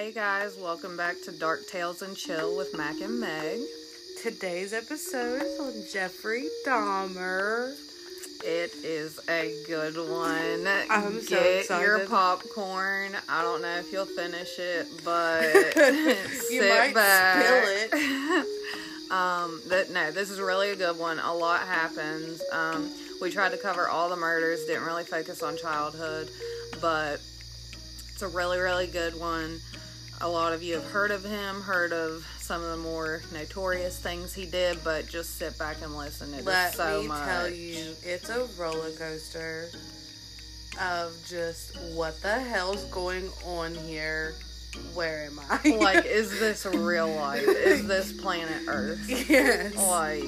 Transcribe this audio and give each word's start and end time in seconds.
Hey 0.00 0.12
guys, 0.12 0.56
welcome 0.56 0.96
back 0.96 1.20
to 1.24 1.30
Dark 1.30 1.66
Tales 1.66 2.00
and 2.00 2.16
Chill 2.16 2.56
with 2.56 2.74
Mac 2.74 3.02
and 3.02 3.20
Meg. 3.20 3.60
Today's 4.22 4.72
episode 4.72 5.42
is 5.42 5.60
on 5.60 5.74
Jeffrey 5.92 6.48
Dahmer. 6.66 7.74
It 8.42 8.72
is 8.82 9.20
a 9.28 9.54
good 9.66 9.96
one. 9.96 10.66
I'm 10.88 11.20
so 11.20 11.36
Get 11.36 11.68
your 11.82 12.06
popcorn. 12.06 13.14
I 13.28 13.42
don't 13.42 13.60
know 13.60 13.76
if 13.76 13.92
you'll 13.92 14.06
finish 14.06 14.58
it, 14.58 14.86
but 15.04 15.42
You 15.76 16.62
sit 16.62 16.78
might 16.78 16.94
back. 16.94 17.44
spill 17.44 18.00
it. 18.00 18.46
um, 19.10 19.60
that 19.68 19.90
no, 19.90 20.10
this 20.12 20.30
is 20.30 20.40
really 20.40 20.70
a 20.70 20.76
good 20.76 20.98
one. 20.98 21.18
A 21.18 21.34
lot 21.34 21.60
happens. 21.60 22.42
Um, 22.50 22.90
we 23.20 23.30
tried 23.30 23.50
to 23.50 23.58
cover 23.58 23.86
all 23.86 24.08
the 24.08 24.16
murders. 24.16 24.64
Didn't 24.64 24.84
really 24.84 25.04
focus 25.04 25.42
on 25.42 25.58
childhood, 25.58 26.30
but 26.80 27.20
it's 28.14 28.22
a 28.22 28.28
really, 28.28 28.58
really 28.58 28.86
good 28.86 29.20
one. 29.20 29.60
A 30.22 30.28
lot 30.28 30.52
of 30.52 30.62
you 30.62 30.74
have 30.74 30.84
heard 30.90 31.10
of 31.10 31.24
him, 31.24 31.62
heard 31.62 31.92
of 31.94 32.26
some 32.38 32.62
of 32.62 32.70
the 32.70 32.76
more 32.76 33.22
notorious 33.32 33.98
things 33.98 34.34
he 34.34 34.44
did, 34.44 34.78
but 34.84 35.08
just 35.08 35.38
sit 35.38 35.58
back 35.58 35.76
and 35.82 35.96
listen. 35.96 36.34
It 36.34 36.40
is 36.40 36.46
Let 36.46 36.74
so 36.74 37.00
me 37.02 37.08
much. 37.08 37.24
tell 37.26 37.48
you, 37.48 37.94
it's 38.02 38.28
a 38.28 38.46
roller 38.58 38.90
coaster 38.98 39.68
of 40.80 41.12
just 41.26 41.74
what 41.94 42.20
the 42.20 42.38
hell's 42.38 42.84
going 42.86 43.30
on 43.46 43.74
here. 43.74 44.34
Where 44.94 45.24
am 45.24 45.40
I? 45.50 45.70
like, 45.78 46.04
is 46.04 46.30
this 46.38 46.66
real 46.66 47.08
life? 47.08 47.42
Is 47.48 47.86
this 47.88 48.12
planet 48.20 48.68
Earth? 48.68 49.00
yes, 49.08 49.74
Like, 49.74 50.22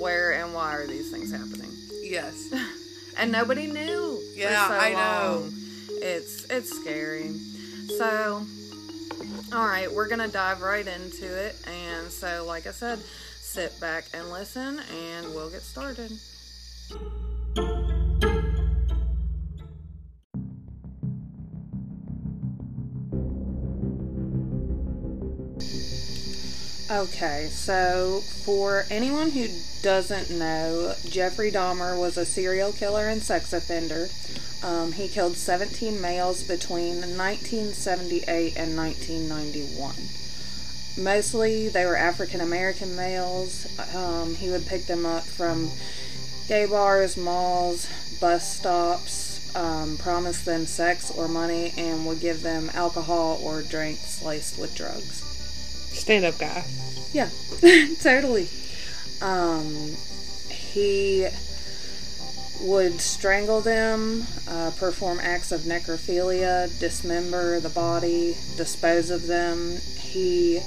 where 0.00 0.32
and 0.32 0.54
why 0.54 0.76
are 0.76 0.86
these 0.86 1.10
things 1.10 1.32
happening? 1.32 1.70
yes. 2.02 2.52
And 3.18 3.32
nobody 3.32 3.66
knew. 3.66 4.18
Yeah, 4.34 4.68
so 4.68 4.74
I 4.74 4.92
know. 4.94 5.48
It's 5.88 6.46
it's 6.48 6.70
scary. 6.80 7.32
So, 7.98 8.46
all 9.52 9.66
right, 9.66 9.90
we're 9.90 10.08
gonna 10.08 10.28
dive 10.28 10.62
right 10.62 10.86
into 10.86 11.26
it. 11.26 11.56
And 11.66 12.10
so, 12.10 12.44
like 12.46 12.66
I 12.66 12.70
said, 12.70 12.98
sit 12.98 13.78
back 13.80 14.04
and 14.14 14.30
listen, 14.30 14.80
and 14.92 15.34
we'll 15.34 15.50
get 15.50 15.62
started. 15.62 16.12
Okay, 26.90 27.48
so 27.52 28.20
for 28.44 28.84
anyone 28.90 29.30
who 29.30 29.46
doesn't 29.82 30.36
know, 30.36 30.92
Jeffrey 31.08 31.52
Dahmer 31.52 31.98
was 31.98 32.16
a 32.16 32.24
serial 32.24 32.72
killer 32.72 33.08
and 33.08 33.22
sex 33.22 33.52
offender. 33.52 34.08
Um, 34.62 34.92
he 34.92 35.08
killed 35.08 35.36
17 35.36 36.00
males 36.00 36.42
between 36.42 36.96
1978 36.96 38.56
and 38.56 38.76
1991. 38.76 39.94
Mostly 40.98 41.68
they 41.68 41.86
were 41.86 41.96
African 41.96 42.40
American 42.40 42.94
males. 42.94 43.66
Um, 43.94 44.34
he 44.34 44.50
would 44.50 44.66
pick 44.66 44.86
them 44.86 45.06
up 45.06 45.24
from 45.24 45.70
gay 46.48 46.66
bars, 46.66 47.16
malls, 47.16 47.88
bus 48.20 48.56
stops, 48.56 49.54
um, 49.56 49.96
promise 49.96 50.42
them 50.42 50.66
sex 50.66 51.10
or 51.10 51.28
money, 51.28 51.72
and 51.76 52.06
would 52.06 52.20
give 52.20 52.42
them 52.42 52.70
alcohol 52.74 53.40
or 53.42 53.62
drinks 53.62 54.22
laced 54.22 54.58
with 54.58 54.74
drugs. 54.74 55.22
Stand 55.92 56.24
up 56.24 56.38
guy. 56.38 56.64
Yeah, 57.12 57.30
totally. 58.02 58.48
Um, 59.22 59.96
he 60.48 61.28
would 62.60 63.00
strangle 63.00 63.60
them, 63.60 64.26
uh, 64.48 64.70
perform 64.78 65.18
acts 65.22 65.50
of 65.52 65.62
necrophilia, 65.62 66.68
dismember 66.78 67.58
the 67.60 67.68
body, 67.70 68.36
dispose 68.56 69.10
of 69.10 69.26
them. 69.26 69.78
He 69.96 70.60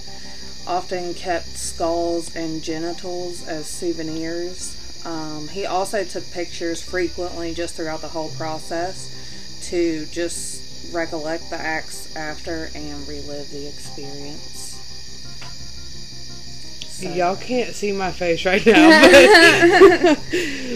often 0.66 1.14
kept 1.14 1.48
skulls 1.58 2.36
and 2.36 2.64
genitals 2.64 3.48
as 3.48 3.68
souvenirs. 3.68 4.76
Um, 5.06 5.48
he 5.50 5.66
also 5.66 6.04
took 6.04 6.30
pictures 6.32 6.82
frequently 6.82 7.54
just 7.54 7.76
throughout 7.76 8.02
the 8.02 8.08
whole 8.08 8.30
process 8.32 9.10
to 9.70 10.06
just 10.08 10.94
recollect 10.94 11.50
the 11.50 11.58
acts 11.60 12.16
after 12.16 12.70
and 12.74 13.08
relive 13.08 13.50
the 13.52 13.68
experience. 13.68 14.70
So- 16.90 17.10
Y'all 17.10 17.36
can't 17.36 17.76
see 17.76 17.92
my 17.92 18.12
face 18.12 18.46
right 18.46 18.66
now, 18.66 19.02
but 20.00 20.20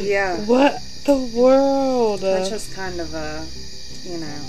Yeah. 0.04 0.38
what 0.46 0.82
the 1.08 1.18
world? 1.34 2.20
That's 2.20 2.50
just 2.50 2.74
kind 2.74 3.00
of 3.00 3.14
a, 3.14 3.48
you 4.04 4.18
know, 4.18 4.42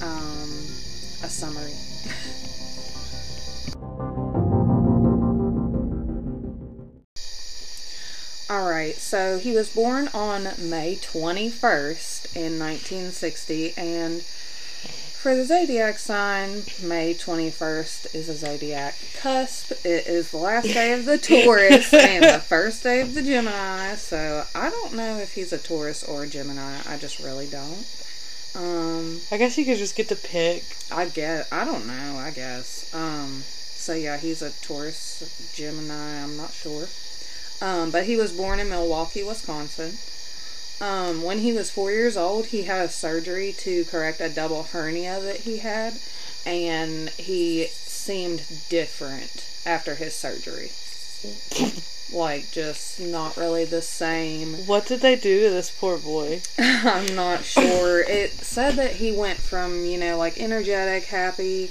um, 0.00 0.48
a 1.24 1.28
summary. 1.28 1.72
Alright, 8.50 8.94
so 8.94 9.38
he 9.38 9.52
was 9.52 9.74
born 9.74 10.08
on 10.14 10.44
May 10.58 10.94
21st 10.94 12.36
in 12.36 12.58
1960, 12.58 13.74
and 13.76 14.24
for 15.18 15.34
the 15.34 15.44
zodiac 15.44 15.98
sign, 15.98 16.62
May 16.80 17.12
21st 17.12 18.14
is 18.14 18.28
a 18.28 18.34
zodiac 18.34 18.94
cusp. 19.16 19.72
It 19.84 20.06
is 20.06 20.30
the 20.30 20.36
last 20.36 20.66
day 20.66 20.92
of 20.92 21.06
the 21.06 21.18
Taurus 21.44 21.92
and 21.92 22.22
the 22.22 22.38
first 22.38 22.84
day 22.84 23.00
of 23.00 23.14
the 23.14 23.22
Gemini, 23.22 23.96
so 23.96 24.44
I 24.54 24.70
don't 24.70 24.94
know 24.94 25.18
if 25.18 25.34
he's 25.34 25.52
a 25.52 25.58
Taurus 25.58 26.04
or 26.04 26.22
a 26.22 26.28
Gemini. 26.28 26.78
I 26.88 26.96
just 26.98 27.18
really 27.18 27.48
don't. 27.48 27.84
Um, 28.54 29.20
I 29.32 29.38
guess 29.38 29.58
you 29.58 29.64
could 29.64 29.78
just 29.78 29.96
get 29.96 30.08
to 30.10 30.16
pick. 30.16 30.62
I 30.92 31.06
get. 31.06 31.48
I 31.50 31.64
don't 31.64 31.88
know. 31.88 32.16
I 32.16 32.30
guess. 32.30 32.94
Um. 32.94 33.42
So 33.44 33.94
yeah, 33.94 34.18
he's 34.18 34.40
a 34.40 34.50
Taurus, 34.62 35.50
Gemini. 35.52 36.22
I'm 36.22 36.36
not 36.36 36.52
sure. 36.52 36.86
Um. 37.60 37.90
But 37.90 38.04
he 38.04 38.16
was 38.16 38.32
born 38.32 38.60
in 38.60 38.70
Milwaukee, 38.70 39.24
Wisconsin. 39.24 39.98
Um. 40.80 41.22
When 41.22 41.38
he 41.38 41.52
was 41.52 41.70
four 41.70 41.90
years 41.90 42.16
old, 42.16 42.46
he 42.46 42.64
had 42.64 42.86
a 42.86 42.88
surgery 42.88 43.52
to 43.58 43.84
correct 43.86 44.20
a 44.20 44.28
double 44.28 44.64
hernia 44.64 45.20
that 45.20 45.40
he 45.40 45.58
had, 45.58 45.94
and 46.46 47.10
he 47.10 47.66
seemed 47.72 48.42
different 48.68 49.48
after 49.66 49.94
his 49.96 50.14
surgery. 50.14 50.70
like 52.12 52.50
just 52.50 53.00
not 53.00 53.36
really 53.36 53.64
the 53.64 53.82
same. 53.82 54.66
What 54.66 54.86
did 54.86 55.00
they 55.00 55.16
do 55.16 55.44
to 55.44 55.50
this 55.50 55.70
poor 55.70 55.98
boy? 55.98 56.42
I'm 56.58 57.14
not 57.14 57.44
sure. 57.44 58.00
It 58.00 58.32
said 58.32 58.76
that 58.76 58.96
he 58.96 59.12
went 59.12 59.38
from, 59.38 59.84
you 59.84 59.98
know, 59.98 60.16
like 60.16 60.38
energetic, 60.38 61.04
happy 61.04 61.70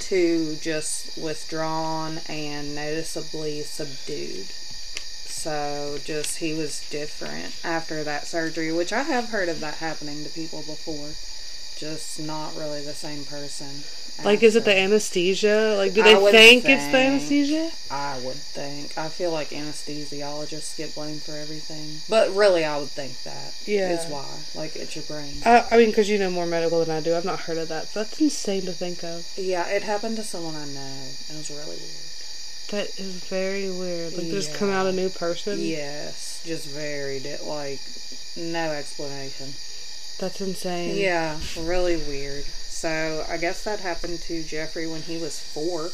to 0.00 0.56
just 0.56 1.16
withdrawn 1.16 2.20
and 2.28 2.74
noticeably 2.74 3.62
subdued. 3.62 4.46
So 5.32 5.98
just 6.04 6.38
he 6.38 6.54
was 6.54 6.86
different 6.90 7.56
after 7.64 8.04
that 8.04 8.26
surgery, 8.26 8.70
which 8.70 8.92
I 8.92 9.02
have 9.02 9.30
heard 9.30 9.48
of 9.48 9.60
that 9.60 9.74
happening 9.76 10.22
to 10.24 10.30
people 10.30 10.60
before. 10.60 11.10
Just 11.76 12.20
not 12.20 12.54
really 12.54 12.80
the 12.80 12.92
same 12.92 13.24
person. 13.24 13.82
Like, 14.24 14.42
is 14.42 14.54
it 14.54 14.64
the 14.64 14.78
anesthesia? 14.78 15.74
Like, 15.76 15.94
do 15.94 16.02
they 16.02 16.14
would 16.14 16.32
think 16.32 16.64
it's 16.64 16.86
the 16.92 16.98
anesthesia? 16.98 17.72
I 17.90 18.20
would 18.22 18.36
think. 18.36 18.96
I 18.96 19.08
feel 19.08 19.32
like 19.32 19.48
anesthesiologists 19.50 20.76
get 20.76 20.94
blamed 20.94 21.22
for 21.22 21.32
everything. 21.32 22.02
But 22.08 22.30
really, 22.36 22.64
I 22.64 22.78
would 22.78 22.90
think 22.90 23.20
that. 23.24 23.54
Yeah. 23.64 23.98
Is 23.98 24.06
why. 24.06 24.28
Like, 24.54 24.76
it's 24.76 24.94
your 24.94 25.04
brain. 25.06 25.42
Uh, 25.44 25.66
I 25.70 25.78
mean, 25.78 25.88
because 25.88 26.08
you 26.08 26.18
know 26.18 26.30
more 26.30 26.46
medical 26.46 26.84
than 26.84 26.94
I 26.94 27.00
do. 27.00 27.16
I've 27.16 27.24
not 27.24 27.40
heard 27.40 27.58
of 27.58 27.68
that. 27.68 27.88
But 27.94 28.08
that's 28.08 28.20
insane 28.20 28.62
to 28.66 28.72
think 28.72 29.02
of. 29.02 29.26
Yeah, 29.36 29.66
it 29.68 29.82
happened 29.82 30.16
to 30.16 30.22
someone 30.22 30.54
I 30.54 30.66
know. 30.66 31.02
It 31.30 31.36
was 31.36 31.50
really 31.50 31.78
weird. 31.78 32.11
That 32.70 32.98
is 32.98 33.24
very 33.24 33.70
weird. 33.70 34.14
Like, 34.14 34.22
they 34.22 34.30
just 34.30 34.54
come 34.54 34.70
out 34.70 34.86
a 34.86 34.92
new 34.92 35.10
person. 35.10 35.58
Yes, 35.60 36.42
just 36.44 36.68
very 36.68 37.20
di- 37.20 37.38
like 37.44 37.80
no 38.36 38.70
explanation. 38.72 39.52
That's 40.18 40.40
insane. 40.40 40.96
Yeah, 40.96 41.38
really 41.58 41.96
weird. 41.96 42.44
So 42.44 43.24
I 43.28 43.36
guess 43.36 43.64
that 43.64 43.80
happened 43.80 44.20
to 44.22 44.42
Jeffrey 44.42 44.86
when 44.86 45.02
he 45.02 45.18
was 45.18 45.38
four. 45.38 45.90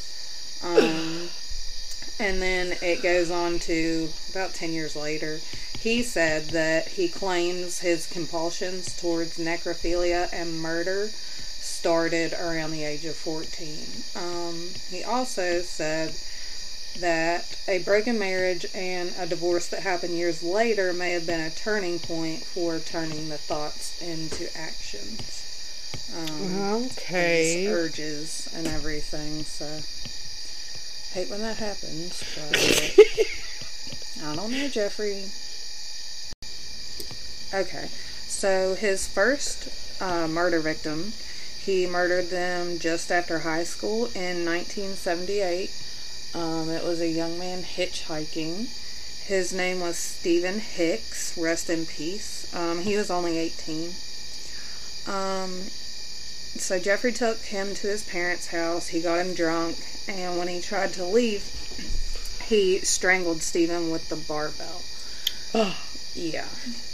Um, 0.62 1.28
and 2.20 2.43
then 2.43 2.76
it 2.82 3.02
goes 3.02 3.31
on 3.31 3.58
to 3.60 4.08
about 4.31 4.54
10 4.54 4.72
years 4.72 4.94
later. 4.96 5.40
He 5.78 6.02
said 6.02 6.48
that 6.50 6.88
he 6.88 7.08
claims 7.08 7.81
his 7.81 8.06
compulsions 8.06 8.98
towards 9.00 9.38
necrophilia 9.38 10.28
and 10.32 10.60
murder 10.60 11.08
started 11.08 12.32
around 12.32 12.72
the 12.72 12.84
age 12.84 13.04
of 13.04 13.14
14. 13.14 13.78
Um, 14.16 14.70
he 14.90 15.04
also 15.04 15.60
said 15.62 16.14
that 17.00 17.56
a 17.68 17.78
broken 17.78 18.18
marriage 18.18 18.66
and 18.74 19.12
a 19.18 19.26
divorce 19.26 19.66
that 19.68 19.80
happened 19.82 20.14
years 20.14 20.42
later 20.42 20.92
may 20.92 21.10
have 21.12 21.26
been 21.26 21.40
a 21.40 21.50
turning 21.50 21.98
point 21.98 22.42
for 22.44 22.78
turning 22.78 23.28
the 23.28 23.38
thoughts 23.38 24.00
into 24.02 24.48
actions. 24.56 25.44
Um, 26.16 26.84
Okay. 26.92 27.66
urges 27.68 28.48
and 28.54 28.66
everything. 28.66 29.44
So 29.44 29.80
hate 31.18 31.30
when 31.30 31.40
that 31.40 31.56
happens, 31.58 32.22
but 32.34 32.56
I 34.30 34.34
don't 34.36 34.52
know, 34.52 34.68
Jeffrey. 34.68 35.24
Okay, 37.54 37.88
so 38.26 38.74
his 38.74 39.06
first 39.06 39.68
uh, 40.02 40.26
murder 40.28 40.60
victim, 40.60 41.12
He 41.58 41.86
murdered 41.86 42.28
them 42.30 42.78
just 42.78 43.10
after 43.10 43.40
high 43.40 43.64
school 43.64 44.06
in 44.14 44.44
1978. 44.44 45.70
Um, 46.34 46.69
it 46.70 46.84
was 46.84 47.00
a 47.00 47.08
young 47.08 47.38
man 47.38 47.62
hitchhiking. 47.62 48.69
His 49.26 49.52
name 49.52 49.80
was 49.80 49.96
Steven 49.96 50.60
Hicks. 50.60 51.36
Rest 51.36 51.69
in 51.70 51.86
peace. 51.86 52.52
Um, 52.54 52.80
he 52.80 52.96
was 52.96 53.10
only 53.10 53.38
18. 53.38 53.90
Um, 55.06 55.50
so 56.56 56.78
Jeffrey 56.78 57.12
took 57.12 57.38
him 57.38 57.75
to 57.76 57.86
his 57.86 58.02
parents' 58.04 58.48
house. 58.48 58.88
He 58.88 59.00
got 59.00 59.25
him 59.25 59.34
drunk, 59.34 59.76
and 60.08 60.38
when 60.38 60.48
he 60.48 60.60
tried 60.60 60.92
to 60.94 61.04
leave, 61.04 61.42
he 62.46 62.78
strangled 62.81 63.42
Stephen 63.42 63.90
with 63.90 64.08
the 64.08 64.16
barbell. 64.16 64.82
Oh, 65.54 65.76
Yeah. 66.14 66.48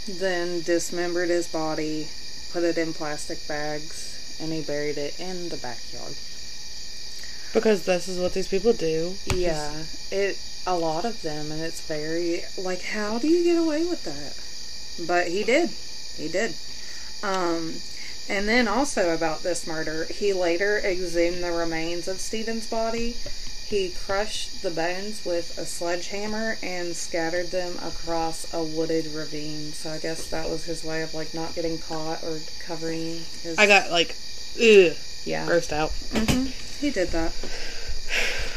Then 0.07 0.61
dismembered 0.61 1.29
his 1.29 1.47
body, 1.47 2.07
put 2.51 2.63
it 2.63 2.77
in 2.77 2.93
plastic 2.93 3.45
bags, 3.47 4.37
and 4.39 4.51
he 4.51 4.61
buried 4.61 4.97
it 4.97 5.19
in 5.19 5.49
the 5.49 5.57
backyard. 5.57 6.15
Because 7.55 7.85
this 7.85 8.09
is 8.09 8.19
what 8.19 8.33
these 8.33 8.49
people 8.49 8.73
do. 8.73 9.15
Yeah, 9.33 9.83
it 10.11 10.37
a 10.67 10.77
lot 10.77 11.05
of 11.05 11.21
them, 11.21 11.51
and 11.51 11.61
it's 11.61 11.81
very 11.81 12.43
like, 12.57 12.81
how 12.81 13.17
do 13.17 13.27
you 13.27 13.43
get 13.43 13.57
away 13.57 13.85
with 13.85 14.03
that? 14.03 15.07
But 15.07 15.27
he 15.27 15.43
did, 15.43 15.69
he 16.17 16.27
did. 16.27 16.55
Um, 17.23 17.75
and 18.27 18.47
then 18.47 18.67
also 18.67 19.13
about 19.13 19.41
this 19.43 19.65
murder, 19.65 20.05
he 20.05 20.33
later 20.33 20.79
exhumed 20.79 21.43
the 21.43 21.51
remains 21.51 22.07
of 22.07 22.19
Steven's 22.19 22.67
body. 22.67 23.15
He 23.65 23.91
crushed 23.91 24.61
the 24.61 24.69
bones 24.69 25.25
with 25.25 25.57
a 25.57 25.65
sledgehammer 25.65 26.57
and 26.61 26.95
scattered 26.95 27.47
them 27.47 27.77
across 27.81 28.51
a 28.53 28.63
wooded 28.63 29.07
ravine. 29.07 29.71
So 29.71 29.91
I 29.91 29.97
guess 29.97 30.27
that 30.29 30.49
was 30.49 30.65
his 30.65 30.83
way 30.83 31.01
of 31.01 31.13
like 31.13 31.33
not 31.33 31.55
getting 31.55 31.77
caught 31.77 32.23
or 32.23 32.39
covering 32.59 33.21
his. 33.41 33.55
I 33.57 33.65
got 33.65 33.91
like, 33.91 34.15
ugh, 34.61 34.95
yeah. 35.25 35.45
grossed 35.45 35.73
out. 35.73 35.91
hmm 36.13 36.45
He 36.79 36.89
did 36.91 37.09
that. 37.09 37.31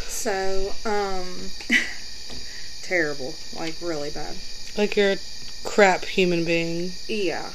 So, 0.09 0.75
um, 0.85 1.51
terrible, 2.83 3.35
like 3.57 3.75
really 3.81 4.11
bad. 4.11 4.37
Like 4.77 4.97
you're 4.97 5.13
a 5.13 5.19
crap 5.65 6.05
human 6.05 6.45
being. 6.45 6.93
Yeah, 7.09 7.51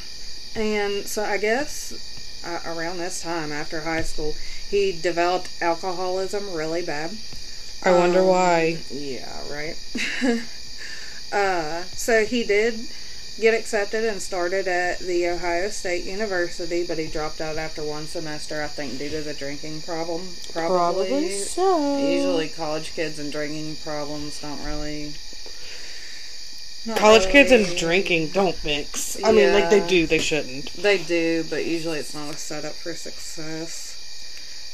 and 0.55 1.05
so 1.07 1.23
I 1.23 1.37
guess 1.37 2.41
uh, 2.45 2.59
around 2.65 2.97
this 2.97 3.21
time 3.21 3.51
after 3.51 3.81
high 3.81 4.03
school, 4.03 4.35
he 4.69 4.91
developed 4.99 5.49
alcoholism 5.61 6.53
really 6.53 6.81
bad. 6.81 7.11
I 7.83 7.91
wonder 7.91 8.21
Um, 8.21 8.27
why. 8.27 8.79
Yeah, 8.89 9.29
right. 9.51 9.75
uh, 11.31 11.83
so 11.95 12.25
he 12.25 12.43
did 12.43 12.79
get 13.39 13.53
accepted 13.53 14.05
and 14.05 14.21
started 14.21 14.67
at 14.67 14.99
the 14.99 15.27
Ohio 15.27 15.69
State 15.69 16.05
University, 16.05 16.85
but 16.85 16.97
he 16.97 17.07
dropped 17.07 17.41
out 17.41 17.57
after 17.57 17.83
one 17.83 18.05
semester, 18.05 18.61
I 18.61 18.67
think, 18.67 18.97
due 18.97 19.09
to 19.09 19.21
the 19.21 19.33
drinking 19.33 19.81
problem. 19.81 20.27
Probably. 20.51 21.07
Probably 21.07 21.31
so. 21.31 21.97
Usually, 21.97 22.49
college 22.49 22.93
kids 22.93 23.19
and 23.19 23.31
drinking 23.31 23.77
problems 23.77 24.39
don't 24.41 24.63
really. 24.63 25.13
not 26.85 26.97
College 26.97 27.27
kids 27.27 27.51
and 27.51 27.75
drinking 27.75 28.29
don't 28.29 28.63
mix. 28.63 29.17
I 29.23 29.31
mean, 29.31 29.53
like 29.53 29.69
they 29.69 29.85
do, 29.85 30.05
they 30.05 30.19
shouldn't. 30.19 30.73
They 30.73 30.99
do, 30.99 31.43
but 31.49 31.65
usually 31.65 31.99
it's 31.99 32.13
not 32.13 32.35
a 32.35 32.37
setup 32.37 32.73
for 32.73 32.93
success. 32.93 33.89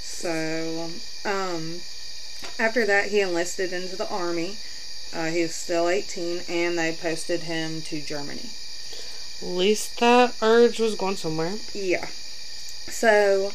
So, 0.04 0.90
um, 1.24 1.80
after 2.60 2.86
that, 2.86 3.08
he 3.08 3.22
enlisted 3.22 3.72
into 3.72 3.96
the 3.96 4.10
army. 4.10 4.58
Uh, 5.14 5.26
he 5.26 5.42
was 5.42 5.56
still 5.56 5.90
18, 5.90 6.42
and 6.48 6.78
they 6.78 6.92
posted 6.92 7.44
him 7.44 7.82
to 7.84 8.02
Germany. 8.02 8.50
At 9.42 9.48
least 9.48 10.00
that 10.00 10.36
urge 10.42 10.80
was 10.80 10.96
going 10.96 11.16
somewhere. 11.16 11.56
Yeah. 11.74 12.08
So, 12.88 13.54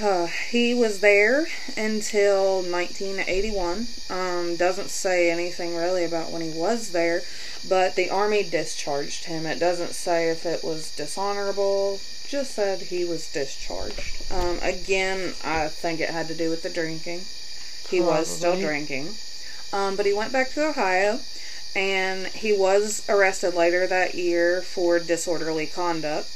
uh, 0.00 0.26
he 0.26 0.74
was 0.74 1.00
there 1.00 1.46
until 1.76 2.62
1981. 2.62 3.86
Um, 4.10 4.56
doesn't 4.56 4.90
say 4.90 5.30
anything 5.30 5.74
really 5.74 6.04
about 6.04 6.30
when 6.30 6.42
he 6.42 6.50
was 6.50 6.92
there, 6.92 7.22
but 7.68 7.96
the 7.96 8.10
army 8.10 8.42
discharged 8.42 9.24
him. 9.24 9.46
It 9.46 9.58
doesn't 9.58 9.94
say 9.94 10.30
if 10.30 10.44
it 10.46 10.62
was 10.62 10.94
dishonorable, 10.94 12.00
just 12.28 12.54
said 12.54 12.82
he 12.82 13.04
was 13.04 13.30
discharged. 13.32 14.30
Um, 14.30 14.58
again, 14.60 15.34
I 15.44 15.68
think 15.68 16.00
it 16.00 16.10
had 16.10 16.28
to 16.28 16.34
do 16.34 16.50
with 16.50 16.62
the 16.62 16.70
drinking. 16.70 17.22
He 17.88 18.00
was 18.00 18.28
still 18.28 18.58
drinking. 18.58 19.14
Um, 19.72 19.96
but 19.96 20.06
he 20.06 20.12
went 20.12 20.32
back 20.32 20.50
to 20.52 20.68
Ohio 20.68 21.20
and 21.74 22.26
he 22.28 22.56
was 22.56 23.04
arrested 23.08 23.54
later 23.54 23.86
that 23.86 24.14
year 24.14 24.62
for 24.62 24.98
disorderly 24.98 25.66
conduct. 25.66 26.30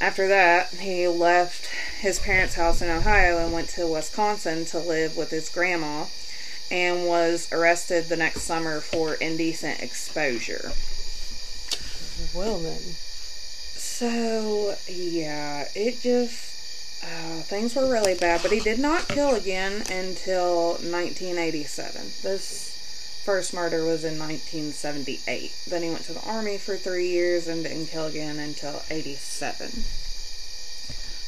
After 0.00 0.28
that, 0.28 0.68
he 0.74 1.08
left 1.08 1.66
his 2.00 2.18
parents' 2.20 2.54
house 2.54 2.82
in 2.82 2.88
Ohio 2.90 3.38
and 3.38 3.52
went 3.52 3.68
to 3.70 3.86
Wisconsin 3.86 4.64
to 4.66 4.78
live 4.78 5.16
with 5.16 5.30
his 5.30 5.48
grandma 5.48 6.04
and 6.70 7.06
was 7.06 7.48
arrested 7.50 8.08
the 8.08 8.16
next 8.16 8.42
summer 8.42 8.80
for 8.80 9.14
indecent 9.14 9.80
exposure. 9.80 10.72
Well 12.34 12.58
then. 12.58 12.80
So, 13.74 14.76
yeah, 14.86 15.68
it 15.74 16.00
just. 16.00 16.57
Uh, 17.08 17.40
things 17.42 17.74
were 17.74 17.88
really 17.90 18.14
bad, 18.14 18.42
but 18.42 18.52
he 18.52 18.60
did 18.60 18.78
not 18.78 19.08
kill 19.08 19.34
again 19.34 19.82
until 19.90 20.72
1987. 20.72 22.02
This 22.22 23.22
first 23.24 23.54
murder 23.54 23.84
was 23.84 24.04
in 24.04 24.18
1978. 24.18 25.52
Then 25.68 25.82
he 25.82 25.90
went 25.90 26.04
to 26.04 26.12
the 26.12 26.26
army 26.28 26.58
for 26.58 26.76
three 26.76 27.08
years 27.08 27.46
and 27.48 27.62
didn't 27.62 27.86
kill 27.86 28.06
again 28.06 28.38
until 28.38 28.82
87. 28.90 29.70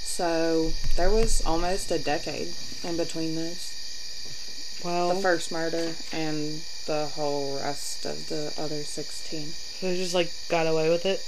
So, 0.02 0.72
there 0.96 1.10
was 1.10 1.42
almost 1.46 1.90
a 1.90 1.98
decade 1.98 2.52
in 2.84 2.96
between 2.96 3.36
those. 3.36 4.80
Well, 4.84 5.14
The 5.14 5.22
first 5.22 5.50
murder 5.52 5.94
and 6.12 6.60
the 6.86 7.06
whole 7.14 7.56
rest 7.58 8.04
of 8.04 8.28
the 8.28 8.52
other 8.58 8.82
16. 8.82 9.46
So 9.48 9.88
he 9.90 9.96
just 9.96 10.14
like 10.14 10.30
got 10.48 10.66
away 10.66 10.90
with 10.90 11.06
it. 11.06 11.20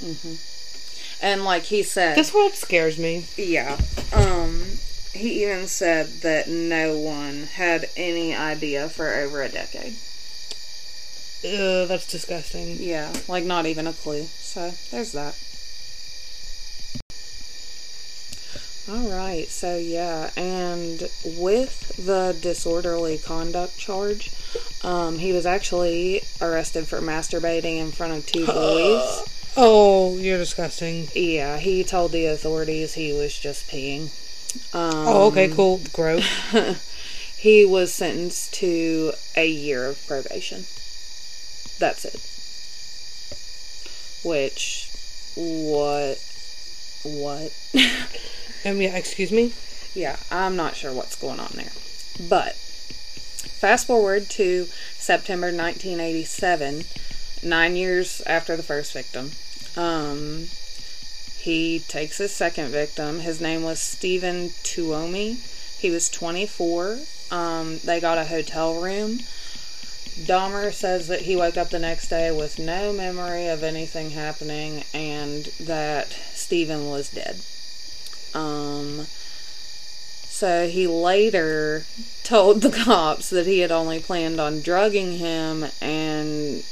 hmm 0.00 0.34
And 1.22 1.44
like 1.44 1.64
he 1.64 1.82
said, 1.82 2.16
This 2.16 2.32
world 2.32 2.54
scares 2.54 2.98
me. 2.98 3.26
Yeah. 3.36 3.78
Um 4.12 4.64
he 5.12 5.42
even 5.44 5.66
said 5.66 6.06
that 6.22 6.48
no 6.48 6.96
one 6.96 7.44
had 7.44 7.90
any 7.96 8.34
idea 8.34 8.88
for 8.88 9.12
over 9.12 9.42
a 9.42 9.48
decade. 9.48 9.96
Ugh, 11.44 11.88
that's 11.88 12.06
disgusting. 12.06 12.76
Yeah, 12.78 13.12
like 13.28 13.44
not 13.44 13.66
even 13.66 13.86
a 13.86 13.92
clue. 13.92 14.24
So, 14.24 14.72
there's 14.90 15.12
that. 15.12 15.36
Alright, 18.88 19.48
so 19.48 19.76
yeah, 19.76 20.30
and 20.36 21.08
with 21.24 21.96
the 22.04 22.36
disorderly 22.40 23.18
conduct 23.18 23.78
charge, 23.78 24.30
um, 24.82 25.18
he 25.18 25.32
was 25.32 25.46
actually 25.46 26.22
arrested 26.40 26.88
for 26.88 27.00
masturbating 27.00 27.78
in 27.78 27.92
front 27.92 28.12
of 28.14 28.26
two 28.26 28.46
boys. 28.46 29.24
Oh, 29.56 30.16
you're 30.18 30.38
disgusting. 30.38 31.08
Yeah, 31.14 31.58
he 31.58 31.84
told 31.84 32.12
the 32.12 32.26
authorities 32.26 32.94
he 32.94 33.12
was 33.12 33.36
just 33.36 33.68
peeing. 33.68 34.10
Um, 34.74 35.06
Oh, 35.08 35.26
okay, 35.28 35.48
cool. 35.48 35.80
Gross. 35.92 36.24
he 37.36 37.64
was 37.64 37.92
sentenced 37.92 38.54
to 38.54 39.12
a 39.36 39.46
year 39.48 39.86
of 39.86 40.06
probation. 40.06 40.64
That's 41.78 42.04
it. 42.04 42.20
Which, 44.22 44.90
what, 45.34 46.18
what? 47.02 47.52
um, 48.66 48.80
yeah, 48.80 48.96
excuse 48.96 49.32
me? 49.32 49.52
yeah, 49.94 50.16
I'm 50.30 50.56
not 50.56 50.76
sure 50.76 50.92
what's 50.92 51.16
going 51.16 51.40
on 51.40 51.52
there. 51.54 51.72
But, 52.28 52.54
fast 52.54 53.86
forward 53.86 54.28
to 54.30 54.68
September 54.98 55.46
1987, 55.46 56.84
nine 57.42 57.76
years 57.76 58.22
after 58.26 58.56
the 58.56 58.62
first 58.62 58.92
victim. 58.92 59.32
Um, 59.76 60.48
he 61.38 61.78
takes 61.80 62.18
his 62.18 62.32
second 62.32 62.68
victim. 62.68 63.20
His 63.20 63.40
name 63.40 63.62
was 63.62 63.80
Steven 63.80 64.50
Tuomi. 64.62 65.38
He 65.78 65.90
was 65.90 66.08
24. 66.10 66.98
Um, 67.30 67.78
they 67.84 68.00
got 68.00 68.18
a 68.18 68.26
hotel 68.26 68.80
room. 68.80 69.20
Dahmer 70.18 70.72
says 70.72 71.08
that 71.08 71.22
he 71.22 71.36
woke 71.36 71.56
up 71.56 71.70
the 71.70 71.78
next 71.78 72.08
day 72.08 72.30
with 72.30 72.58
no 72.58 72.92
memory 72.92 73.46
of 73.46 73.62
anything 73.62 74.10
happening 74.10 74.84
and 74.92 75.46
that 75.60 76.08
Stephen 76.34 76.90
was 76.90 77.08
dead. 77.08 77.40
Um, 78.34 79.06
so 80.28 80.68
he 80.68 80.86
later 80.86 81.84
told 82.22 82.60
the 82.60 82.70
cops 82.70 83.30
that 83.30 83.46
he 83.46 83.60
had 83.60 83.72
only 83.72 84.00
planned 84.00 84.40
on 84.40 84.60
drugging 84.60 85.18
him 85.18 85.66
and 85.80 86.64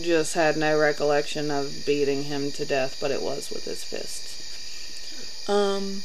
just 0.00 0.34
had 0.34 0.56
no 0.56 0.78
recollection 0.78 1.50
of 1.50 1.84
beating 1.86 2.24
him 2.24 2.50
to 2.52 2.64
death, 2.64 2.98
but 3.00 3.10
it 3.10 3.22
was 3.22 3.50
with 3.50 3.64
his 3.64 3.82
fists. 3.84 5.48
Um, 5.48 6.02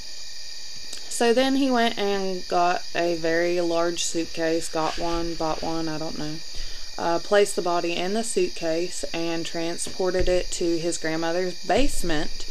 so 1.10 1.34
then 1.34 1.56
he 1.58 1.70
went 1.70 1.98
and 1.98 2.48
got 2.48 2.84
a 2.96 3.15
very 3.15 3.62
large 3.62 4.04
suitcase, 4.04 4.68
got 4.70 4.98
one, 4.98 5.36
bought 5.36 5.62
one, 5.62 5.88
I 5.88 5.98
don't 5.98 6.18
know. 6.18 6.36
Uh, 6.98 7.20
placed 7.20 7.56
the 7.56 7.62
body 7.62 7.94
in 7.96 8.13
the 8.13 8.24
suitcase 8.24 9.04
and 9.13 9.46
transported 9.46 10.30
it 10.30 10.50
to 10.51 10.77
his 10.77 10.98
grandmother's 10.98 11.62
basement 11.65 12.46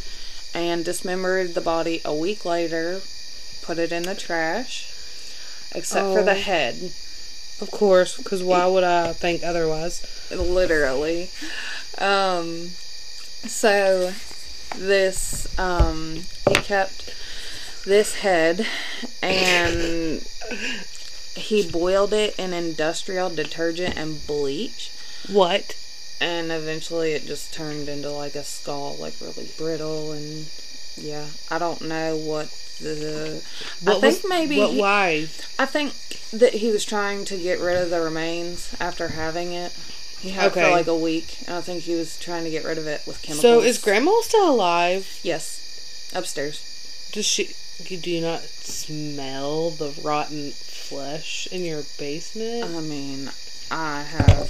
and 0.53 0.85
dismembered 0.85 1.53
the 1.53 1.61
body 1.61 1.99
a 2.05 2.13
week 2.13 2.45
later, 2.45 3.01
put 3.61 3.77
it 3.79 3.91
in 3.91 4.03
the 4.03 4.15
trash, 4.15 4.91
except 5.73 6.13
for 6.13 6.23
the 6.23 6.31
Oh. 6.31 6.35
head. 6.35 6.91
Of 7.61 7.71
course, 7.71 8.17
because 8.17 8.43
why 8.43 8.65
would 8.67 8.83
I 8.83 9.13
think 9.13 9.43
otherwise? 9.43 10.05
literally. 10.31 11.29
Um, 11.97 12.69
so 13.47 14.13
this 14.75 15.47
um, 15.59 16.21
he 16.49 16.55
kept 16.55 17.13
this 17.85 18.15
head 18.15 18.65
and 19.21 20.27
he 21.35 21.69
boiled 21.69 22.13
it 22.13 22.35
in 22.37 22.53
industrial 22.53 23.29
detergent 23.29 23.95
and 23.97 24.25
bleach 24.25 24.91
What? 25.29 25.75
and 26.19 26.51
eventually 26.51 27.11
it 27.13 27.25
just 27.25 27.53
turned 27.53 27.87
into 27.87 28.09
like 28.09 28.35
a 28.35 28.43
skull 28.43 28.95
like 28.99 29.13
really 29.21 29.49
brittle 29.57 30.11
and 30.11 30.47
yeah 30.97 31.25
i 31.51 31.57
don't 31.57 31.81
know 31.81 32.15
what 32.15 32.47
the 32.81 33.41
i 33.85 33.91
think 33.91 34.01
was- 34.03 34.25
maybe 34.27 34.59
What? 34.59 34.71
he- 34.71 34.79
Why? 34.79 35.27
I 35.57 35.65
think 35.65 35.93
that 36.31 36.55
he 36.55 36.71
was 36.71 36.83
trying 36.85 37.23
to 37.25 37.37
get 37.37 37.59
rid 37.59 37.77
of 37.77 37.89
the 37.89 38.01
remains 38.01 38.69
after 38.79 39.09
having 39.09 39.53
it. 39.53 39.71
He 40.19 40.31
had 40.31 40.45
it 40.45 40.51
Okay. 40.51 40.63
for 40.65 40.71
like 40.71 40.87
a 40.87 40.95
week, 40.95 41.37
and 41.47 41.55
I 41.55 41.61
think 41.61 41.83
he 41.83 41.95
was 41.95 42.17
trying 42.17 42.43
to 42.43 42.49
get 42.49 42.65
rid 42.65 42.77
of 42.77 42.87
it 42.87 43.01
with 43.07 43.21
chemicals. 43.21 43.41
So 43.41 43.61
is 43.61 43.77
Grandma 43.77 44.19
still 44.21 44.49
alive? 44.49 45.07
Yes, 45.23 46.09
upstairs. 46.13 46.59
Does 47.13 47.25
she? 47.25 47.55
Do 47.85 48.09
you 48.11 48.19
not 48.21 48.41
smell 48.43 49.69
the 49.69 49.93
rotten 50.01 50.51
flesh 50.51 51.47
in 51.51 51.63
your 51.63 51.83
basement? 51.97 52.63
I 52.75 52.81
mean, 52.81 53.29
I 53.71 54.01
have. 54.03 54.49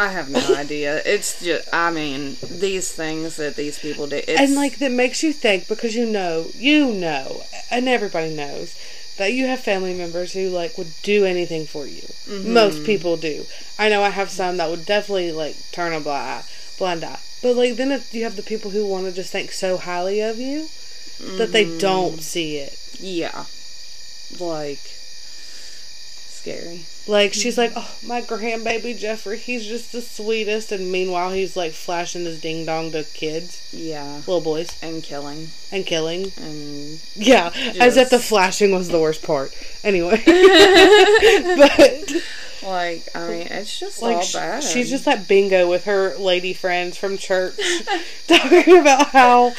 I 0.00 0.08
have 0.08 0.28
no 0.30 0.54
idea. 0.56 1.02
It's 1.04 1.30
just, 1.44 1.68
I 1.72 1.90
mean, 1.90 2.36
these 2.66 2.90
things 2.90 3.36
that 3.36 3.56
these 3.56 3.78
people 3.78 4.06
do. 4.06 4.16
It's, 4.16 4.40
and 4.40 4.54
like 4.54 4.78
that 4.78 4.92
makes 4.92 5.22
you 5.22 5.32
think 5.32 5.68
because 5.68 5.94
you 5.94 6.06
know, 6.06 6.46
you 6.54 6.92
know, 6.92 7.42
and 7.70 7.88
everybody 7.88 8.34
knows 8.34 8.74
that 9.18 9.32
you 9.34 9.46
have 9.46 9.60
family 9.60 9.92
members 9.94 10.32
who 10.32 10.48
like 10.48 10.78
would 10.78 10.92
do 11.02 11.24
anything 11.26 11.66
for 11.66 11.86
you. 11.86 12.02
Mm-hmm. 12.26 12.52
Most 12.54 12.84
people 12.84 13.16
do. 13.18 13.44
I 13.78 13.88
know 13.90 14.02
I 14.02 14.08
have 14.10 14.30
some 14.30 14.56
that 14.56 14.70
would 14.70 14.86
definitely 14.86 15.32
like 15.32 15.56
turn 15.72 15.92
a 15.92 16.00
blind 16.00 16.28
eye, 16.28 16.44
blind 16.78 17.04
eye. 17.04 17.18
But 17.42 17.56
like 17.56 17.76
then 17.76 17.90
it, 17.92 18.12
you 18.14 18.24
have 18.24 18.36
the 18.36 18.42
people 18.42 18.70
who 18.70 18.86
want 18.86 19.04
to 19.06 19.12
just 19.12 19.32
think 19.32 19.52
so 19.52 19.76
highly 19.76 20.20
of 20.22 20.38
you 20.38 20.68
that 21.36 21.52
they 21.52 21.66
Mm-hmm. 21.66 21.78
don't 21.78 22.20
see 22.22 22.56
it. 22.56 22.78
yeah, 22.98 23.44
like 24.40 24.80
scary. 26.40 26.84
Like 27.10 27.34
she's 27.34 27.58
like, 27.58 27.72
oh 27.74 27.92
my 28.06 28.22
grandbaby 28.22 28.96
Jeffrey, 28.96 29.36
he's 29.36 29.66
just 29.66 29.90
the 29.90 30.00
sweetest, 30.00 30.70
and 30.70 30.92
meanwhile 30.92 31.32
he's 31.32 31.56
like 31.56 31.72
flashing 31.72 32.24
his 32.24 32.40
ding 32.40 32.64
dong 32.64 32.92
to 32.92 33.02
kids, 33.02 33.68
Yeah, 33.72 34.18
little 34.18 34.40
boys, 34.40 34.78
and 34.80 35.02
killing 35.02 35.48
and 35.72 35.84
killing. 35.84 36.30
and 36.36 37.02
Yeah, 37.16 37.50
as 37.80 37.96
if 37.96 38.10
the 38.10 38.20
flashing 38.20 38.70
was 38.72 38.88
the 38.88 39.00
worst 39.00 39.24
part. 39.24 39.52
Anyway, 39.82 40.22
but 40.24 42.12
like 42.62 43.08
I 43.14 43.28
mean, 43.28 43.46
it's 43.48 43.78
just 43.80 44.02
like 44.02 44.16
all 44.16 44.28
bad. 44.32 44.62
she's 44.62 44.88
just 44.90 45.08
at 45.08 45.26
bingo 45.26 45.68
with 45.68 45.84
her 45.86 46.14
lady 46.16 46.52
friends 46.52 46.96
from 46.96 47.18
church, 47.18 47.58
talking 48.28 48.76
about 48.78 49.08
how 49.08 49.52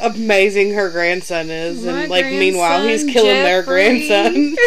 amazing 0.00 0.74
her 0.74 0.90
grandson 0.90 1.50
is, 1.50 1.82
My 1.84 2.02
and 2.02 2.10
like 2.10 2.26
meanwhile 2.26 2.82
he's 2.86 3.04
killing 3.04 3.42
their 3.42 3.62
grandson. 3.62 4.56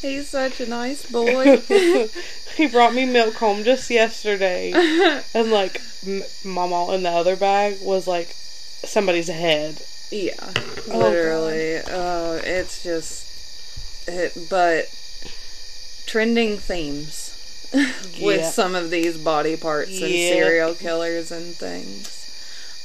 He's 0.00 0.28
such 0.28 0.60
a 0.60 0.66
nice 0.66 1.06
boy. 1.10 1.56
he 2.56 2.66
brought 2.66 2.92
me 2.94 3.06
milk 3.06 3.36
home 3.36 3.64
just 3.64 3.88
yesterday, 3.88 4.70
and 5.34 5.50
like 5.50 5.80
m- 6.06 6.22
mama 6.44 6.92
in 6.92 7.02
the 7.04 7.08
other 7.10 7.36
bag 7.36 7.78
was 7.80 8.06
like 8.06 8.28
somebody's 8.84 9.28
head. 9.28 9.80
yeah, 10.10 10.34
Oh, 10.90 10.98
literally. 10.98 11.78
Oh, 11.90 12.38
it's 12.44 12.82
just, 12.82 14.06
it, 14.06 14.36
but 14.50 14.88
trending 16.04 16.58
themes 16.58 17.30
with 18.20 18.40
Yeah. 18.40 18.50
some 18.50 18.74
of 18.74 18.90
these 18.90 19.16
body 19.16 19.56
parts 19.56 20.02
and 20.02 20.10
Yeah. 20.10 20.28
serial 20.34 20.74
killers 20.74 21.32
and 21.32 21.54
things. 21.54 22.23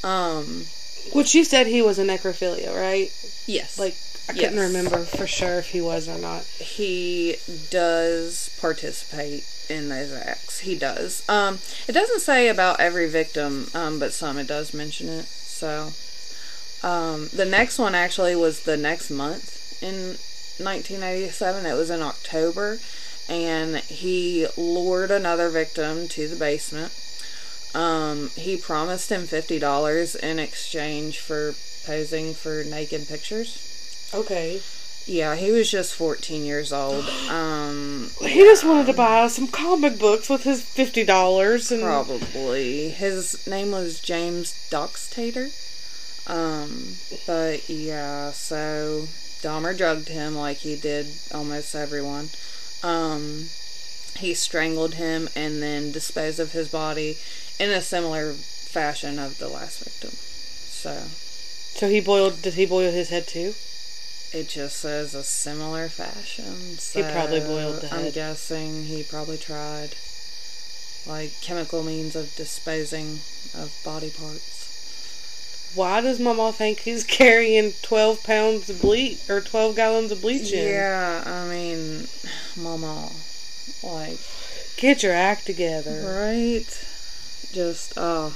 Um, 0.03 0.65
Which 1.13 1.33
you 1.35 1.43
said 1.43 1.67
he 1.67 1.81
was 1.81 1.99
a 1.99 2.05
necrophilia, 2.05 2.73
right? 2.75 3.11
yes, 3.47 3.77
Like 3.79 3.95
I 4.29 4.33
couldn't 4.33 4.59
remember 4.59 4.99
for 5.05 5.25
sure 5.27 5.57
if 5.59 5.69
he 5.69 5.81
was 5.81 6.07
or 6.07 6.17
not. 6.19 6.43
he 6.43 7.35
does 7.69 8.49
participate 8.61 9.43
in 9.69 9.89
those 9.89 10.11
acts. 10.13 10.59
He 10.59 10.75
does. 10.77 11.23
Um, 11.27 11.59
it 11.87 11.93
doesn't 11.93 12.19
say 12.21 12.47
about 12.47 12.79
every 12.79 13.09
victim, 13.09 13.69
um, 13.73 13.97
but 13.99 14.13
some 14.13 14.37
it 14.37 14.47
does 14.47 14.73
mention 14.73 15.09
it. 15.09 15.25
So, 15.25 15.91
um, 16.87 17.29
the 17.33 17.45
next 17.45 17.77
one 17.79 17.93
actually 17.95 18.35
was 18.35 18.61
the 18.63 18.77
next 18.77 19.09
month 19.09 19.81
in 19.81 20.17
1987. 20.63 21.65
It 21.65 21.73
was 21.73 21.89
in 21.89 22.01
October, 22.01 22.79
and 23.27 23.77
he 23.77 24.47
lured 24.57 25.11
another 25.11 25.49
victim 25.49 26.07
to 26.09 26.27
the 26.27 26.35
basement. 26.35 26.91
Um, 27.75 28.29
he 28.35 28.57
promised 28.57 29.11
him 29.11 29.27
fifty 29.27 29.59
dollars 29.59 30.15
in 30.15 30.39
exchange 30.39 31.19
for 31.19 31.53
posing 31.85 32.33
for 32.33 32.63
naked 32.63 33.07
pictures. 33.07 34.09
Okay. 34.13 34.61
Yeah, 35.05 35.35
he 35.35 35.51
was 35.51 35.71
just 35.71 35.95
14 35.95 36.43
years 36.45 36.71
old. 36.71 37.05
Um, 37.29 38.09
He 38.21 38.41
just 38.41 38.63
wanted 38.63 38.85
to 38.87 38.93
buy 38.93 39.27
some 39.27 39.47
comic 39.47 39.97
books 39.97 40.29
with 40.29 40.43
his 40.43 40.61
fifty 40.61 41.03
dollars 41.03 41.71
and 41.71 41.81
probably. 41.83 42.89
His 42.89 43.45
name 43.47 43.71
was 43.71 43.99
James 43.99 44.53
Doxtator. 44.71 45.49
Um, 46.27 46.95
but 47.25 47.69
yeah, 47.69 48.31
so 48.31 49.07
Dahmer 49.41 49.75
drugged 49.77 50.09
him 50.09 50.35
like 50.35 50.57
he 50.57 50.75
did 50.75 51.07
almost 51.33 51.73
everyone. 51.75 52.29
Um, 52.83 53.49
he 54.17 54.33
strangled 54.33 54.95
him 54.95 55.29
and 55.35 55.61
then 55.61 55.91
disposed 55.91 56.39
of 56.39 56.51
his 56.51 56.67
body 56.69 57.17
in 57.59 57.69
a 57.69 57.81
similar 57.81 58.33
fashion 58.33 59.19
of 59.19 59.37
the 59.37 59.47
last 59.49 59.83
victim. 59.83 60.11
So 60.11 61.03
so 61.77 61.89
he 61.89 61.99
boiled. 61.99 62.41
Did 62.41 62.55
he 62.55 62.65
boil 62.65 62.91
his 62.91 63.09
head 63.09 63.27
too? 63.27 63.53
It 64.31 64.47
just 64.49 64.77
says 64.77 65.15
a 65.15 65.23
similar 65.23 65.89
fashion. 65.89 66.77
He 66.93 67.01
probably 67.11 67.39
boiled 67.39 67.81
the 67.81 67.93
I'm 67.93 68.11
guessing 68.11 68.85
he 68.85 69.03
probably 69.03 69.37
tried 69.37 69.95
like 71.07 71.31
chemical 71.41 71.83
means 71.83 72.15
of 72.15 72.35
disposing 72.35 73.19
of 73.55 73.73
body 73.83 74.11
parts. 74.11 75.71
Why 75.75 76.01
does 76.01 76.19
Mama 76.19 76.51
think 76.51 76.79
he's 76.79 77.03
carrying 77.19 77.73
twelve 77.81 78.23
pounds 78.23 78.69
of 78.69 78.81
bleach 78.81 79.29
or 79.29 79.41
twelve 79.41 79.75
gallons 79.75 80.11
of 80.11 80.21
bleach 80.21 80.51
in? 80.51 80.67
Yeah, 80.67 81.23
I 81.25 81.47
mean, 81.49 82.07
mama, 82.57 83.11
like, 83.83 84.19
Get 84.77 85.03
your 85.03 85.13
act 85.13 85.45
together. 85.45 86.03
right? 86.05 86.88
Just, 87.51 87.93
oh. 87.97 88.35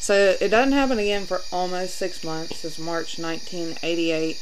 So 0.00 0.36
it 0.40 0.48
doesn't 0.48 0.72
happen 0.72 0.98
again 0.98 1.26
for 1.26 1.42
almost 1.50 1.96
six 1.96 2.22
months. 2.22 2.64
It's 2.64 2.78
March 2.78 3.18
1988. 3.18 4.40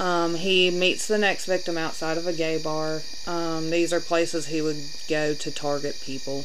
Um, 0.00 0.36
he 0.36 0.70
meets 0.70 1.06
the 1.08 1.18
next 1.18 1.46
victim 1.46 1.76
outside 1.76 2.18
of 2.18 2.26
a 2.26 2.32
gay 2.32 2.60
bar. 2.60 3.02
Um, 3.26 3.70
these 3.70 3.92
are 3.92 4.00
places 4.00 4.46
he 4.46 4.62
would 4.62 4.82
go 5.08 5.34
to 5.34 5.50
target 5.50 6.00
people. 6.00 6.44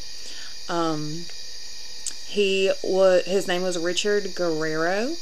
Um, 0.69 1.25
he 2.27 2.71
was 2.81 3.25
his 3.25 3.47
name 3.47 3.61
was 3.61 3.77
Richard 3.77 4.33
Guerrero. 4.33 5.15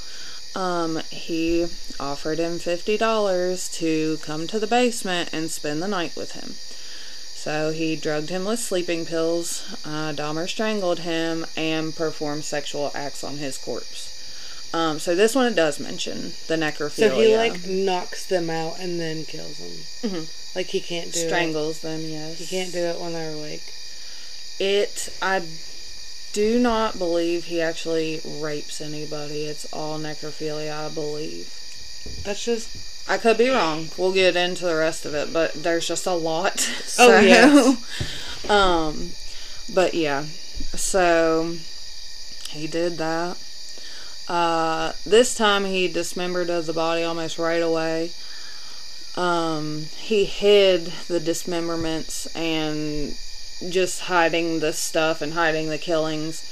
Um, 0.56 1.02
he 1.10 1.68
offered 2.00 2.40
him 2.40 2.58
fifty 2.58 2.98
dollars 2.98 3.68
to 3.70 4.18
come 4.22 4.48
to 4.48 4.60
the 4.60 4.68
basement 4.68 5.30
and 5.34 5.52
spend 5.52 5.82
the 5.82 5.88
night 5.88 6.16
with 6.16 6.34
him. 6.34 6.56
So 7.44 7.72
he 7.72 7.96
drugged 7.96 8.30
him 8.30 8.46
with 8.46 8.60
sleeping 8.60 9.04
pills. 9.08 9.64
Uh, 9.84 10.14
Dahmer 10.14 10.48
strangled 10.48 11.00
him 11.00 11.48
and 11.58 11.96
performed 11.96 12.44
sexual 12.46 12.92
acts 12.94 13.24
on 13.24 13.38
his 13.38 13.58
corpse. 13.58 14.10
Um, 14.74 15.00
so 15.00 15.16
this 15.16 15.34
one 15.34 15.48
it 15.52 15.56
does 15.56 15.80
mention 15.80 16.34
the 16.48 16.56
necrophilia. 16.56 17.10
So 17.10 17.20
he 17.20 17.36
like 17.36 17.66
knocks 17.68 18.26
them 18.28 18.52
out 18.52 18.78
and 18.80 19.00
then 19.00 19.26
kills 19.26 19.58
them. 19.58 20.12
Mhm. 20.12 20.56
Like 20.56 20.68
he 20.68 20.80
can't 20.82 21.12
do 21.12 21.20
strangles 21.28 21.80
them. 21.80 22.02
Yes. 22.02 22.38
He 22.38 22.46
can't 22.46 22.72
do 22.72 22.78
it 22.80 23.00
when 23.00 23.14
they're 23.14 23.34
awake. 23.34 23.64
it. 24.60 25.10
I 25.20 25.42
do 26.34 26.60
not 26.60 27.00
believe 27.00 27.46
he 27.46 27.60
actually 27.60 28.22
rapes 28.24 28.80
anybody. 28.80 29.46
It's 29.46 29.66
all 29.74 29.98
necrophilia, 30.00 30.86
I 30.86 30.90
believe. 30.90 31.48
That's 32.24 32.46
just 32.46 32.70
I 33.08 33.18
could 33.18 33.38
be 33.38 33.50
wrong. 33.50 33.90
We'll 33.98 34.14
get 34.14 34.36
into 34.36 34.66
the 34.66 34.76
rest 34.76 35.06
of 35.06 35.14
it, 35.14 35.34
but 35.34 35.54
there's 35.54 35.88
just 35.88 36.06
a 36.06 36.14
lot. 36.14 36.70
Oh, 37.00 37.20
yes. 37.20 38.50
um, 38.50 39.12
but 39.74 39.94
yeah, 39.94 40.24
so 40.76 41.56
he 42.50 42.68
did 42.68 42.98
that. 42.98 43.38
Uh, 44.28 44.94
this 45.06 45.36
time 45.36 45.66
he 45.66 45.88
dismembered 45.88 46.50
of 46.50 46.66
the 46.66 46.74
body 46.74 47.04
almost 47.04 47.38
right 47.40 47.62
away. 47.62 48.12
Um, 49.16 49.88
he 49.98 50.26
hid 50.26 50.94
the 51.08 51.20
dismemberments 51.20 52.28
and 52.36 53.16
just 53.70 54.02
hiding 54.02 54.60
the 54.60 54.74
stuff 54.74 55.22
and 55.22 55.34
hiding 55.34 55.70
the 55.70 55.78
killings. 55.78 56.46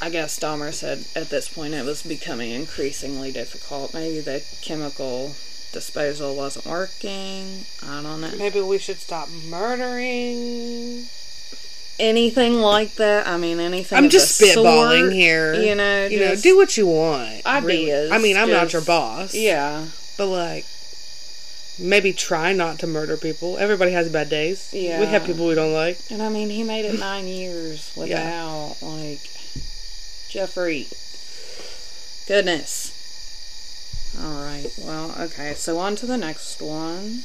I 0.00 0.10
guess 0.10 0.38
Dahmer 0.38 0.72
said 0.72 1.04
at 1.16 1.28
this 1.30 1.48
point 1.48 1.74
it 1.74 1.84
was 1.84 2.02
becoming 2.02 2.50
increasingly 2.52 3.32
difficult. 3.32 3.92
Maybe 3.94 4.20
the 4.20 4.44
chemical 4.62 5.34
disposal 5.72 6.36
wasn't 6.36 6.66
working. 6.66 7.64
I 7.84 8.02
don't 8.02 8.20
know. 8.20 8.30
Maybe 8.38 8.60
we 8.60 8.78
should 8.78 8.98
stop 8.98 9.28
murdering. 9.48 11.06
Anything 11.98 12.60
like 12.60 12.94
that. 12.94 13.26
I 13.26 13.36
mean, 13.38 13.58
anything. 13.58 13.98
I'm 13.98 14.04
of 14.04 14.10
just 14.12 14.38
the 14.38 14.46
spitballing 14.46 15.00
sort, 15.00 15.12
here. 15.14 15.54
You 15.54 15.74
know, 15.74 16.06
You 16.06 16.20
know, 16.20 16.36
do 16.36 16.56
what 16.56 16.76
you 16.76 16.86
want. 16.86 17.44
Ideas, 17.44 18.12
I 18.12 18.18
mean, 18.18 18.36
I'm 18.36 18.50
not 18.50 18.72
your 18.72 18.82
boss. 18.82 19.34
Yeah, 19.34 19.86
But 20.16 20.26
like, 20.26 20.64
maybe 21.76 22.12
try 22.12 22.52
not 22.52 22.78
to 22.80 22.86
murder 22.86 23.16
people. 23.16 23.58
Everybody 23.58 23.90
has 23.92 24.08
bad 24.08 24.30
days. 24.30 24.70
Yeah. 24.72 25.00
We 25.00 25.06
have 25.06 25.24
people 25.24 25.48
we 25.48 25.56
don't 25.56 25.72
like. 25.72 25.98
and 26.08 26.22
I 26.22 26.28
mean, 26.28 26.50
he 26.50 26.62
made 26.62 26.84
it 26.84 27.00
nine 27.00 27.26
years 27.26 27.90
without 27.96 28.76
like 28.80 29.20
Jeffrey. 30.28 30.86
Goodness. 32.26 32.94
All 34.22 34.42
right. 34.42 34.70
Well, 34.78 35.14
okay. 35.18 35.54
So 35.54 35.78
on 35.78 35.96
to 35.96 36.06
the 36.06 36.18
next 36.18 36.60
one. 36.60 37.22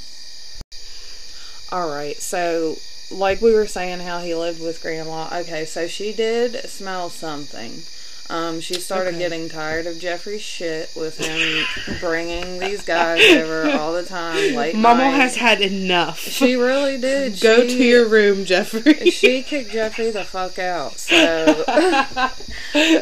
All 1.71 1.89
right. 1.89 2.17
So, 2.17 2.77
like 3.11 3.41
we 3.41 3.53
were 3.53 3.67
saying, 3.67 3.99
how 3.99 4.19
he 4.19 4.33
lived 4.33 4.61
with 4.61 4.81
grandma. 4.81 5.27
Okay. 5.33 5.65
So 5.65 5.87
she 5.87 6.13
did 6.13 6.69
smell 6.69 7.09
something. 7.09 7.83
Um, 8.29 8.61
she 8.61 8.75
started 8.75 9.09
Okay. 9.09 9.19
getting 9.19 9.49
tired 9.49 9.85
of 9.85 9.99
Jeffrey's 9.99 10.41
shit 10.41 10.89
with 10.95 11.17
him 11.17 11.65
bringing 11.99 12.57
these 12.57 12.81
guys 12.83 13.21
over 13.35 13.69
all 13.71 13.91
the 13.93 14.03
time. 14.03 14.55
Late 14.55 14.75
Mama 14.75 15.03
night. 15.03 15.09
has 15.11 15.35
had 15.35 15.59
enough. 15.61 16.19
She 16.19 16.55
really 16.55 16.97
did. 16.97 17.39
Go 17.41 17.67
She- 17.67 17.77
to 17.77 17.83
your 17.83 18.07
room, 18.07 18.45
Jeffrey. 18.45 18.93
she 19.11 19.43
kicked 19.43 19.71
Jeffrey 19.71 20.09
the 20.11 20.23
fuck 20.23 20.57
out. 20.57 20.97
So 20.97 21.63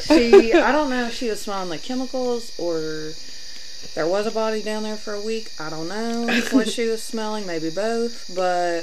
she, 0.01 0.53
I 0.53 0.71
don't 0.71 0.89
know 0.89 1.05
if 1.07 1.13
she 1.15 1.29
was 1.29 1.41
smelling 1.41 1.69
the 1.69 1.77
chemicals 1.77 2.51
or 2.57 3.13
there 3.95 4.07
was 4.07 4.25
a 4.25 4.31
body 4.31 4.61
down 4.61 4.83
there 4.83 4.97
for 4.97 5.13
a 5.13 5.21
week. 5.21 5.51
I 5.59 5.69
don't 5.69 5.87
know 5.87 6.27
what 6.51 6.67
she 6.69 6.87
was 6.87 7.01
smelling. 7.03 7.45
Maybe 7.45 7.69
both, 7.69 8.31
but 8.35 8.81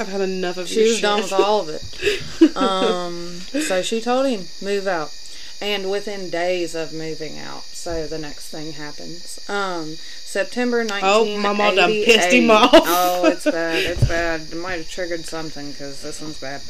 I've 0.00 0.08
had 0.10 0.20
enough 0.22 0.56
of 0.56 0.68
she 0.68 0.82
was 0.82 1.00
done 1.00 1.22
with 1.22 1.32
all 1.32 1.60
of 1.60 1.68
it. 1.68 2.56
Um, 2.56 3.40
so 3.60 3.82
she 3.82 4.00
told 4.00 4.26
him 4.26 4.46
move 4.62 4.86
out, 4.86 5.12
and 5.60 5.90
within 5.90 6.28
days 6.30 6.74
of 6.74 6.92
moving 6.92 7.38
out, 7.38 7.64
so 7.64 8.06
the 8.06 8.18
next 8.18 8.48
thing 8.48 8.72
happens. 8.72 9.38
Um, 9.48 9.96
September 10.24 10.84
nineteen. 10.84 11.38
Oh, 11.38 11.38
Mama 11.40 11.74
done 11.74 11.90
pissed 11.90 12.32
him 12.32 12.50
off. 12.50 12.70
oh, 12.74 13.24
it's 13.26 13.44
bad. 13.50 13.82
It's 13.84 14.06
bad. 14.06 14.40
It 14.52 14.56
might 14.56 14.78
have 14.78 14.88
triggered 14.90 15.24
something 15.24 15.70
because 15.70 16.02
this 16.02 16.20
one's 16.20 16.38
bad. 16.38 16.60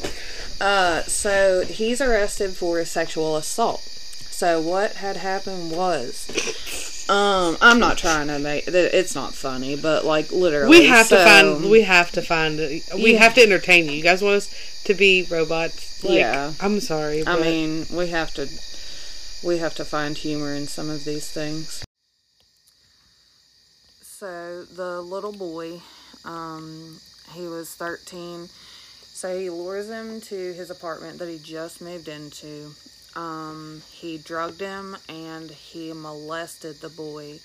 Uh, 0.60 1.02
so 1.02 1.64
he's 1.64 2.00
arrested 2.00 2.56
for 2.56 2.84
sexual 2.84 3.36
assault. 3.36 3.80
So 4.30 4.60
what 4.60 4.92
had 4.96 5.16
happened 5.16 5.70
was, 5.72 7.06
um, 7.08 7.56
I'm 7.62 7.78
not 7.78 7.96
trying 7.98 8.26
to 8.28 8.38
make 8.38 8.68
it's 8.68 9.14
not 9.14 9.34
funny, 9.34 9.76
but 9.76 10.04
like 10.04 10.30
literally, 10.30 10.68
we 10.80 10.86
have 10.86 11.08
to 11.08 11.16
find. 11.16 11.70
We 11.70 11.82
have 11.82 12.12
to 12.12 12.22
find. 12.22 12.58
We 12.58 13.12
Yeah. 13.14 13.18
have 13.18 13.34
to 13.34 13.42
entertain 13.42 13.86
you. 13.86 13.92
You 13.92 14.02
guys 14.02 14.22
want 14.22 14.36
us 14.36 14.50
to 14.84 14.94
be 14.94 15.26
robots? 15.28 16.04
Like, 16.04 16.18
Yeah. 16.18 16.52
I'm 16.60 16.80
sorry. 16.80 17.26
I 17.26 17.40
mean, 17.40 17.86
we 17.90 18.08
have 18.08 18.32
to 18.34 18.48
we 19.46 19.58
have 19.58 19.76
to 19.76 19.84
find 19.84 20.18
humor 20.18 20.52
in 20.52 20.66
some 20.66 20.90
of 20.90 21.04
these 21.04 21.30
things. 21.30 21.84
So 24.02 24.64
the 24.64 25.00
little 25.00 25.32
boy, 25.32 25.80
um, 26.24 26.98
he 27.32 27.42
was 27.42 27.72
13. 27.74 28.48
So 28.48 29.38
he 29.38 29.48
lures 29.48 29.88
him 29.88 30.20
to 30.22 30.52
his 30.52 30.70
apartment 30.70 31.20
that 31.20 31.28
he 31.28 31.38
just 31.38 31.80
moved 31.80 32.08
into. 32.08 32.72
Um, 33.14 33.82
he 33.92 34.18
drugged 34.18 34.60
him 34.60 34.96
and 35.08 35.50
he 35.50 35.92
molested 35.92 36.80
the 36.80 36.88
boy 36.88 37.38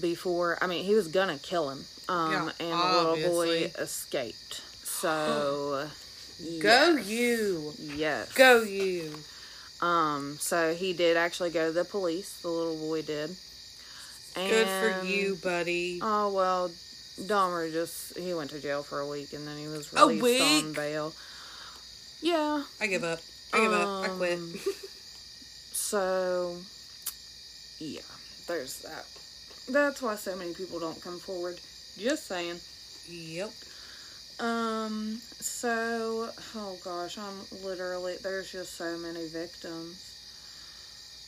before. 0.00 0.58
I 0.60 0.66
mean, 0.66 0.84
he 0.84 0.94
was 0.94 1.08
gonna 1.08 1.38
kill 1.38 1.70
him. 1.70 1.84
Um, 2.10 2.32
Yeah, 2.32 2.50
and 2.60 2.80
the 2.80 2.92
little 2.92 3.32
boy 3.32 3.72
escaped. 3.78 4.60
So. 4.86 5.90
go 6.60 6.96
you, 6.96 7.74
Yes. 7.78 8.32
go 8.32 8.62
you. 8.62 9.12
Um, 9.86 10.36
so 10.40 10.74
he 10.74 10.92
did 10.92 11.16
actually 11.16 11.50
go 11.50 11.68
to 11.68 11.72
the 11.72 11.84
police. 11.84 12.40
The 12.40 12.48
little 12.48 12.76
boy 12.76 13.02
did. 13.02 13.30
Good 14.34 14.66
for 14.66 15.04
you, 15.04 15.36
buddy. 15.42 15.98
Oh 16.02 16.32
well, 16.32 16.70
Dahmer 17.20 17.72
just 17.72 18.18
he 18.18 18.34
went 18.34 18.50
to 18.50 18.60
jail 18.60 18.82
for 18.82 19.00
a 19.00 19.08
week 19.08 19.32
and 19.32 19.46
then 19.46 19.56
he 19.56 19.68
was 19.68 19.92
released 19.92 20.42
on 20.42 20.72
bail. 20.72 21.14
Yeah. 22.20 22.64
I 22.80 22.86
give 22.86 23.04
up. 23.04 23.20
I 23.52 23.60
give 23.60 23.72
up. 23.72 24.04
I 24.04 24.08
quit. 24.08 24.38
Um, 24.38 24.54
So, 25.72 26.56
yeah, 27.78 28.00
there's 28.48 28.80
that. 28.82 29.04
That's 29.70 30.02
why 30.02 30.16
so 30.16 30.34
many 30.34 30.52
people 30.52 30.80
don't 30.80 31.00
come 31.00 31.18
forward. 31.20 31.60
Just 31.96 32.26
saying. 32.26 32.58
yep. 33.08 33.50
Um, 34.38 35.18
so, 35.40 36.28
oh 36.54 36.78
gosh, 36.84 37.16
I'm 37.16 37.64
literally, 37.64 38.16
there's 38.22 38.52
just 38.52 38.74
so 38.74 38.98
many 38.98 39.26
victims. 39.28 40.12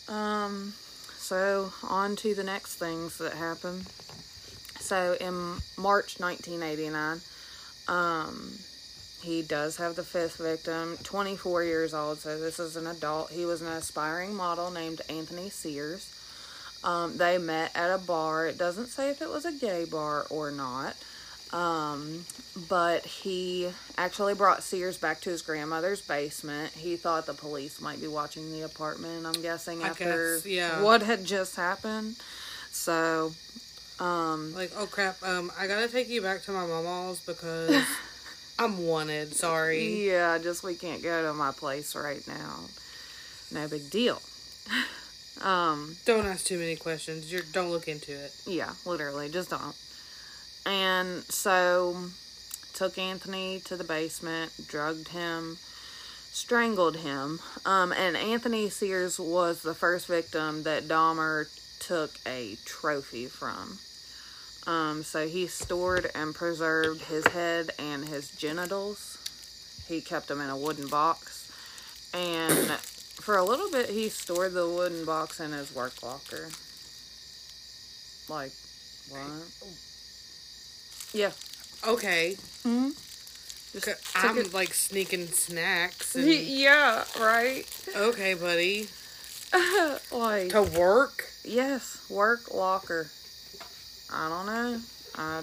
Um, 0.08 0.74
so, 1.16 1.72
on 1.88 2.16
to 2.16 2.34
the 2.34 2.44
next 2.44 2.76
things 2.76 3.18
that 3.18 3.32
happened. 3.32 3.86
So, 4.78 5.16
in 5.20 5.56
March 5.76 6.20
1989, 6.20 7.20
um, 7.88 8.52
he 9.22 9.42
does 9.42 9.78
have 9.78 9.96
the 9.96 10.04
fifth 10.04 10.36
victim, 10.36 10.96
24 11.02 11.64
years 11.64 11.94
old, 11.94 12.18
so 12.18 12.38
this 12.38 12.58
is 12.58 12.76
an 12.76 12.86
adult. 12.86 13.30
He 13.30 13.46
was 13.46 13.62
an 13.62 13.68
aspiring 13.68 14.34
model 14.34 14.70
named 14.70 15.00
Anthony 15.08 15.48
Sears. 15.48 16.14
Um, 16.84 17.16
they 17.16 17.38
met 17.38 17.72
at 17.74 17.90
a 17.90 17.98
bar. 17.98 18.46
It 18.46 18.58
doesn't 18.58 18.86
say 18.86 19.10
if 19.10 19.20
it 19.20 19.28
was 19.28 19.44
a 19.44 19.52
gay 19.52 19.84
bar 19.84 20.26
or 20.30 20.50
not. 20.50 20.94
Um, 21.52 22.24
but 22.68 23.06
he 23.06 23.70
actually 23.96 24.34
brought 24.34 24.62
Sears 24.62 24.98
back 24.98 25.20
to 25.22 25.30
his 25.30 25.42
grandmother's 25.42 26.02
basement. 26.02 26.72
He 26.72 26.96
thought 26.96 27.26
the 27.26 27.34
police 27.34 27.80
might 27.80 28.00
be 28.00 28.06
watching 28.08 28.50
the 28.52 28.62
apartment, 28.62 29.24
I'm 29.26 29.40
guessing, 29.40 29.82
I 29.82 29.88
after 29.88 30.36
guess, 30.36 30.46
yeah. 30.46 30.82
what 30.82 31.02
had 31.02 31.24
just 31.24 31.56
happened. 31.56 32.16
So, 32.70 33.32
um, 33.98 34.54
Like, 34.54 34.72
oh 34.76 34.86
crap. 34.86 35.22
Um, 35.22 35.50
I 35.58 35.66
gotta 35.66 35.88
take 35.88 36.08
you 36.08 36.20
back 36.20 36.42
to 36.42 36.52
my 36.52 36.66
mama's 36.66 37.20
because 37.20 37.84
I'm 38.58 38.86
wanted. 38.86 39.34
Sorry. 39.34 40.06
yeah, 40.06 40.38
just 40.38 40.62
we 40.62 40.74
can't 40.74 41.02
go 41.02 41.22
to 41.22 41.32
my 41.32 41.52
place 41.52 41.94
right 41.94 42.26
now. 42.28 42.60
No 43.52 43.66
big 43.68 43.88
deal. 43.88 44.20
um, 45.42 45.96
Don't 46.04 46.26
ask 46.26 46.44
too 46.44 46.58
many 46.58 46.76
questions. 46.76 47.32
You're 47.32 47.42
don't 47.52 47.70
look 47.70 47.88
into 47.88 48.12
it. 48.12 48.34
Yeah, 48.46 48.72
literally, 48.84 49.30
just 49.30 49.48
don't. 49.48 49.74
And 50.68 51.24
so, 51.24 51.96
took 52.74 52.98
Anthony 52.98 53.60
to 53.64 53.76
the 53.76 53.84
basement, 53.84 54.52
drugged 54.68 55.08
him, 55.08 55.56
strangled 56.30 56.98
him. 56.98 57.40
Um, 57.64 57.90
and 57.92 58.16
Anthony 58.16 58.68
Sears 58.68 59.18
was 59.18 59.62
the 59.62 59.74
first 59.74 60.06
victim 60.06 60.64
that 60.64 60.86
Dahmer 60.86 61.46
took 61.80 62.18
a 62.26 62.58
trophy 62.66 63.26
from. 63.26 63.78
Um, 64.66 65.02
so 65.02 65.26
he 65.26 65.46
stored 65.46 66.10
and 66.14 66.34
preserved 66.34 67.02
his 67.04 67.26
head 67.28 67.70
and 67.78 68.06
his 68.06 68.30
genitals. 68.32 69.16
He 69.88 70.02
kept 70.02 70.28
them 70.28 70.42
in 70.42 70.50
a 70.50 70.58
wooden 70.58 70.88
box. 70.88 71.50
And 72.12 72.70
for 72.72 73.38
a 73.38 73.44
little 73.44 73.70
bit, 73.70 73.88
he 73.88 74.10
stored 74.10 74.52
the 74.52 74.68
wooden 74.68 75.06
box 75.06 75.40
in 75.40 75.52
his 75.52 75.74
work 75.74 76.02
locker. 76.02 76.50
Like, 78.28 78.52
what? 79.08 79.87
Yeah. 81.12 81.32
Okay. 81.86 82.36
hmm 82.62 82.88
I'm 84.14 84.38
it- 84.38 84.52
like 84.54 84.74
sneaking 84.74 85.28
snacks. 85.28 86.14
And, 86.16 86.26
Yeah, 86.26 87.04
right. 87.20 87.64
okay, 87.96 88.34
buddy. 88.34 88.88
like, 90.12 90.50
To 90.50 90.62
work. 90.62 91.26
yes, 91.44 92.04
work 92.10 92.52
locker. 92.52 93.08
I 94.12 94.28
don't 94.28 94.46
know. 94.46 94.80
I, 95.16 95.42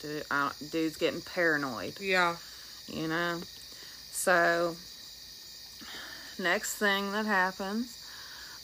dude, 0.00 0.24
I 0.30 0.50
dude's 0.70 0.96
getting 0.96 1.20
paranoid, 1.22 1.98
Yeah. 2.00 2.36
you 2.88 3.08
know? 3.08 3.40
So, 4.12 4.76
next 6.38 6.74
thing 6.76 7.12
that 7.12 7.26
happens, 7.26 7.96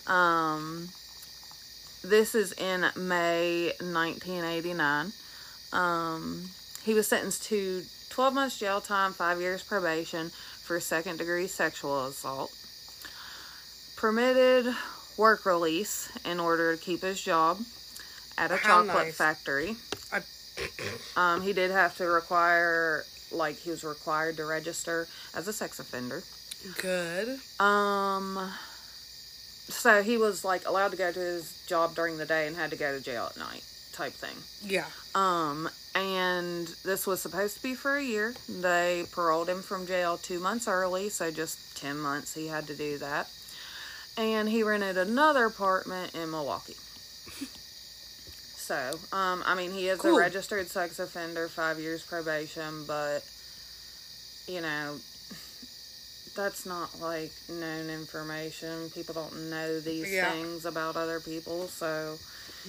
um, 0.07 0.89
this 2.05 2.35
is 2.35 2.53
in 2.53 2.87
May 2.97 3.73
1989. 3.81 5.13
Um, 5.73 6.51
he 6.85 6.95
was 6.95 7.07
sentenced 7.09 7.45
to 7.45 7.83
12 8.11 8.35
months 8.35 8.59
jail 8.59 8.81
time, 8.81 9.13
5 9.13 9.41
years 9.41 9.63
probation 9.63 10.31
for 10.63 10.79
second 10.81 11.19
degree 11.19 11.47
sexual 11.47 12.07
assault. 12.07 12.51
Permitted 13.97 14.75
work 15.17 15.47
release 15.47 16.11
in 16.25 16.39
order 16.41 16.77
to 16.77 16.83
keep 16.83 17.03
his 17.03 17.21
job 17.21 17.59
at 18.37 18.51
a 18.53 18.57
How 18.57 18.85
chocolate 18.85 19.07
nice. 19.09 19.15
factory. 19.17 19.77
I- 20.13 20.23
Um, 21.17 21.43
he 21.43 21.53
did 21.53 21.71
have 21.71 21.97
to 21.99 22.07
require, 22.07 23.05
like, 23.31 23.57
he 23.57 23.71
was 23.71 23.85
required 23.85 24.37
to 24.39 24.45
register 24.47 25.07
as 25.35 25.47
a 25.49 25.53
sex 25.53 25.79
offender. 25.79 26.23
Good. 26.81 27.41
Um, 27.61 28.53
so 29.69 30.03
he 30.03 30.17
was 30.17 30.45
like 30.45 30.67
allowed 30.67 30.91
to 30.93 30.97
go 30.97 31.13
to 31.13 31.19
his 31.19 31.53
job 31.67 31.95
during 31.95 32.17
the 32.19 32.25
day 32.27 32.47
and 32.47 32.57
had 32.57 32.71
to 32.71 32.77
go 32.77 32.93
to 32.97 33.01
jail 33.03 33.27
at 33.31 33.37
night, 33.37 33.63
type 33.97 34.13
thing. 34.13 34.37
Yeah. 34.63 34.85
Um, 35.15 35.69
and 35.95 36.69
this 36.85 37.07
was 37.07 37.23
supposed 37.23 37.57
to 37.57 37.63
be 37.63 37.75
for 37.75 37.97
a 37.97 38.03
year. 38.05 38.35
They 38.49 39.05
paroled 39.15 39.49
him 39.49 39.63
from 39.63 39.87
jail 39.87 40.19
two 40.19 40.39
months 40.39 40.69
early, 40.69 41.09
so 41.09 41.31
just 41.31 41.77
10 41.79 41.99
months 41.99 42.35
he 42.35 42.47
had 42.49 42.67
to 42.67 42.77
do 42.77 42.99
that. 42.99 43.29
And 44.19 44.49
he 44.49 44.63
rented 44.63 44.99
another 44.99 45.47
apartment 45.47 46.15
in 46.15 46.31
Milwaukee. 46.31 46.77
So, 48.67 48.99
um, 49.17 49.45
I 49.47 49.55
mean, 49.55 49.71
he 49.71 49.87
is 49.89 50.01
Cool. 50.01 50.17
a 50.17 50.19
registered 50.19 50.67
sex 50.67 50.99
offender, 50.99 51.47
five 51.47 51.79
years 51.79 52.03
probation, 52.03 52.85
but, 52.85 53.21
you 54.49 54.61
know, 54.61 54.97
that's 56.35 56.67
not 56.67 57.01
like 57.01 57.31
known 57.49 57.89
information. 57.91 58.91
People 58.91 59.15
don't 59.15 59.51
know 59.51 59.79
these 59.79 60.11
Yeah. 60.11 60.33
things 60.33 60.65
about 60.67 60.97
other 60.97 61.21
people, 61.21 61.69
so 61.69 62.19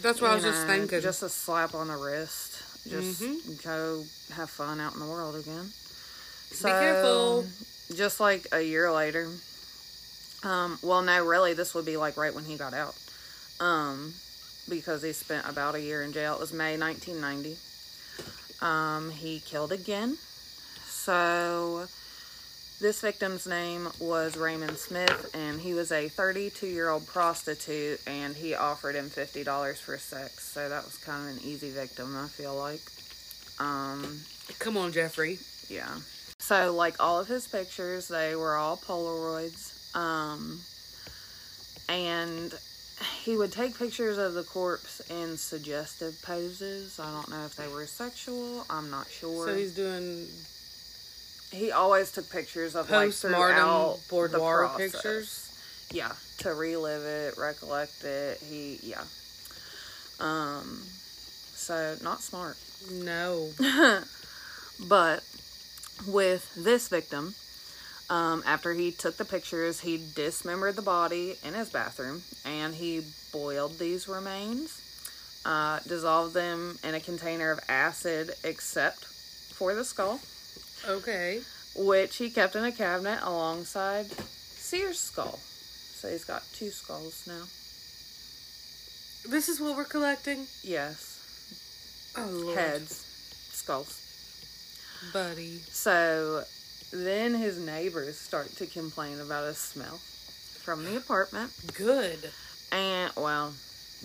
That's 0.01 0.21
what 0.21 0.31
I 0.31 0.35
was 0.35 0.43
you 0.43 0.51
just 0.51 0.67
thinking. 0.67 1.01
Just 1.01 1.23
a 1.23 1.29
slap 1.29 1.73
on 1.73 1.87
the 1.87 1.97
wrist. 1.97 2.53
Just 2.87 3.21
Mhm. 3.21 3.63
go 3.63 4.05
have 4.33 4.49
fun 4.49 4.79
out 4.79 4.93
in 4.93 4.99
the 4.99 5.05
world 5.05 5.35
again. 5.35 5.73
So, 6.51 6.67
Be 6.69 6.71
careful. 6.79 7.45
Just 7.95 8.19
like 8.19 8.47
a 8.51 8.61
year 8.61 8.91
later. 8.91 9.29
Um, 10.43 10.77
well, 10.81 11.01
no, 11.01 11.25
really, 11.25 11.53
this 11.53 11.73
would 11.73 11.85
be 11.85 11.97
like 11.97 12.15
right 12.17 12.33
when 12.33 12.45
he 12.45 12.55
got 12.57 12.73
out. 12.73 12.95
Um, 13.59 14.13
because 14.69 15.01
he 15.01 15.13
spent 15.13 15.47
about 15.47 15.75
a 15.75 15.81
year 15.81 16.03
in 16.03 16.13
jail. 16.13 16.35
It 16.35 16.39
was 16.39 16.53
May 16.53 16.77
1990. 16.77 17.57
Um, 18.61 19.09
he 19.11 19.39
killed 19.39 19.71
again. 19.71 20.17
So, 20.89 21.87
this 22.79 23.01
victim's 23.01 23.47
name 23.47 23.89
was 23.99 24.37
Raymond 24.37 24.77
Smith, 24.77 25.31
and 25.33 25.59
he 25.59 25.73
was 25.73 25.91
a 25.91 26.09
32 26.09 26.67
year 26.67 26.89
old 26.89 27.07
prostitute, 27.07 27.99
and 28.05 28.35
he 28.35 28.53
offered 28.53 28.95
him 28.95 29.09
$50 29.09 29.77
for 29.77 29.97
sex. 29.97 30.43
So, 30.47 30.69
that 30.69 30.83
was 30.85 30.97
kind 30.97 31.29
of 31.29 31.37
an 31.37 31.43
easy 31.43 31.71
victim, 31.71 32.15
I 32.15 32.27
feel 32.27 32.55
like. 32.55 32.81
Um, 33.59 34.21
Come 34.59 34.77
on, 34.77 34.91
Jeffrey. 34.91 35.39
yeah. 35.69 35.97
So, 36.39 36.73
like 36.73 36.95
all 36.99 37.19
of 37.19 37.27
his 37.27 37.47
pictures, 37.47 38.07
they 38.07 38.35
were 38.35 38.55
all 38.55 38.77
Polaroids. 38.77 39.95
Um, 39.95 40.59
and 41.89 42.53
he 43.23 43.37
would 43.37 43.51
take 43.51 43.77
pictures 43.77 44.17
of 44.17 44.33
the 44.33 44.43
corpse 44.43 44.99
in 45.09 45.37
suggestive 45.37 46.21
poses. 46.21 46.99
I 46.99 47.11
don't 47.11 47.29
know 47.29 47.45
if 47.45 47.55
they 47.55 47.67
were 47.67 47.85
sexual. 47.85 48.65
I'm 48.69 48.89
not 48.89 49.07
sure. 49.07 49.47
So 49.47 49.55
he's 49.55 49.75
doing 49.75 50.27
he 51.51 51.71
always 51.71 52.11
took 52.11 52.29
pictures 52.29 52.75
of 52.75 52.89
like 52.89 53.09
post-mortem 53.09 53.57
the 53.57 53.97
boudoir 54.09 54.71
pictures. 54.77 55.43
Yeah, 55.91 56.11
to 56.39 56.53
relive 56.53 57.03
it, 57.03 57.37
recollect 57.37 58.03
it. 58.03 58.39
He, 58.49 58.79
yeah. 58.83 59.03
Um, 60.19 60.81
so 61.55 61.95
not 62.03 62.21
smart. 62.21 62.57
No. 62.91 63.49
But 64.79 65.23
with 66.05 66.53
this 66.55 66.87
victim, 66.87 67.33
um, 68.09 68.43
after 68.45 68.73
he 68.73 68.91
took 68.91 69.17
the 69.17 69.25
pictures, 69.25 69.81
he 69.81 70.01
dismembered 70.15 70.75
the 70.75 70.81
body 70.81 71.35
in 71.43 71.53
his 71.53 71.69
bathroom 71.69 72.23
and 72.45 72.75
he 72.75 73.01
boiled 73.31 73.79
these 73.79 74.07
remains, 74.07 74.81
uh, 75.45 75.79
dissolved 75.87 76.33
them 76.33 76.77
in 76.83 76.93
a 76.93 76.99
container 76.99 77.51
of 77.51 77.59
acid 77.67 78.31
except 78.43 79.05
for 79.05 79.73
the 79.73 79.83
skull, 79.83 80.19
Okay. 80.87 81.41
which 81.75 82.15
he 82.17 82.29
kept 82.29 82.55
in 82.55 82.63
a 82.63 82.71
cabinet 82.71 83.19
alongside 83.23 84.05
Sears' 84.09 84.99
skull. 84.99 85.39
So 85.39 86.09
he's 86.09 86.25
got 86.25 86.43
two 86.53 86.69
skulls 86.69 87.25
now. 87.27 87.43
This 89.31 89.49
is 89.49 89.59
what 89.59 89.75
we're 89.75 89.83
collecting. 89.83 90.47
Yes, 90.63 92.13
Oh 92.17 92.29
Lord. 92.29 92.57
heads, 92.57 93.05
skulls. 93.51 93.99
buddy. 95.11 95.57
So 95.69 96.43
then 96.93 97.33
his 97.33 97.59
neighbors 97.59 98.17
start 98.17 98.55
to 98.55 98.65
complain 98.65 99.19
about 99.19 99.43
a 99.43 99.53
smell 99.53 99.97
from 100.63 100.85
the 100.85 100.95
apartment. 100.95 101.51
Good. 101.75 102.31
And, 102.71 103.11
well, 103.17 103.53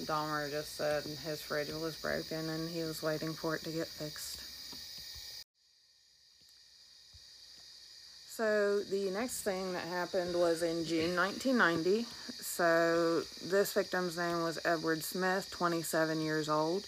Dahmer 0.01 0.51
just 0.51 0.77
said 0.77 1.05
his 1.25 1.41
fridge 1.41 1.69
was 1.73 1.95
broken 1.97 2.49
and 2.49 2.69
he 2.71 2.83
was 2.83 3.03
waiting 3.03 3.33
for 3.35 3.55
it 3.55 3.63
to 3.65 3.71
get 3.71 3.87
fixed. 3.87 4.41
So 8.37 8.81
the 8.81 9.11
next 9.11 9.43
thing 9.43 9.75
that 9.75 9.85
happened 9.87 10.35
was 10.35 10.63
in 10.63 10.87
June 10.87 11.15
1990. 11.15 12.07
So 12.41 13.23
this 13.45 13.73
victim's 13.75 14.17
name 14.17 14.43
was 14.43 14.59
Edward 14.65 15.05
Smith, 15.05 15.49
27 15.51 16.21
years 16.21 16.49
old. 16.49 16.87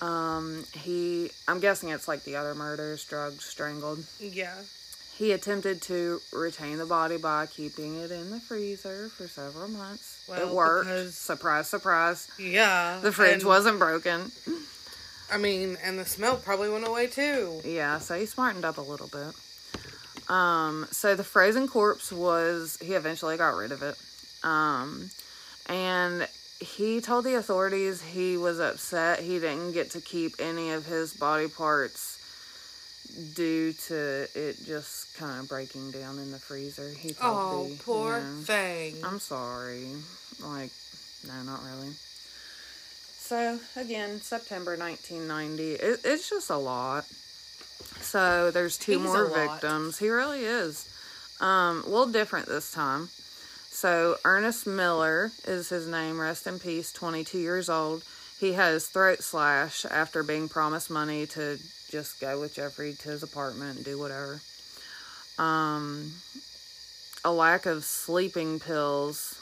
Um, 0.00 0.64
he, 0.72 1.30
I'm 1.46 1.60
guessing 1.60 1.90
it's 1.90 2.08
like 2.08 2.24
the 2.24 2.34
other 2.36 2.54
murders, 2.56 3.04
drugged, 3.04 3.40
strangled. 3.40 4.04
Yeah. 4.18 4.54
He 5.16 5.30
attempted 5.30 5.80
to 5.82 6.18
retain 6.32 6.78
the 6.78 6.86
body 6.86 7.18
by 7.18 7.46
keeping 7.46 7.94
it 8.00 8.10
in 8.10 8.30
the 8.30 8.40
freezer 8.40 9.08
for 9.10 9.28
several 9.28 9.68
months. 9.68 10.28
it 10.28 10.48
worked. 10.48 10.88
because- 10.88 11.14
Surprise, 11.16 11.68
surprise. 11.68 12.28
Yeah. 12.36 12.98
The 13.00 13.12
fridge 13.12 13.34
and- 13.34 13.44
wasn't 13.44 13.78
broken. 13.78 14.32
I 15.32 15.38
mean, 15.38 15.78
and 15.84 15.98
the 16.00 16.04
smell 16.04 16.36
probably 16.36 16.68
went 16.68 16.86
away 16.86 17.06
too. 17.06 17.60
Yeah, 17.64 18.00
so 18.00 18.18
he 18.18 18.26
smartened 18.26 18.64
up 18.64 18.76
a 18.78 18.82
little 18.82 19.06
bit. 19.08 19.34
Um, 20.28 20.86
so 20.90 21.14
the 21.14 21.24
frozen 21.24 21.68
corpse 21.68 22.10
was 22.10 22.78
he 22.80 22.94
eventually 22.94 23.36
got 23.36 23.54
rid 23.56 23.72
of 23.72 23.82
it. 23.82 23.96
Um, 24.42 25.10
and 25.68 26.26
he 26.60 27.00
told 27.00 27.24
the 27.24 27.34
authorities 27.34 28.00
he 28.02 28.36
was 28.36 28.58
upset 28.60 29.20
he 29.20 29.38
didn't 29.38 29.72
get 29.72 29.90
to 29.90 30.00
keep 30.00 30.34
any 30.38 30.70
of 30.70 30.86
his 30.86 31.12
body 31.14 31.48
parts 31.48 32.20
due 33.34 33.72
to 33.72 34.26
it 34.34 34.56
just 34.64 35.14
kind 35.16 35.40
of 35.40 35.48
breaking 35.48 35.90
down 35.90 36.18
in 36.18 36.30
the 36.32 36.38
freezer. 36.38 36.90
He 36.98 37.12
told 37.12 37.38
Oh, 37.38 37.68
the, 37.68 37.76
poor 37.82 38.18
yeah. 38.18 38.42
thing. 38.44 38.96
I'm 39.04 39.18
sorry. 39.18 39.88
Like, 40.42 40.70
no, 41.26 41.42
not 41.42 41.60
really. 41.64 41.92
So, 43.18 43.58
again, 43.76 44.20
September 44.20 44.76
1990. 44.76 45.72
It, 45.74 46.00
it's 46.04 46.28
just 46.28 46.50
a 46.50 46.56
lot. 46.56 47.04
So, 48.00 48.50
there's 48.50 48.78
two 48.78 48.98
He's 48.98 49.02
more 49.02 49.26
victims. 49.26 49.98
He 49.98 50.08
really 50.08 50.44
is. 50.44 50.88
Um, 51.40 51.82
a 51.84 51.88
little 51.88 52.12
different 52.12 52.46
this 52.46 52.72
time. 52.72 53.08
So, 53.70 54.16
Ernest 54.24 54.66
Miller 54.66 55.32
is 55.46 55.68
his 55.68 55.86
name. 55.86 56.20
Rest 56.20 56.46
in 56.46 56.58
peace, 56.58 56.92
22 56.92 57.38
years 57.38 57.68
old. 57.68 58.04
He 58.38 58.52
had 58.52 58.72
his 58.72 58.86
throat 58.86 59.22
slashed 59.22 59.86
after 59.86 60.22
being 60.22 60.48
promised 60.48 60.90
money 60.90 61.26
to 61.28 61.58
just 61.90 62.20
go 62.20 62.40
with 62.40 62.54
Jeffrey 62.54 62.94
to 63.00 63.08
his 63.08 63.22
apartment 63.22 63.76
and 63.76 63.84
do 63.84 63.98
whatever. 63.98 64.40
Um, 65.38 66.12
a 67.24 67.32
lack 67.32 67.66
of 67.66 67.84
sleeping 67.84 68.60
pills 68.60 69.34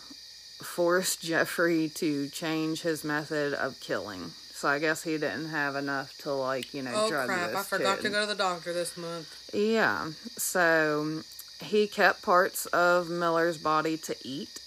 forced 0.63 1.21
Jeffrey 1.23 1.91
to 1.97 2.29
change 2.29 2.83
his 2.83 3.05
method 3.05 3.55
of 3.55 3.81
killing. 3.81 4.33
So 4.63 4.69
I 4.69 4.79
guess 4.79 5.03
he 5.03 5.19
didn't 5.19 5.49
have 5.49 5.75
enough 5.75 6.17
to 6.19 6.33
like, 6.33 6.73
you 6.73 6.83
know, 6.83 6.93
oh 6.95 7.11
drug 7.11 7.27
crap! 7.27 7.53
I 7.53 7.63
forgot 7.65 7.97
kid. 7.97 8.05
to 8.05 8.11
go 8.11 8.21
to 8.21 8.27
the 8.29 8.37
doctor 8.37 8.73
this 8.73 8.97
month. 8.97 9.51
Yeah. 9.53 10.13
So 10.37 11.23
he 11.61 11.89
kept 11.89 12.23
parts 12.23 12.67
of 12.67 13.11
Miller's 13.11 13.59
body 13.59 13.97
to 13.97 14.15
eat 14.23 14.61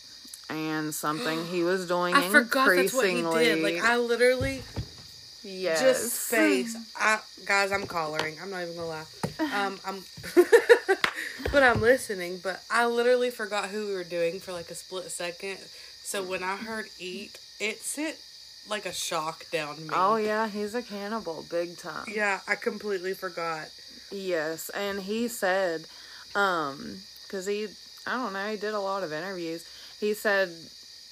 and 0.49 0.93
something 0.93 1.45
he 1.45 1.63
was 1.63 1.87
doing 1.87 2.13
I 2.13 2.27
forgot 2.27 2.75
that's 2.75 2.93
what 2.93 3.07
he 3.07 3.21
did. 3.21 3.63
Like 3.63 3.81
I 3.81 3.95
literally 3.95 4.63
yes. 5.43 5.79
just 5.79 6.27
space. 6.27 6.75
I 6.97 7.21
guys, 7.45 7.71
I'm 7.71 7.87
collaring. 7.87 8.35
I'm 8.43 8.49
not 8.49 8.63
even 8.63 8.75
gonna 8.75 8.87
lie. 8.87 9.05
Um, 9.39 9.79
I'm, 9.85 10.03
but 11.53 11.63
I'm 11.63 11.79
listening. 11.79 12.41
But 12.43 12.61
I 12.69 12.85
literally 12.87 13.29
forgot 13.29 13.69
who 13.69 13.87
we 13.87 13.93
were 13.93 14.03
doing 14.03 14.41
for 14.41 14.51
like 14.51 14.69
a 14.69 14.75
split 14.75 15.09
second. 15.09 15.57
So 16.03 16.21
when 16.21 16.43
I 16.43 16.57
heard 16.57 16.87
eat, 16.99 17.39
it 17.61 17.77
sent 17.77 18.17
like 18.69 18.85
a 18.85 18.93
shock 18.93 19.49
down 19.51 19.77
me. 19.87 19.89
Oh 19.93 20.15
yeah, 20.15 20.47
he's 20.47 20.73
a 20.75 20.81
cannibal 20.81 21.45
big 21.49 21.77
time. 21.77 22.05
yeah. 22.11 22.39
I 22.47 22.55
completely 22.55 23.13
forgot. 23.13 23.67
Yes, 24.11 24.69
and 24.69 25.01
he 25.01 25.27
said, 25.27 25.85
um, 26.35 26.97
because 27.23 27.45
he, 27.47 27.67
I 28.05 28.17
don't 28.17 28.33
know, 28.33 28.49
he 28.49 28.57
did 28.57 28.73
a 28.73 28.79
lot 28.79 29.03
of 29.03 29.11
interviews. 29.11 29.65
He 29.99 30.13
said 30.13 30.49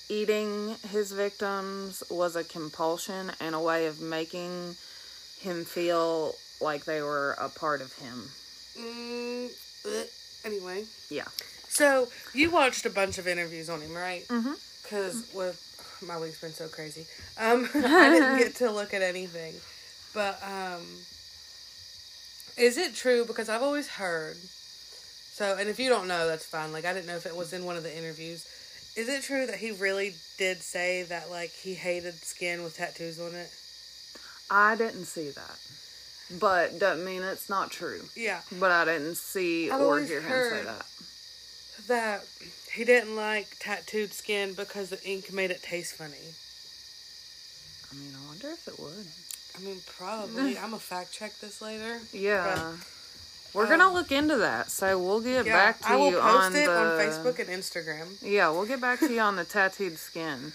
eating 0.09 0.75
his 0.89 1.11
victims 1.11 2.03
was 2.09 2.35
a 2.35 2.43
compulsion 2.43 3.31
and 3.39 3.55
a 3.55 3.59
way 3.59 3.87
of 3.87 3.99
making 4.01 4.75
him 5.39 5.65
feel 5.65 6.35
like 6.61 6.85
they 6.85 7.01
were 7.01 7.31
a 7.39 7.49
part 7.49 7.81
of 7.81 7.91
him. 7.93 8.29
Mm, 8.79 9.49
anyway, 10.45 10.85
Yeah. 11.09 11.27
so 11.67 12.09
you 12.33 12.49
watched 12.51 12.85
a 12.85 12.89
bunch 12.89 13.17
of 13.17 13.27
interviews 13.27 13.69
on 13.69 13.81
him, 13.81 13.93
right? 13.95 14.27
Mhm. 14.27 14.55
Because 14.83 15.23
with 15.33 15.59
my 16.07 16.19
week's 16.19 16.41
been 16.41 16.51
so 16.51 16.67
crazy, 16.67 17.05
um, 17.39 17.67
I 17.75 18.09
didn't 18.09 18.37
get 18.37 18.55
to 18.55 18.71
look 18.71 18.93
at 18.93 19.01
anything. 19.01 19.55
But 20.13 20.39
um, 20.43 20.81
is 22.57 22.77
it 22.77 22.93
true? 22.95 23.25
Because 23.25 23.49
I've 23.49 23.63
always 23.63 23.87
heard 23.89 24.37
So, 24.37 25.57
and 25.59 25.67
if 25.67 25.79
you 25.79 25.89
don't 25.89 26.07
know, 26.07 26.27
that's 26.27 26.45
fine. 26.45 26.71
Like, 26.71 26.85
I 26.85 26.93
didn't 26.93 27.07
know 27.07 27.15
if 27.15 27.25
it 27.25 27.35
was 27.35 27.53
in 27.53 27.65
one 27.65 27.75
of 27.75 27.81
the 27.83 27.95
interviews. 27.97 28.45
Is 28.95 29.09
it 29.09 29.23
true 29.23 29.47
that 29.47 29.55
he 29.55 29.71
really 29.71 30.13
did 30.37 30.61
say 30.61 31.01
that, 31.03 31.31
like, 31.31 31.49
he 31.49 31.73
hated 31.73 32.13
skin 32.13 32.63
with 32.63 32.77
tattoos 32.77 33.19
on 33.19 33.33
it? 33.33 33.49
I 34.51 34.75
didn't 34.75 35.05
see 35.05 35.31
that. 35.31 35.57
But 36.39 36.79
doesn't 36.79 37.03
mean 37.03 37.23
it's 37.23 37.49
not 37.49 37.71
true. 37.71 38.01
Yeah. 38.15 38.41
But 38.59 38.71
I 38.71 38.85
didn't 38.85 39.17
see 39.17 39.71
I've 39.71 39.81
or 39.81 39.99
hear 40.01 40.21
him 40.21 40.49
say 40.51 40.63
that. 40.63 40.85
That 41.87 42.23
he 42.73 42.83
didn't 42.83 43.15
like 43.15 43.57
tattooed 43.59 44.13
skin 44.13 44.53
because 44.53 44.89
the 44.89 45.01
ink 45.03 45.31
made 45.31 45.51
it 45.51 45.61
taste 45.61 45.95
funny. 45.95 46.33
I 47.91 47.95
mean, 47.95 48.13
I 48.15 48.27
wonder 48.27 48.47
if 48.49 48.67
it 48.67 48.79
would. 48.79 49.07
I 49.55 49.65
mean, 49.65 49.79
probably. 49.97 50.57
I'm 50.57 50.71
gonna 50.71 50.79
fact 50.79 51.13
check 51.13 51.37
this 51.39 51.61
later. 51.61 51.99
Yeah. 52.11 52.73
We're 53.53 53.65
um, 53.65 53.69
gonna 53.69 53.93
look 53.93 54.11
into 54.11 54.37
that, 54.37 54.71
so 54.71 54.97
we'll 54.97 55.21
get 55.21 55.45
Yeah, 55.45 55.53
back 55.53 55.79
to 55.81 55.89
I 55.89 55.95
will 55.95 56.09
you 56.09 56.19
post 56.19 56.45
on 56.45 56.55
it 56.55 56.65
the 56.65 56.71
on 56.71 56.99
Facebook 56.99 57.39
and 57.39 57.49
Instagram. 57.49 58.07
Yeah, 58.21 58.49
we'll 58.49 58.65
get 58.65 58.81
back 58.81 58.99
to 58.99 59.13
you 59.13 59.19
on 59.29 59.35
the 59.35 59.45
tattooed 59.45 59.97
skin 59.97 60.53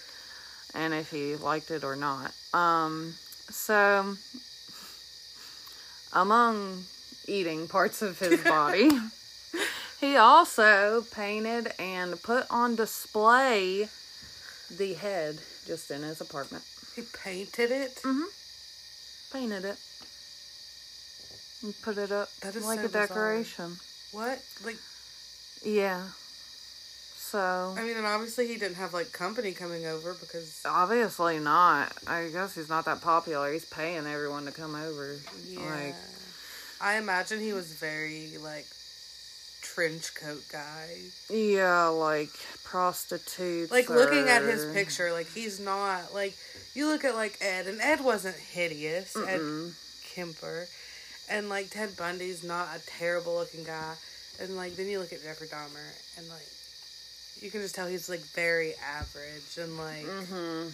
and 0.73 0.93
if 0.93 1.11
he 1.11 1.35
liked 1.35 1.71
it 1.71 1.83
or 1.83 1.95
not. 1.95 2.33
Um 2.53 3.13
so 3.49 4.15
among 6.13 6.83
eating 7.27 7.67
parts 7.67 8.01
of 8.01 8.19
his 8.19 8.43
body, 8.43 8.89
he 9.99 10.15
also 10.15 11.03
painted 11.13 11.71
and 11.79 12.21
put 12.23 12.45
on 12.49 12.75
display 12.75 13.87
the 14.77 14.93
head 14.93 15.39
just 15.65 15.91
in 15.91 16.01
his 16.03 16.21
apartment. 16.21 16.63
He 16.95 17.03
painted 17.23 17.71
it. 17.71 17.95
Mm-hmm. 18.03 19.37
Painted 19.37 19.65
it. 19.65 19.77
And 21.63 21.73
put 21.81 21.97
it 21.97 22.11
up 22.11 22.29
That 22.41 22.55
is 22.55 22.65
like 22.65 22.79
so 22.79 22.85
a 22.85 22.87
bizarre. 22.87 23.07
decoration. 23.07 23.75
What? 24.11 24.39
Like, 24.65 24.77
Yeah. 25.63 26.03
So 27.17 27.75
I 27.77 27.83
mean, 27.83 27.95
and 27.95 28.07
obviously 28.07 28.47
he 28.47 28.57
didn't 28.57 28.77
have 28.77 28.91
like 28.93 29.11
company 29.11 29.51
coming 29.51 29.85
over 29.85 30.15
because 30.19 30.61
Obviously 30.65 31.37
not. 31.39 31.91
I 32.07 32.29
guess 32.31 32.55
he's 32.55 32.69
not 32.69 32.85
that 32.85 33.01
popular. 33.01 33.51
He's 33.53 33.65
paying 33.65 34.07
everyone 34.07 34.45
to 34.45 34.51
come 34.51 34.73
over. 34.73 35.15
yeah. 35.47 35.59
Like, 35.59 35.95
I 36.81 36.95
imagine 36.95 37.39
he 37.39 37.53
was 37.53 37.71
very 37.73 38.31
like 38.41 38.65
trench 39.73 40.13
coat 40.15 40.43
guy. 40.51 40.97
yeah, 41.29 41.87
like 41.87 42.29
prostitutes. 42.63 43.71
Like 43.71 43.89
looking 43.89 44.27
at 44.27 44.41
his 44.43 44.65
picture, 44.73 45.11
like 45.13 45.27
he's 45.33 45.59
not 45.59 46.13
like 46.13 46.35
you 46.73 46.87
look 46.87 47.03
at 47.05 47.15
like 47.15 47.37
Ed, 47.41 47.67
and 47.67 47.79
Ed 47.81 48.01
wasn't 48.01 48.35
hideous. 48.35 49.15
Ed 49.15 49.39
Mm-mm. 49.39 49.73
Kemper, 50.13 50.67
and 51.29 51.49
like 51.49 51.69
Ted 51.69 51.95
Bundy's 51.97 52.43
not 52.43 52.67
a 52.75 52.85
terrible 52.85 53.35
looking 53.35 53.63
guy, 53.63 53.93
and 54.41 54.55
like 54.55 54.75
then 54.75 54.87
you 54.87 54.99
look 54.99 55.13
at 55.13 55.21
Jeffrey 55.23 55.47
Dahmer, 55.47 56.17
and 56.17 56.27
like 56.29 56.47
you 57.41 57.49
can 57.51 57.61
just 57.61 57.75
tell 57.75 57.87
he's 57.87 58.09
like 58.09 58.19
very 58.35 58.73
average 58.83 59.57
and 59.57 59.77
like 59.77 60.05
Mhm. 60.05 60.73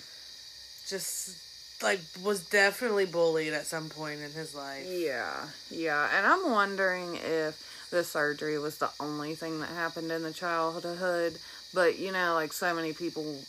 just 0.87 1.37
like 1.83 1.99
was 2.23 2.43
definitely 2.49 3.05
bullied 3.05 3.53
at 3.53 3.65
some 3.65 3.89
point 3.89 4.21
in 4.21 4.31
his 4.31 4.55
life. 4.55 4.85
Yeah, 4.87 5.47
yeah. 5.69 6.07
And 6.15 6.25
I'm 6.25 6.49
wondering 6.49 7.15
if 7.17 7.61
the 7.89 8.03
surgery 8.03 8.57
was 8.59 8.77
the 8.77 8.89
only 8.99 9.35
thing 9.35 9.59
that 9.59 9.69
happened 9.69 10.11
in 10.11 10.23
the 10.23 10.33
childhood. 10.33 11.37
But, 11.73 11.99
you 11.99 12.11
know, 12.11 12.33
like 12.33 12.53
so 12.53 12.73
many 12.73 12.93
people, 12.93 13.39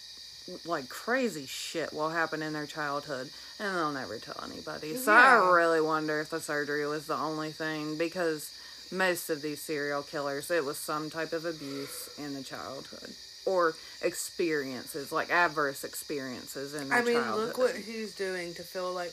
like 0.65 0.89
crazy 0.89 1.47
shit 1.47 1.93
will 1.93 2.11
happen 2.11 2.43
in 2.43 2.53
their 2.53 2.67
childhood 2.67 3.31
and 3.59 3.77
they'll 3.77 3.93
never 3.93 4.19
tell 4.19 4.43
anybody. 4.45 4.97
So 4.97 5.13
Yeah. 5.13 5.43
I 5.43 5.51
really 5.51 5.81
wonder 5.81 6.21
if 6.21 6.31
the 6.31 6.41
surgery 6.41 6.87
was 6.87 7.07
the 7.07 7.17
only 7.17 7.51
thing 7.51 7.97
because 7.97 8.53
most 8.93 9.31
of 9.31 9.43
these 9.43 9.61
serial 9.61 10.03
killers, 10.03 10.51
it 10.51 10.65
was 10.65 10.79
some 10.79 11.11
type 11.11 11.33
of 11.33 11.45
abuse 11.45 12.09
in 12.19 12.35
the 12.35 12.43
childhood 12.43 13.11
or 13.45 13.75
experiences, 14.03 15.13
like 15.13 15.31
adverse 15.31 15.85
experiences 15.85 16.75
in 16.75 16.89
their 16.89 16.99
childhood. 17.03 17.15
I 17.15 17.19
mean, 17.19 17.25
childhood. 17.25 17.49
look 17.49 17.59
what 17.59 17.77
he's 17.77 18.15
doing 18.15 18.55
to 18.55 18.63
feel 18.63 18.93
like 18.93 19.13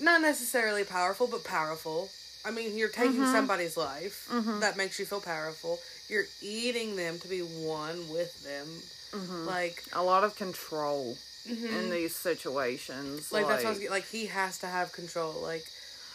not 0.00 0.20
necessarily 0.20 0.84
powerful, 0.84 1.26
but 1.26 1.44
powerful. 1.44 2.10
I 2.44 2.50
mean, 2.50 2.78
you're 2.78 2.88
taking 2.88 3.22
Mhm. 3.22 3.32
somebody's 3.32 3.76
life 3.76 4.28
Mhm. 4.30 4.60
that 4.60 4.76
makes 4.76 4.98
you 4.98 5.04
feel 5.04 5.20
powerful. 5.20 5.80
You're 6.08 6.26
eating 6.42 6.96
them 6.96 7.18
to 7.18 7.28
be 7.28 7.40
one 7.40 8.08
with 8.08 8.42
them. 8.42 8.82
Mhm. 9.12 9.46
Like, 9.46 9.84
a 9.92 10.02
lot 10.02 10.24
of 10.24 10.36
control 10.36 11.16
mhm. 11.46 11.70
in 11.72 11.90
these 11.90 12.14
situations. 12.14 13.32
like, 13.32 13.42
Like, 13.42 13.48
that's 13.48 13.64
what 13.64 13.76
I 13.76 13.78
was, 13.78 13.90
like 13.90 14.06
he 14.08 14.26
has 14.26 14.58
to 14.58 14.66
have 14.66 14.92
control. 14.92 15.34
Like, 15.34 15.66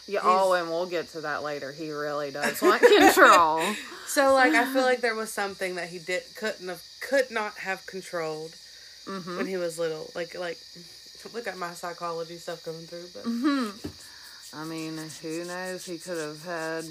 yeah. 0.08 0.20
Oh, 0.22 0.52
and 0.52 0.68
we'll 0.68 0.86
get 0.86 1.08
to 1.12 1.20
that 1.22 1.42
later. 1.42 1.72
He 1.72 1.90
really 1.90 2.30
does 2.30 2.62
want 2.62 2.82
control. 2.82 3.74
so 4.06 4.34
like 4.34 4.54
I 4.54 4.64
feel 4.66 4.82
like 4.82 5.00
there 5.00 5.14
was 5.16 5.32
something 5.32 5.74
that 5.76 5.88
he 5.88 5.98
did 5.98 6.22
couldn't 6.36 6.68
have 6.68 6.82
could 7.00 7.30
not 7.30 7.58
have 7.58 7.86
controlled 7.86 8.54
hmm 9.04 9.36
when 9.36 9.46
he 9.46 9.56
was 9.56 9.78
little. 9.78 10.10
Like 10.14 10.34
like 10.38 10.58
look 11.32 11.46
at 11.48 11.58
my 11.58 11.72
psychology 11.74 12.36
stuff 12.38 12.64
coming 12.64 12.86
through, 12.86 13.08
but 13.12 13.24
hmm 13.24 13.70
I 14.56 14.64
mean, 14.64 14.98
who 15.22 15.44
knows? 15.44 15.84
He 15.84 15.98
could 15.98 16.18
have 16.18 16.44
had 16.44 16.84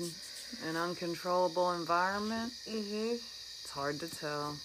an 0.68 0.76
uncontrollable 0.76 1.72
environment. 1.74 2.54
hmm 2.70 3.14
It's 3.14 3.72
hard 3.72 4.00
to 4.02 4.08
tell. 4.08 4.56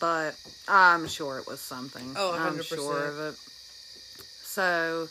But 0.00 0.36
I'm 0.66 1.06
sure 1.06 1.38
it 1.38 1.46
was 1.46 1.60
something. 1.60 2.14
Oh, 2.16 2.32
I'm 2.32 2.58
100%. 2.58 2.66
sure 2.74 3.06
of 3.08 3.18
it. 3.18 3.34
So, 4.42 5.08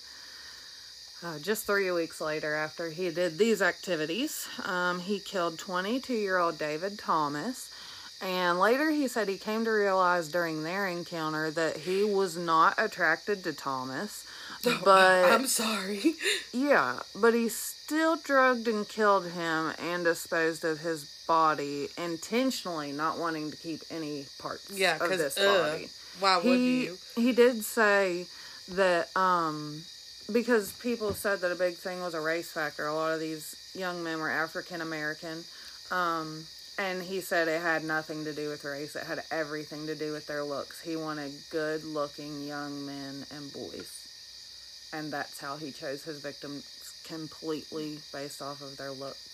uh, 1.24 1.38
just 1.40 1.66
three 1.66 1.92
weeks 1.92 2.20
later, 2.20 2.56
after 2.56 2.90
he 2.90 3.12
did 3.12 3.38
these 3.38 3.62
activities, 3.62 4.48
um, 4.66 5.00
he 5.00 5.20
killed 5.20 5.60
22 5.60 6.14
year 6.14 6.38
old 6.40 6.58
David 6.58 6.98
Thomas. 6.98 7.70
And 8.22 8.60
later 8.60 8.90
he 8.92 9.08
said 9.08 9.28
he 9.30 9.38
came 9.38 9.66
to 9.66 9.72
realize 9.72 10.28
during 10.30 10.64
their 10.64 10.88
encounter 10.88 11.50
that 11.52 11.78
he 11.78 12.04
was 12.04 12.38
not 12.38 12.76
attracted 12.78 13.44
to 13.44 13.54
Thomas. 13.54 14.26
But 14.84 15.32
I'm 15.32 15.48
sorry. 15.48 16.16
yeah, 16.54 17.00
but 17.16 17.34
he 17.34 17.50
still 17.50 18.18
drugged 18.18 18.68
and 18.68 18.88
killed 18.88 19.26
him 19.32 19.74
and 19.80 20.04
disposed 20.04 20.64
of 20.66 20.80
his 20.80 21.06
body 21.28 21.90
intentionally, 21.98 22.92
not 22.92 23.18
wanting 23.18 23.52
to 23.52 23.58
keep 23.58 23.82
any 23.90 24.26
parts 24.40 24.70
Yeah, 24.72 24.98
of 25.02 25.10
this 25.10 25.38
ugh, 25.38 25.72
body. 25.72 25.90
Why 26.20 26.38
would 26.38 26.44
He 26.60 26.84
you? 26.86 26.98
he 27.16 27.32
did 27.32 27.64
say 27.64 28.28
that 28.70 29.16
um 29.16 29.82
because 30.32 30.72
people 30.74 31.14
said 31.14 31.42
that 31.42 31.52
a 31.52 31.56
big 31.56 31.76
thing 31.76 32.02
was 32.02 32.14
a 32.14 32.22
race 32.22 32.52
factor. 32.52 32.88
A 32.88 32.94
lot 32.94 33.14
of 33.14 33.20
these 33.20 33.56
young 33.74 34.04
men 34.04 34.20
were 34.20 34.30
African 34.30 34.82
American. 34.82 35.44
Um 35.90 36.46
and 36.78 37.02
he 37.04 37.22
said 37.22 37.48
it 37.48 37.62
had 37.62 37.84
nothing 37.84 38.24
to 38.26 38.34
do 38.34 38.50
with 38.50 38.64
race. 38.64 38.96
It 38.96 39.04
had 39.06 39.24
everything 39.30 39.88
to 39.88 39.96
do 39.96 40.12
with 40.14 40.26
their 40.28 40.44
looks. 40.44 40.82
He 40.82 40.96
wanted 40.96 41.32
good 41.52 41.84
looking 41.84 42.42
young 42.48 42.86
men 42.86 43.26
and 43.36 43.52
boys. 43.54 44.01
And 44.94 45.12
that's 45.12 45.40
how 45.40 45.56
he 45.58 45.72
chose 45.72 46.04
his 46.04 46.20
victims 46.22 46.66
completely 47.08 48.00
based 48.12 48.42
off 48.42 48.62
of 48.62 48.78
their 48.78 48.92
looks. 48.92 49.28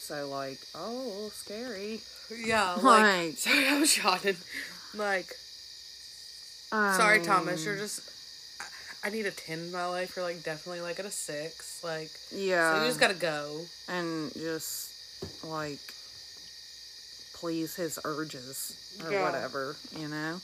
So 0.00 0.28
like, 0.28 0.58
oh, 0.74 1.30
scary. 1.34 2.00
Yeah, 2.36 2.74
like, 2.82 2.82
Like- 2.82 3.32
sorry, 3.36 3.68
I'm 3.68 3.84
shouting. 3.86 4.36
Like, 4.94 5.28
I 6.72 6.96
sorry, 6.96 7.20
Thomas, 7.20 7.64
you're 7.64 7.76
just. 7.76 8.00
I, 9.04 9.08
I 9.08 9.10
need 9.10 9.26
a 9.26 9.30
ten 9.30 9.58
in 9.60 9.72
my 9.72 9.86
life. 9.86 10.14
You're 10.16 10.24
like 10.24 10.42
definitely 10.42 10.80
like 10.80 10.98
at 10.98 11.06
a 11.06 11.10
six. 11.10 11.82
Like, 11.84 12.10
Yeah. 12.32 12.74
so 12.74 12.80
you 12.82 12.88
just 12.88 13.00
gotta 13.00 13.14
go. 13.14 13.60
and 13.88 14.32
just 14.34 15.44
like 15.44 15.78
please 17.34 17.76
his 17.76 17.98
urges 18.04 18.74
or 19.04 19.12
Yeah. 19.12 19.22
whatever, 19.24 19.76
you 19.96 20.08
know. 20.08 20.40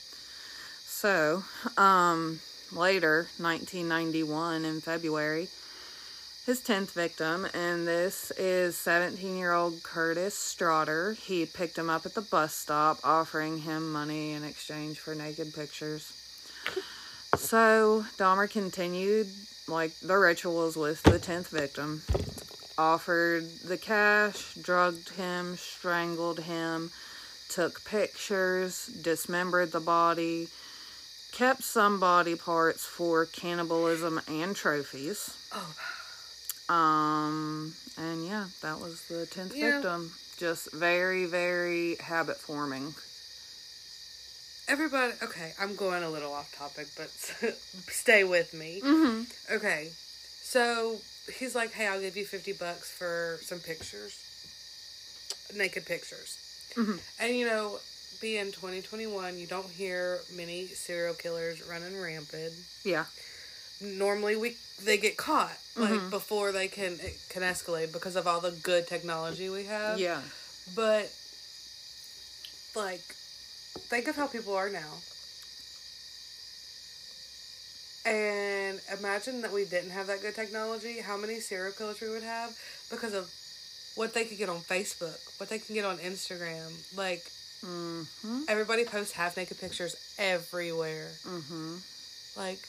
So, 0.85 1.43
um 1.77 2.39
later, 2.75 3.27
1991 3.37 4.65
in 4.65 4.81
February, 4.81 5.47
his 6.45 6.61
10th 6.61 6.91
victim 6.91 7.47
and 7.53 7.87
this 7.87 8.31
is 8.37 8.75
17-year-old 8.75 9.81
Curtis 9.81 10.35
Straughter. 10.35 11.13
He 11.13 11.45
picked 11.45 11.77
him 11.77 11.89
up 11.89 12.05
at 12.05 12.13
the 12.13 12.21
bus 12.21 12.53
stop 12.53 12.99
offering 13.03 13.59
him 13.59 13.91
money 13.91 14.33
in 14.33 14.43
exchange 14.43 14.99
for 14.99 15.15
naked 15.15 15.53
pictures. 15.53 16.13
So, 17.35 18.05
Dahmer 18.17 18.49
continued 18.49 19.27
like 19.67 19.97
the 19.99 20.17
rituals 20.17 20.77
with 20.77 21.01
the 21.03 21.19
10th 21.19 21.47
victim 21.47 22.01
offered 22.77 23.45
the 23.63 23.77
cash, 23.77 24.53
drugged 24.55 25.09
him, 25.09 25.55
strangled 25.57 26.39
him, 26.41 26.91
took 27.49 27.83
pictures, 27.85 28.87
dismembered 28.87 29.71
the 29.71 29.79
body, 29.79 30.47
kept 31.37 31.63
some 31.63 31.99
body 31.99 32.35
parts 32.35 32.85
for 32.85 33.25
cannibalism 33.25 34.21
and 34.27 34.55
trophies. 34.55 35.29
Oh, 35.51 36.73
Um, 36.73 37.73
and 37.97 38.25
yeah, 38.25 38.45
that 38.61 38.79
was 38.79 39.01
the 39.07 39.27
10th 39.27 39.53
Yeah. 39.55 39.71
victim. 39.73 40.11
Just 40.37 40.71
very, 40.73 41.25
very 41.25 41.95
habit 41.99 42.37
forming. 42.37 42.93
everybody. 44.67 45.13
Okay, 45.21 45.53
I'm 45.59 45.75
going 45.75 46.01
a 46.03 46.09
little 46.09 46.33
off 46.33 46.51
topic, 46.57 46.87
but 46.97 47.09
stay 47.91 48.23
with 48.23 48.51
me. 48.53 48.81
Mm-hmm. 48.83 49.53
Okay, 49.57 49.91
so 50.41 50.97
he's 51.37 51.53
like, 51.53 51.71
"Hey, 51.71 51.85
I'll 51.87 52.01
give 52.01 52.17
you 52.17 52.25
fifty 52.25 52.51
bucks 52.53 52.89
for 52.91 53.37
some 53.43 53.59
pictures." 53.59 54.17
naked 55.55 55.85
pictures. 55.85 56.37
Mhm. 56.75 56.99
And 57.19 57.35
you 57.37 57.45
know, 57.45 57.79
being 58.25 58.51
2021, 58.51 59.37
you 59.37 59.45
don't 59.45 59.69
hear 59.69 60.17
many 60.35 60.65
serial 60.65 61.13
killers 61.13 61.61
running 61.69 61.95
rampant. 62.01 62.53
Yeah. 62.83 63.05
Normally, 63.79 64.35
we 64.35 64.57
they 64.83 64.97
get 64.97 65.15
caught 65.15 65.55
like 65.75 65.91
Mhm. 65.91 66.09
before 66.09 66.51
they 66.51 66.67
can 66.67 66.93
it 66.99 67.15
can 67.29 67.43
escalate 67.43 67.93
because 67.93 68.15
of 68.15 68.25
all 68.25 68.41
the 68.41 68.49
good 68.49 68.87
technology 68.87 69.47
we 69.49 69.65
have. 69.65 69.99
Yeah. 69.99 70.23
But 70.73 71.11
like, 72.73 73.05
think 73.91 74.07
of 74.07 74.15
how 74.15 74.25
people 74.25 74.55
are 74.55 74.69
now. 74.71 74.91
And 78.09 78.81
imagine 78.97 79.41
that 79.41 79.53
we 79.53 79.65
didn't 79.65 79.91
have 79.91 80.07
that 80.07 80.21
good 80.23 80.33
technology, 80.33 80.99
how 80.99 81.15
many 81.15 81.39
serial 81.39 81.73
killers 81.73 82.01
we 82.01 82.09
would 82.09 82.23
have 82.23 82.57
because 82.89 83.13
of 83.13 83.29
what 83.93 84.15
they 84.15 84.25
could 84.25 84.39
get 84.39 84.49
on 84.49 84.61
Facebook, 84.61 85.19
what 85.39 85.49
they 85.49 85.59
can 85.59 85.75
get 85.75 85.85
on 85.85 85.99
Instagram. 85.99 86.71
Like, 86.97 87.23
Mm-hmm. 87.65 88.41
everybody 88.47 88.85
posts 88.85 89.13
half 89.13 89.35
naked 89.37 89.59
pictures 89.59 89.95
everywhere. 90.19 91.09
Mm-hmm. 91.27 91.75
Like, 92.39 92.59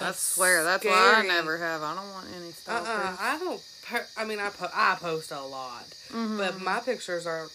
I 0.00 0.04
that's 0.06 0.18
swear, 0.20 0.64
that's 0.64 0.84
why 0.84 1.14
I 1.22 1.26
never 1.26 1.58
have. 1.58 1.82
I 1.82 1.94
don't 1.94 2.10
want 2.10 2.26
any 2.36 2.50
stalkers. 2.52 2.88
uh 2.88 3.16
I 3.20 3.38
don't. 3.38 3.60
Per- 3.86 4.06
I 4.16 4.24
mean, 4.24 4.38
I 4.40 4.48
po- 4.50 4.70
I 4.74 4.96
post 5.00 5.30
a 5.30 5.40
lot, 5.40 5.86
Mhm. 6.12 6.38
but 6.38 6.60
my 6.60 6.80
pictures 6.80 7.26
are 7.26 7.48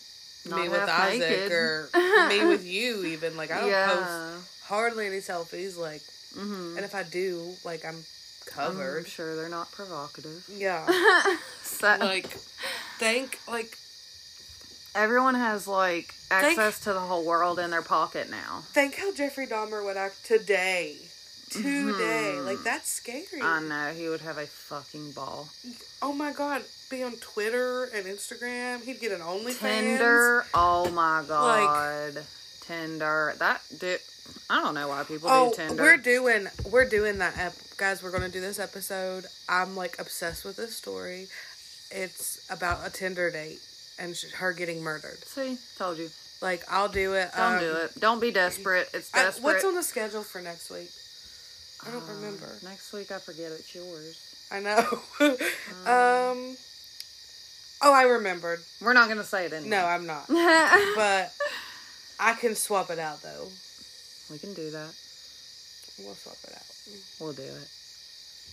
Not 0.50 0.60
me 0.62 0.70
with 0.70 0.82
Isaac 0.82 1.20
naked. 1.30 1.52
or 1.52 1.90
me 2.30 2.46
with 2.46 2.66
you. 2.66 3.04
Even 3.06 3.36
like 3.38 3.52
I 3.52 3.62
don't 3.62 3.96
post 3.98 4.64
hardly 4.68 5.08
any 5.08 5.18
selfies. 5.20 5.78
Like, 5.78 6.02
Mm-hmm. 6.38 6.76
and 6.78 6.86
if 6.86 6.94
I 6.96 7.04
do, 7.04 7.56
like 7.66 7.84
I'm 7.86 8.04
covered. 8.46 9.00
I'm 9.00 9.06
sure 9.06 9.36
they're 9.36 9.50
not 9.50 9.72
provocative. 9.72 10.46
Yeah, 10.50 10.86
so, 11.64 11.98
like 12.00 12.28
think 13.00 13.40
like 13.48 13.78
everyone 14.98 15.36
has 15.36 15.68
like 15.68 16.14
access 16.32 16.80
to 16.82 16.94
the 16.94 17.00
whole 17.00 17.24
world 17.26 17.60
in 17.60 17.70
their 17.72 17.82
pocket 17.82 18.30
now. 18.30 18.64
think 18.74 18.96
how 18.96 19.14
Jeffrey 19.14 19.48
Dahmer 19.48 19.84
would 19.86 19.98
act 19.98 20.26
today. 20.26 20.98
Today, 21.50 22.34
Mhm. 22.36 22.46
like 22.46 22.62
that's 22.64 22.90
scary. 22.90 23.42
I 23.42 23.62
know 23.62 23.94
he 23.94 24.10
would 24.10 24.20
have 24.22 24.38
a 24.38 24.46
fucking 24.48 25.14
ball. 25.14 25.48
oh 26.02 26.12
my 26.12 26.34
god, 26.34 26.64
be 26.90 27.04
on 27.04 27.14
Twitter 27.18 27.86
and 27.86 28.06
Instagram. 28.06 28.84
He'd 28.84 29.00
get 29.00 29.14
an 29.14 29.22
OnlyFans. 29.22 29.60
Tinder, 29.60 30.46
oh 30.54 30.90
my 30.92 31.24
god, 31.26 32.26
Tinder. 32.62 33.34
That 33.40 33.62
dude, 33.80 34.02
I 34.50 34.62
don't 34.62 34.74
know 34.76 34.90
why 34.90 35.04
people 35.04 35.30
Oh, 35.32 35.52
do 35.52 35.56
Tinder. 35.56 35.82
we're 35.84 35.96
doing 35.98 36.48
we're 36.70 36.90
doing 36.90 37.20
that 37.20 37.38
ep- 37.38 37.56
guys. 37.78 38.04
We're 38.04 38.12
gonna 38.12 38.28
do 38.28 38.42
this 38.42 38.60
episode. 38.60 39.26
I'm 39.48 39.74
like 39.78 39.98
obsessed 40.00 40.44
with 40.44 40.58
this 40.58 40.76
story. 40.76 41.30
It's 41.92 42.40
about 42.50 42.86
a 42.86 42.90
Tinder 42.90 43.32
date 43.32 43.62
and 44.00 44.16
sh- 44.16 44.32
her 44.36 44.54
getting 44.54 44.82
murdered. 44.84 45.18
See, 45.26 45.58
told 45.78 45.98
you. 45.98 46.10
Like 46.42 46.64
I'll 46.70 46.90
do 46.90 47.14
it. 47.14 47.32
Don't 47.36 47.54
um, 47.56 47.60
do 47.60 47.74
it. 47.74 48.00
Don't 48.00 48.20
be 48.22 48.32
desperate. 48.32 48.90
It's 48.94 49.14
I- 49.14 49.24
desperate. 49.24 49.44
what's 49.44 49.66
on 49.66 49.76
the 49.76 49.84
schedule 49.84 50.24
for 50.24 50.42
next 50.42 50.70
week? 50.70 50.92
I 51.88 51.92
don't 51.92 52.04
Uh, 52.10 52.14
remember. 52.14 52.48
Next 52.64 52.92
week, 52.94 53.12
I 53.12 53.20
forget 53.20 53.52
it's 53.52 53.74
yours. 53.74 54.18
I 54.52 54.60
know. 54.60 54.78
um. 55.86 56.56
Oh, 57.82 57.94
I 57.94 58.04
remembered. 58.04 58.60
We're 58.82 58.94
not 58.94 59.08
gonna 59.10 59.24
say 59.24 59.46
it 59.46 59.54
anyway. 59.54 59.70
No, 59.70 59.86
I'm 59.86 60.06
not. 60.08 60.28
But 60.96 61.34
I 62.20 62.34
can 62.34 62.56
swap 62.56 62.90
it 62.90 62.98
out 63.00 63.22
though. 63.22 63.48
we 64.32 64.40
can 64.40 64.54
do 64.54 64.72
that. 64.72 64.94
We'll 66.00 66.16
swap 66.16 66.38
it 66.44 66.54
out. 66.54 67.02
We'll 67.20 67.34
do 67.34 67.44
it. 67.44 67.68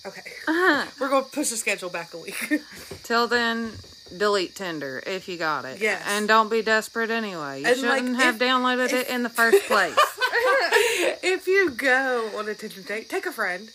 Okay. 0.07 0.23
We're 1.01 1.09
gonna 1.09 1.25
push 1.25 1.49
the 1.51 1.57
schedule 1.57 1.89
back 1.91 2.13
a 2.15 2.19
week. 2.19 2.37
Till 3.05 3.27
then, 3.27 3.73
delete 4.17 4.55
Tinder 4.55 5.03
if 5.07 5.29
you 5.29 5.37
got 5.39 5.65
it. 5.65 5.81
Yes. 5.81 6.03
And 6.07 6.29
don't 6.29 6.51
be 6.51 6.63
desperate 6.63 7.11
anyway. 7.11 7.61
You 7.63 7.67
And, 7.69 7.77
shouldn't 7.77 8.17
have 8.17 8.35
if- 8.37 8.41
downloaded 8.41 8.87
if- 8.87 8.93
it 8.93 9.09
in 9.09 9.23
the 9.23 9.31
first 9.31 9.63
place. 9.67 9.97
if 11.23 11.47
you 11.47 11.71
go 11.71 12.31
on 12.37 12.49
a 12.49 12.55
Tinder 12.55 12.81
date, 12.83 13.09
take 13.09 13.27
a 13.27 13.33
friend. 13.33 13.71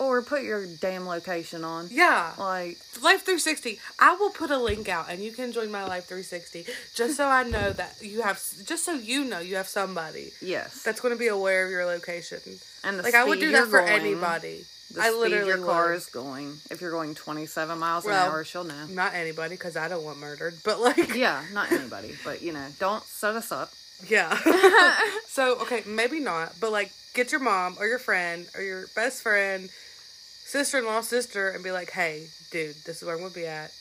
or 0.00 0.20
put 0.22 0.42
your 0.42 0.66
damn 0.80 1.06
location 1.06 1.62
on. 1.62 1.86
Yeah. 1.88 2.32
Like, 2.36 2.78
Life 3.00 3.22
360. 3.24 3.78
I 4.00 4.16
will 4.16 4.30
put 4.30 4.50
a 4.50 4.58
link 4.58 4.88
out 4.88 5.06
and 5.08 5.22
you 5.22 5.30
can 5.30 5.52
join 5.52 5.70
my 5.70 5.84
Life 5.84 6.06
360 6.06 6.66
just 6.96 7.16
so 7.16 7.28
I 7.28 7.44
know 7.44 7.72
that 7.72 7.96
you 8.02 8.22
have, 8.22 8.42
just 8.66 8.84
so 8.84 8.94
you 8.94 9.24
know 9.24 9.38
you 9.38 9.54
have 9.54 9.68
somebody 9.68 10.32
yes. 10.42 10.82
that's 10.82 11.00
going 11.00 11.14
to 11.14 11.18
be 11.18 11.28
aware 11.28 11.64
of 11.64 11.70
your 11.70 11.86
location. 11.86 12.40
and 12.82 12.98
the 12.98 13.04
Like, 13.04 13.14
I 13.14 13.22
would 13.24 13.38
do 13.38 13.52
that 13.52 13.68
for 13.68 13.80
going, 13.80 13.92
anybody. 13.92 14.64
The 14.94 15.02
I 15.02 15.10
literally 15.10 15.48
your 15.48 15.58
car 15.58 15.88
would. 15.90 15.96
is 15.96 16.06
going. 16.06 16.54
If 16.70 16.80
you're 16.80 16.90
going 16.92 17.14
27 17.14 17.78
miles 17.78 18.04
an 18.06 18.12
hour, 18.12 18.44
she'll 18.44 18.64
know. 18.64 18.86
Not 18.90 19.14
anybody 19.14 19.56
because 19.56 19.76
I 19.76 19.88
don't 19.88 20.04
want 20.04 20.18
murdered, 20.18 20.54
but 20.64 20.80
like, 20.80 21.14
Yeah, 21.14 21.42
not 21.52 21.72
anybody, 21.72 22.14
but 22.24 22.42
you 22.42 22.52
know, 22.52 22.66
don't 22.78 23.02
set 23.04 23.34
us 23.34 23.50
up. 23.52 23.70
yeah. 24.08 24.36
so, 25.26 25.58
okay, 25.62 25.82
maybe 25.86 26.20
not, 26.20 26.52
but 26.60 26.70
like, 26.72 26.92
get 27.14 27.32
your 27.32 27.40
mom 27.40 27.76
or 27.80 27.86
your 27.86 27.98
friend 27.98 28.46
or 28.56 28.62
your 28.62 28.86
best 28.94 29.22
friend, 29.22 29.68
sister 29.70 30.78
in 30.78 30.86
law, 30.86 31.00
sister, 31.00 31.50
and 31.50 31.62
be 31.64 31.70
like, 31.72 31.90
hey, 31.90 32.26
dude, 32.50 32.74
this 32.86 33.00
is 33.00 33.04
where 33.04 33.16
I'm 33.16 33.28
to 33.28 33.34
be 33.34 33.46
at. 33.46 33.72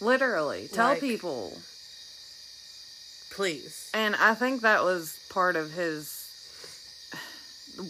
Literally, 0.00 0.68
tell 0.72 0.88
Like- 0.90 1.00
people. 1.00 1.56
Please. 3.30 3.90
And 3.94 4.16
I 4.16 4.34
think 4.34 4.62
that 4.62 4.82
was 4.82 5.18
part 5.30 5.54
of 5.56 5.72
his 5.72 6.14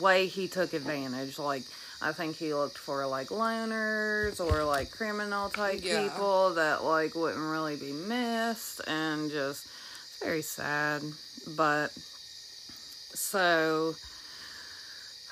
way 0.00 0.26
he 0.26 0.46
took 0.48 0.72
advantage. 0.74 1.38
Like, 1.38 1.62
I 2.00 2.12
think 2.12 2.36
he 2.36 2.54
looked 2.54 2.78
for 2.78 3.06
like 3.06 3.28
loners 3.28 4.40
or 4.40 4.62
like 4.64 4.90
criminal 4.90 5.48
type 5.48 5.80
Yeah. 5.82 6.08
people 6.08 6.54
that 6.54 6.84
like 6.84 7.14
wouldn't 7.14 7.42
really 7.42 7.76
be 7.76 7.92
missed 7.92 8.80
and 8.86 9.30
just 9.30 9.66
very 10.22 10.42
sad. 10.42 11.02
But 11.56 11.90
so 13.14 13.94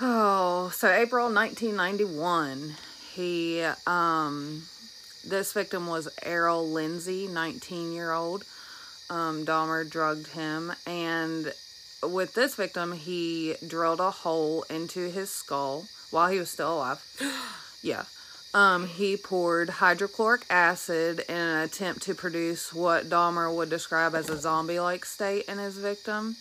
oh, 0.00 0.70
so 0.74 0.90
April 0.90 1.32
1991, 1.32 2.74
he 3.12 3.62
um 3.86 4.62
this 5.24 5.52
victim 5.52 5.86
was 5.86 6.08
Errol 6.22 6.68
Lindsey, 6.68 7.26
19 7.26 7.92
year 7.92 8.12
old. 8.12 8.44
Um, 9.08 9.44
Dahmer 9.44 9.88
drugged 9.88 10.28
him, 10.28 10.72
and 10.86 11.52
with 12.02 12.34
this 12.34 12.56
victim, 12.56 12.92
he 12.92 13.54
drilled 13.66 14.00
a 14.00 14.10
hole 14.10 14.64
into 14.68 15.08
his 15.10 15.30
skull 15.30 15.86
while 16.16 16.30
he 16.30 16.38
was 16.38 16.48
still 16.48 16.78
alive. 16.78 17.04
yeah. 17.82 18.04
Um, 18.54 18.86
he 18.88 19.18
poured 19.18 19.68
hydrochloric 19.68 20.46
acid 20.48 21.22
in 21.28 21.36
an 21.36 21.60
attempt 21.62 22.04
to 22.04 22.14
produce 22.14 22.72
what 22.72 23.10
Dahmer 23.10 23.54
would 23.54 23.68
describe 23.68 24.14
as 24.14 24.30
a 24.30 24.38
zombie 24.38 24.80
like 24.80 25.04
state 25.04 25.44
in 25.44 25.58
his 25.58 25.76
victim. 25.76 26.36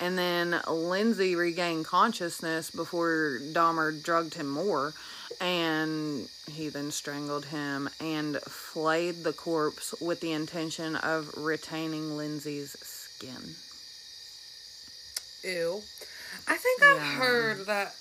And 0.00 0.18
then 0.18 0.60
Lindsey 0.68 1.36
regained 1.36 1.84
consciousness 1.84 2.72
before 2.72 3.38
Dahmer 3.52 4.02
drugged 4.02 4.34
him 4.34 4.48
more. 4.48 4.92
And 5.40 6.28
he 6.50 6.68
then 6.68 6.90
strangled 6.90 7.44
him 7.44 7.88
and 8.00 8.38
flayed 8.38 9.22
the 9.22 9.32
corpse 9.32 9.94
with 10.00 10.18
the 10.20 10.32
intention 10.32 10.96
of 10.96 11.32
retaining 11.36 12.16
Lindsey's 12.16 12.76
skin. 12.80 13.54
Ew. 15.44 15.80
I 16.48 16.56
think 16.56 16.82
I've 16.82 16.96
Yeah. 16.96 17.14
heard 17.14 17.66
that 17.66 17.94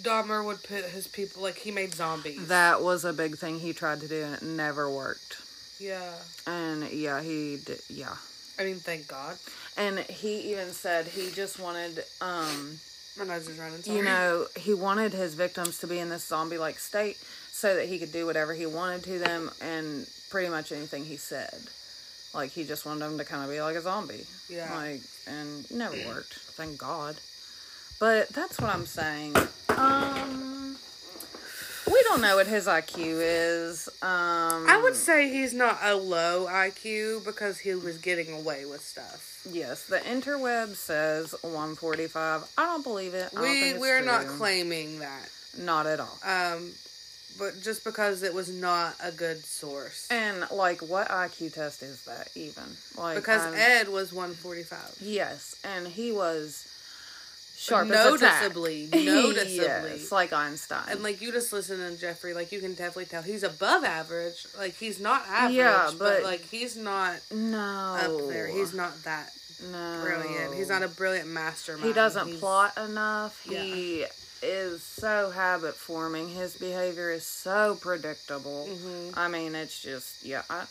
Dahmer 0.00 0.44
would 0.44 0.62
put 0.62 0.84
his 0.86 1.06
people 1.06 1.42
like 1.42 1.56
he 1.58 1.70
made 1.70 1.94
zombies. 1.94 2.48
That 2.48 2.82
was 2.82 3.04
a 3.04 3.12
big 3.12 3.36
thing 3.36 3.60
he 3.60 3.72
tried 3.72 4.00
to 4.00 4.08
do 4.08 4.22
and 4.24 4.34
it 4.34 4.42
never 4.42 4.90
worked. 4.90 5.36
yeah. 5.78 6.14
And 6.46 6.90
yeah, 6.90 7.20
he 7.22 7.58
did, 7.64 7.80
yeah. 7.88 8.16
I 8.58 8.64
mean, 8.64 8.76
thank 8.76 9.08
God. 9.08 9.36
And 9.76 9.98
he 10.00 10.52
even 10.52 10.68
said 10.72 11.06
he 11.08 11.30
just 11.30 11.58
wanted, 11.58 12.04
um, 12.20 12.78
My 13.18 13.24
nose 13.24 13.48
is 13.48 13.58
running. 13.58 13.82
Sorry. 13.82 13.98
you 13.98 14.04
know, 14.04 14.46
he 14.56 14.74
wanted 14.74 15.12
his 15.12 15.34
victims 15.34 15.78
to 15.80 15.86
be 15.86 15.98
in 15.98 16.08
this 16.10 16.24
zombie 16.26 16.58
like 16.58 16.78
state 16.78 17.16
so 17.50 17.74
that 17.76 17.86
he 17.88 17.98
could 17.98 18.12
do 18.12 18.24
whatever 18.26 18.54
he 18.54 18.66
wanted 18.66 19.02
to 19.04 19.18
them 19.18 19.50
and 19.60 20.06
pretty 20.30 20.48
much 20.48 20.72
anything 20.72 21.04
he 21.04 21.16
said. 21.16 21.54
Like 22.34 22.50
he 22.50 22.64
just 22.64 22.86
wanted 22.86 23.00
them 23.00 23.18
to 23.18 23.24
kind 23.24 23.42
of 23.44 23.50
be 23.50 23.60
like 23.60 23.76
a 23.76 23.82
zombie. 23.82 24.26
Yeah. 24.48 24.72
Like 24.74 25.00
and 25.26 25.70
never 25.70 25.96
worked. 26.08 26.34
Thank 26.34 26.78
God. 26.78 27.16
But 28.00 28.28
that's 28.30 28.58
what 28.60 28.70
I'm 28.74 28.86
saying. 28.86 29.34
Um 29.78 30.76
we 31.90 32.00
don't 32.04 32.20
know 32.20 32.36
what 32.36 32.46
his 32.46 32.66
IQ 32.66 32.96
is. 33.20 33.88
Um 34.02 34.66
I 34.68 34.80
would 34.82 34.96
say 34.96 35.28
he's 35.30 35.52
not 35.54 35.78
a 35.82 35.94
low 35.96 36.46
IQ 36.46 37.24
because 37.24 37.58
he 37.58 37.74
was 37.74 37.98
getting 37.98 38.32
away 38.32 38.64
with 38.64 38.82
stuff. 38.84 39.28
Yes, 39.50 39.86
the 39.86 39.98
interweb 39.98 40.74
says 40.76 41.34
145. 41.42 42.44
I 42.56 42.62
don't 42.64 42.84
believe 42.84 43.14
it. 43.14 43.30
Don't 43.34 43.42
we 43.42 43.74
we're 43.78 44.00
not 44.04 44.26
claiming 44.26 45.00
that. 45.00 45.28
Not 45.58 45.86
at 45.86 45.98
all. 46.00 46.18
Um, 46.24 46.70
but 47.38 47.60
just 47.62 47.82
because 47.82 48.22
it 48.22 48.32
was 48.34 48.48
not 48.52 48.94
a 49.02 49.10
good 49.10 49.44
source. 49.44 50.06
And 50.10 50.44
like, 50.50 50.80
what 50.80 51.08
IQ 51.08 51.54
test 51.54 51.82
is 51.82 52.04
that 52.04 52.28
even? 52.36 52.62
Like, 52.96 53.16
Because 53.16 53.42
I'm- 53.42 53.54
Ed 53.56 53.88
was 53.88 54.12
145. 54.12 54.96
yes, 55.00 55.56
and 55.64 55.88
he 55.88 56.12
was 56.12 56.66
sharp 57.62 57.88
as 57.90 58.14
a 58.14 58.18
tack. 58.18 58.42
noticeably, 58.42 58.88
noticeably. 58.92 59.54
yes, 59.56 60.12
like 60.12 60.32
Einstein. 60.32 60.84
And 60.88 61.02
like 61.02 61.20
you 61.20 61.32
just 61.32 61.52
listen 61.52 61.78
to 61.78 61.96
Jeffrey, 62.00 62.34
like 62.34 62.52
you 62.52 62.60
can 62.60 62.70
definitely 62.74 63.06
tell 63.06 63.22
he's 63.22 63.42
above 63.42 63.84
average. 63.84 64.46
Like 64.58 64.74
he's 64.76 65.00
not 65.00 65.22
average, 65.28 65.56
Yeah, 65.56 65.86
but, 65.90 65.98
but- 65.98 66.22
like 66.24 66.48
he's 66.50 66.76
not 66.76 67.20
no, 67.30 67.58
up 68.00 68.28
there. 68.28 68.46
He's 68.48 68.74
not 68.74 69.02
that 69.04 69.30
no 69.70 70.00
brilliant. 70.02 70.54
He's 70.54 70.68
not 70.68 70.82
a 70.82 70.88
brilliant 70.88 71.28
mastermind. 71.28 71.86
He 71.86 71.92
doesn't 71.92 72.26
He's- 72.26 72.40
plot 72.40 72.76
enough. 72.78 73.46
Yeah. 73.48 73.62
He 73.62 74.04
is 74.42 74.82
so 74.82 75.30
habit 75.30 75.74
forming. 75.76 76.28
His 76.28 76.56
behavior 76.56 77.12
is 77.12 77.24
so 77.24 77.76
predictable. 77.80 78.66
Mhm. 78.68 79.16
I 79.16 79.28
mean, 79.28 79.54
it's 79.54 79.80
just 79.80 80.24
yeah. 80.24 80.42
I, 80.50 80.64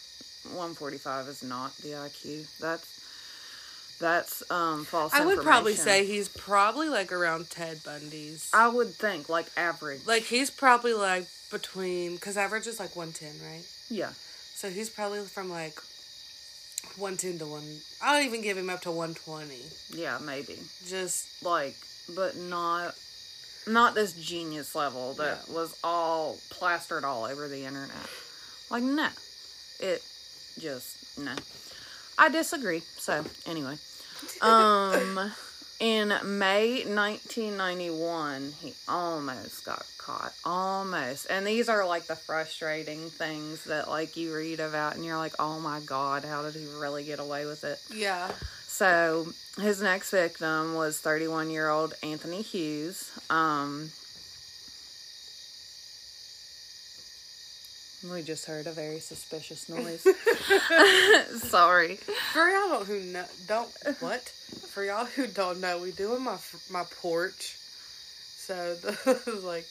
145 0.53 1.27
is 1.27 1.43
not 1.43 1.75
the 1.77 1.89
IQ. 1.89 2.45
That's 2.59 3.00
that's 4.01 4.43
um 4.51 4.83
false. 4.83 5.13
I 5.13 5.25
would 5.25 5.39
probably 5.41 5.75
say 5.75 6.05
he's 6.05 6.27
probably 6.27 6.89
like 6.89 7.11
around 7.13 7.49
Ted 7.49 7.79
Bundy's. 7.85 8.49
I 8.53 8.67
would 8.67 8.89
think 8.93 9.29
like 9.29 9.47
average. 9.55 10.05
like 10.05 10.23
he's 10.23 10.49
probably 10.49 10.93
like 10.93 11.27
between 11.51 12.15
because 12.15 12.35
average 12.35 12.67
is 12.67 12.79
like 12.79 12.95
one 12.95 13.11
ten, 13.13 13.33
right? 13.45 13.63
yeah, 13.89 14.11
So 14.55 14.69
he's 14.69 14.89
probably 14.89 15.21
from 15.21 15.49
like 15.49 15.77
one 16.97 17.15
ten 17.15 17.37
to 17.39 17.45
one. 17.45 17.63
I'll 18.01 18.21
even 18.23 18.41
give 18.41 18.57
him 18.57 18.69
up 18.69 18.81
to 18.81 18.91
one 18.91 19.13
twenty. 19.13 19.61
yeah, 19.93 20.17
maybe 20.25 20.57
Just 20.87 21.43
like, 21.43 21.75
but 22.15 22.35
not 22.37 22.95
not 23.67 23.93
this 23.93 24.13
genius 24.13 24.73
level 24.73 25.13
that 25.13 25.47
No. 25.47 25.55
was 25.55 25.77
all 25.83 26.37
plastered 26.49 27.03
all 27.05 27.25
over 27.25 27.47
the 27.47 27.65
internet. 27.65 28.09
Like 28.71 28.83
no, 28.83 29.09
it 29.79 30.01
just 30.59 31.19
no. 31.19 31.35
I 32.17 32.29
disagree. 32.29 32.79
So 32.97 33.23
anyway, 33.45 33.75
um, 34.41 35.31
in 35.79 36.09
May 36.23 36.83
1991, 36.85 38.53
he 38.61 38.73
almost 38.87 39.65
got 39.65 39.85
caught. 39.97 40.33
Almost, 40.45 41.27
and 41.29 41.45
these 41.45 41.69
are 41.69 41.85
like 41.85 42.05
the 42.05 42.15
frustrating 42.15 43.09
things 43.09 43.63
that 43.65 43.89
like 43.89 44.15
you 44.17 44.35
read 44.35 44.59
about, 44.59 44.95
and 44.95 45.05
you're 45.05 45.17
like, 45.17 45.33
oh 45.39 45.59
my 45.59 45.79
god, 45.85 46.23
how 46.23 46.43
did 46.43 46.53
he 46.53 46.65
really 46.79 47.03
get 47.03 47.19
away 47.19 47.45
with 47.45 47.63
it? 47.63 47.79
yeah. 47.93 48.31
So 48.67 49.27
his 49.59 49.81
next 49.81 50.11
victim 50.11 50.75
was 50.75 50.97
31 50.99 51.49
year 51.49 51.69
old 51.69 51.93
Anthony 52.01 52.41
Hughes. 52.41 53.11
Um, 53.29 53.89
we 58.09 58.21
just 58.23 58.45
heard 58.45 58.67
a 58.67 58.71
very 58.71 58.99
suspicious 58.99 59.69
noise. 59.69 60.01
Sorry. 61.41 61.95
For 61.95 62.47
y'all 62.49 62.83
who 62.83 62.99
know, 63.01 63.25
don't 63.47 63.69
what? 63.99 64.21
For 64.21 64.83
y'all 64.83 65.05
who 65.05 65.27
don't 65.27 65.59
know, 65.61 65.79
we 65.81 65.91
do 65.91 66.15
in 66.15 66.23
my 66.23 66.37
my 66.71 66.83
porch. 67.01 67.55
So 68.37 68.75
the 68.75 69.39
like 69.43 69.65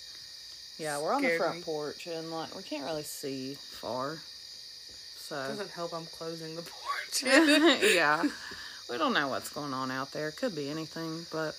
Yeah, 0.78 1.00
we're 1.00 1.12
on 1.12 1.22
the 1.22 1.36
front 1.36 1.56
me. 1.56 1.62
porch 1.62 2.06
and 2.06 2.30
like 2.30 2.54
we 2.56 2.62
can't 2.62 2.84
really 2.84 3.02
see 3.02 3.54
far. 3.54 4.16
So 4.16 5.36
it 5.36 5.48
doesn't 5.48 5.70
help. 5.70 5.92
I'm 5.92 6.06
closing 6.06 6.56
the 6.56 6.62
porch. 6.62 7.22
yeah, 7.94 8.22
we 8.88 8.98
don't 8.98 9.12
know 9.14 9.28
what's 9.28 9.52
going 9.52 9.72
on 9.74 9.90
out 9.90 10.12
there. 10.12 10.30
Could 10.32 10.54
be 10.56 10.68
anything, 10.70 11.24
but 11.32 11.54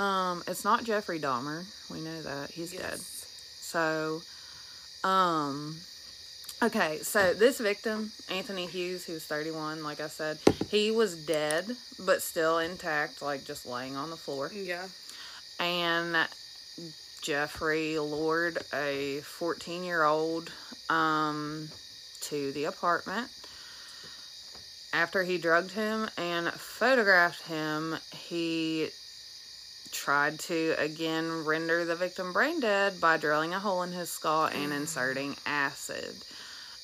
um, 0.00 0.42
it's 0.46 0.64
not 0.64 0.84
Jeffrey 0.84 1.18
Dahmer. 1.18 1.64
We 1.90 2.00
know 2.00 2.22
that 2.22 2.50
he's 2.50 2.72
dead. 2.72 3.00
So, 3.00 4.22
um, 5.04 5.76
okay, 6.62 6.98
so 7.02 7.34
this 7.34 7.58
victim, 7.58 8.12
Anthony 8.30 8.66
Hughes, 8.66 9.04
who's 9.04 9.24
31, 9.24 9.82
like 9.82 10.00
I 10.00 10.08
said, 10.08 10.38
he 10.70 10.90
was 10.90 11.14
dead, 11.26 11.66
but 11.98 12.22
still 12.22 12.58
intact, 12.58 13.22
like 13.22 13.44
just 13.44 13.66
laying 13.66 13.96
on 13.96 14.10
the 14.10 14.16
floor. 14.16 14.50
Yeah. 14.52 14.86
And 15.58 16.16
Jeffrey 17.22 17.98
lured 17.98 18.58
a 18.72 19.20
14 19.20 19.84
year 19.84 20.04
old 20.04 20.50
um, 20.88 21.68
to 22.22 22.52
the 22.52 22.64
apartment. 22.64 23.28
After 24.92 25.22
he 25.22 25.38
drugged 25.38 25.70
him 25.70 26.08
and 26.16 26.48
photographed 26.48 27.46
him, 27.46 27.96
he 28.12 28.88
tried 29.92 30.38
to 30.40 30.74
again 30.78 31.44
render 31.44 31.84
the 31.84 31.96
victim 31.96 32.32
brain 32.32 32.60
dead 32.60 33.00
by 33.00 33.16
drilling 33.16 33.54
a 33.54 33.58
hole 33.58 33.82
in 33.82 33.92
his 33.92 34.10
skull 34.10 34.46
and 34.46 34.72
inserting 34.72 35.36
acid. 35.46 36.14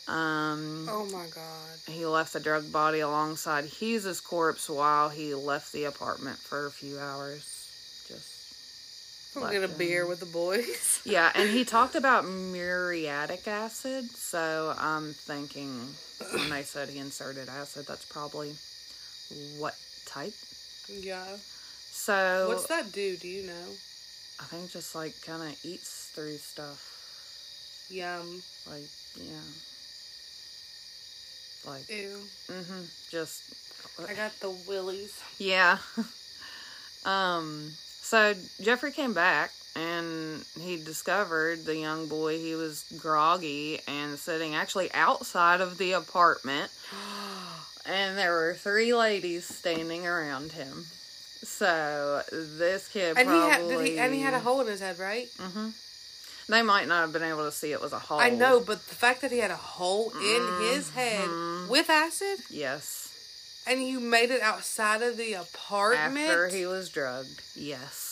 Um, 0.09 0.86
Oh 0.88 1.04
my 1.12 1.26
god. 1.34 1.78
he 1.88 2.07
left 2.07 2.32
the 2.32 2.40
drug 2.40 2.70
body 2.70 3.00
alongside 3.00 3.64
Hughes's 3.64 4.20
corpse 4.20 4.68
while 4.70 5.09
he 5.09 5.34
left 5.34 5.72
the 5.72 5.84
apartment 5.84 6.38
for 6.38 6.66
a 6.66 6.70
few 6.70 6.98
hours. 6.98 7.42
Just 8.09 9.34
We'll 9.34 9.50
get 9.50 9.64
a 9.64 9.68
beer 9.68 10.07
with 10.07 10.20
the 10.20 10.26
boys. 10.26 11.00
yeah, 11.04 11.30
and 11.34 11.50
he 11.50 11.64
talked 11.64 11.94
about 11.96 12.24
muriatic 12.24 13.46
acid, 13.48 14.11
so 14.11 14.74
I'm 14.78 15.12
thinking 15.12 15.88
when 16.32 16.48
they 16.50 16.62
said 16.62 16.88
he 16.88 16.98
inserted 17.00 17.48
acid, 17.48 17.86
that's 17.86 18.04
probably 18.07 18.54
what 19.59 19.74
type. 20.07 20.32
Yeah. 20.88 21.26
So 21.97 22.44
What's 22.47 22.66
that 22.68 22.92
do? 22.92 23.16
Do 23.16 23.26
you 23.26 23.47
know? 23.47 23.66
I 24.38 24.44
think 24.44 24.70
just 24.70 24.94
like 24.94 25.20
kind 25.22 25.42
of 25.42 25.59
eats 25.64 26.11
through 26.14 26.36
stuff, 26.36 26.78
Yum. 27.90 28.42
like 28.70 28.84
yeah, 29.16 29.40
like 31.66 31.88
Ew. 31.88 32.20
hmm 32.49 32.82
just 33.11 33.42
I 34.09 34.12
got 34.14 34.38
the 34.40 34.51
willies. 34.68 35.18
Yeah. 35.38 35.78
um 37.07 37.72
so 38.03 38.34
Jeffrey 38.61 38.92
came 38.92 39.14
back 39.14 39.51
and 39.74 40.44
he 40.61 40.76
discovered 40.76 41.64
the 41.64 41.76
young 41.76 42.09
boy 42.09 42.38
he 42.38 42.55
was 42.55 42.84
groggy 42.99 43.80
and 43.88 44.18
sitting 44.18 44.55
actually 44.55 44.92
outside 44.92 45.61
of 45.62 45.78
the 45.78 45.92
apartment 45.92 46.70
and 47.86 48.18
there 48.18 48.32
were 48.32 48.55
three 48.55 48.94
ladies 48.94 49.47
standing 49.47 50.07
around 50.07 50.53
him. 50.53 50.86
So 51.43 52.22
this 52.32 52.89
kid 52.89 53.16
and 53.18 53.28
he 53.28 53.34
had 53.34 53.68
did 53.68 53.87
he 53.87 53.99
and 53.99 54.12
he 54.14 54.20
had 54.20 54.34
a 54.34 54.41
hole 54.41 54.61
in 54.61 54.66
his 54.66 54.80
head, 54.80 54.99
right? 54.99 55.28
Mm 55.39 55.51
hmm 55.53 55.68
They 56.49 56.62
might 56.62 56.87
not 56.89 57.01
have 57.03 57.12
been 57.12 57.22
able 57.22 57.45
to 57.45 57.53
see 57.53 57.72
it 57.72 57.80
was 57.80 57.93
a 57.93 57.99
hole. 57.99 58.18
I 58.20 58.30
know, 58.30 58.61
but 58.61 58.87
the 58.87 58.95
fact 58.95 59.20
that 59.22 59.30
he 59.32 59.39
had 59.39 59.51
a 59.51 59.57
hole 59.57 60.11
in 60.11 60.43
his 60.72 60.91
head 60.91 61.28
with 61.68 61.89
acid 61.91 62.39
Yes. 62.51 63.64
and 63.66 63.82
you 63.82 63.99
made 64.01 64.30
it 64.30 64.43
outside 64.43 65.03
of 65.03 65.16
the 65.16 65.34
apartment. 65.34 66.28
After 66.28 66.49
he 66.49 66.66
was 66.66 66.89
drugged. 66.89 67.43
Yes. 67.55 68.03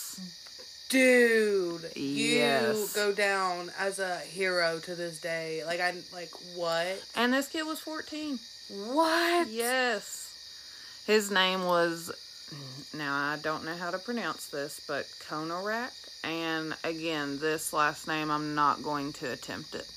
Dude, 0.89 1.91
you 1.95 2.37
Yes. 2.37 2.93
go 2.93 3.11
down 3.11 3.71
as 3.79 3.99
a 3.99 4.17
hero 4.19 4.79
to 4.79 4.95
this 4.95 5.19
day. 5.19 5.63
Like 5.65 5.79
I 5.81 5.93
like 6.13 6.29
what? 6.55 7.01
And 7.15 7.33
this 7.33 7.47
kid 7.47 7.63
was 7.63 7.79
14. 7.79 8.37
What? 8.69 9.47
Yes. 9.49 10.21
His 11.07 11.29
name 11.31 11.65
was, 11.65 12.11
now 12.93 13.13
I 13.15 13.37
don't 13.41 13.65
know 13.65 13.75
how 13.75 13.91
to 13.91 13.97
pronounce 13.99 14.47
this, 14.47 14.81
but 14.87 15.05
Konerak. 15.27 15.91
And 16.23 16.75
again, 16.83 17.37
this 17.39 17.71
last 17.73 18.07
name, 18.07 18.31
I'm 18.31 18.55
not 18.55 18.81
going 18.83 19.13
to 19.13 19.31
attempt 19.31 19.75
it. 19.75 19.87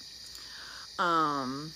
Um, 0.98 1.72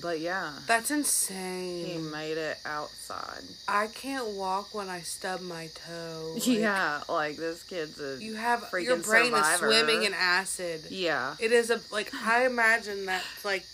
but 0.00 0.20
yeah, 0.20 0.52
That's 0.66 0.90
insane. 0.90 1.84
he 1.84 1.98
made 1.98 2.38
it 2.38 2.56
outside. 2.64 3.42
I 3.68 3.88
can't 3.88 4.28
walk 4.28 4.74
when 4.74 4.88
I 4.88 5.00
stub 5.00 5.40
my 5.42 5.68
toe. 5.86 6.34
Like, 6.46 6.46
yeah, 6.46 7.02
like 7.08 7.36
this 7.36 7.62
kid's 7.64 8.00
a 8.00 8.16
You 8.22 8.34
have 8.36 8.60
freaking 8.60 8.84
your 8.84 8.96
brain 8.98 9.26
survivor. 9.26 9.68
is 9.70 9.76
swimming 9.76 10.04
in 10.04 10.14
acid. 10.14 10.82
Yeah. 10.88 11.34
It 11.40 11.52
is 11.52 11.68
a 11.70 11.80
like 11.90 12.12
I 12.14 12.46
imagine 12.46 13.04
that 13.06 13.22
like 13.44 13.64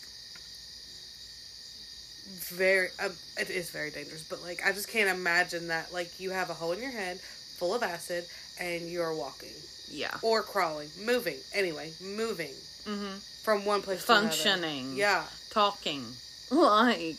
very 2.28 2.88
um, 3.02 3.12
it 3.38 3.50
is 3.50 3.70
very 3.70 3.90
dangerous, 3.90 4.22
but 4.28 4.42
like 4.42 4.60
I 4.64 4.72
just 4.72 4.88
can't 4.88 5.08
imagine 5.10 5.68
that 5.68 5.92
like 5.92 6.20
you 6.20 6.30
have 6.30 6.50
a 6.50 6.54
hole 6.54 6.72
in 6.72 6.80
your 6.80 6.90
head 6.90 7.18
full 7.18 7.74
of 7.74 7.82
acid 7.82 8.24
and 8.60 8.88
you're 8.88 9.14
walking 9.14 9.54
Yeah. 9.88 10.14
or 10.22 10.42
crawling, 10.42 10.88
moving. 11.04 11.38
Anyway, 11.54 11.92
moving 12.00 12.54
mm-hmm. 12.84 13.18
from 13.42 13.64
one 13.64 13.82
place 13.82 14.00
to. 14.00 14.06
Functioning. 14.06 14.96
Yeah. 14.96 15.24
Talking. 15.50 16.04
Like, 16.50 17.18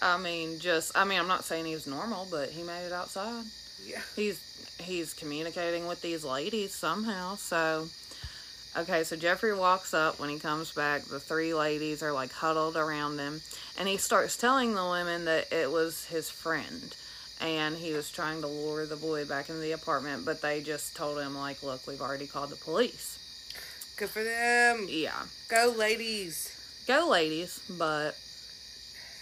I 0.00 0.16
mean, 0.16 0.58
just, 0.58 0.96
I 0.96 1.04
mean, 1.04 1.18
I'm 1.20 1.28
not 1.28 1.44
saying 1.44 1.66
he 1.66 1.74
was 1.74 1.86
normal, 1.86 2.26
but 2.30 2.48
he 2.48 2.62
made 2.62 2.86
it 2.86 2.92
outside. 2.92 3.44
Yeah. 3.86 4.00
he's 4.16 4.40
he's 4.80 5.12
communicating 5.12 5.86
with 5.86 6.00
these 6.00 6.24
ladies 6.24 6.74
somehow 6.74 7.34
so 7.36 7.86
okay 8.76 9.04
so 9.04 9.16
jeffrey 9.16 9.54
walks 9.54 9.94
up 9.94 10.18
when 10.18 10.28
he 10.28 10.38
comes 10.38 10.72
back 10.72 11.02
the 11.04 11.20
three 11.20 11.54
ladies 11.54 12.02
are 12.02 12.12
like 12.12 12.32
huddled 12.32 12.76
around 12.76 13.18
him 13.18 13.40
and 13.78 13.88
he 13.88 13.96
starts 13.96 14.36
telling 14.36 14.74
the 14.74 14.84
women 14.90 15.24
that 15.26 15.52
it 15.52 15.70
was 15.70 16.06
his 16.06 16.28
friend 16.30 16.94
and 17.40 17.76
he 17.76 17.92
was 17.92 18.10
trying 18.10 18.40
to 18.40 18.46
lure 18.46 18.86
the 18.86 18.96
boy 18.96 19.24
back 19.24 19.48
into 19.48 19.60
the 19.60 19.72
apartment 19.72 20.24
but 20.24 20.40
they 20.42 20.60
just 20.60 20.96
told 20.96 21.18
him 21.20 21.36
like 21.36 21.62
look 21.62 21.86
we've 21.86 22.00
already 22.00 22.26
called 22.26 22.50
the 22.50 22.56
police 22.56 23.20
Good 23.96 24.08
for 24.10 24.24
them. 24.24 24.86
yeah 24.90 25.22
Go 25.48 25.72
ladies. 25.78 26.82
go 26.88 27.06
ladies 27.08 27.60
but 27.78 28.16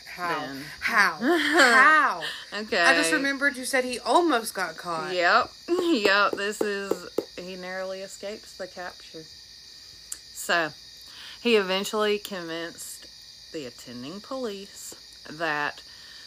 How? 0.07 0.41
then. 0.41 0.63
How? 0.81 1.13
How? 1.21 2.23
Okay. 2.59 2.81
I 2.81 2.95
just 2.95 3.13
remembered 3.13 3.57
you 3.59 3.67
said 3.67 3.85
he 3.85 3.99
almost 3.99 4.55
got 4.55 4.77
caught. 4.79 5.15
Yep. 5.15 5.51
Yep. 5.69 6.33
This 6.33 6.61
is 6.63 7.09
he 7.39 7.57
narrowly 7.57 8.01
escapes 8.01 8.57
the 8.57 8.67
capture. 8.67 9.25
So 10.43 10.71
he 11.41 11.55
eventually 11.55 12.19
convinced 12.19 13.07
the 13.53 13.67
attending 13.67 14.21
police 14.21 14.93
that 15.31 15.81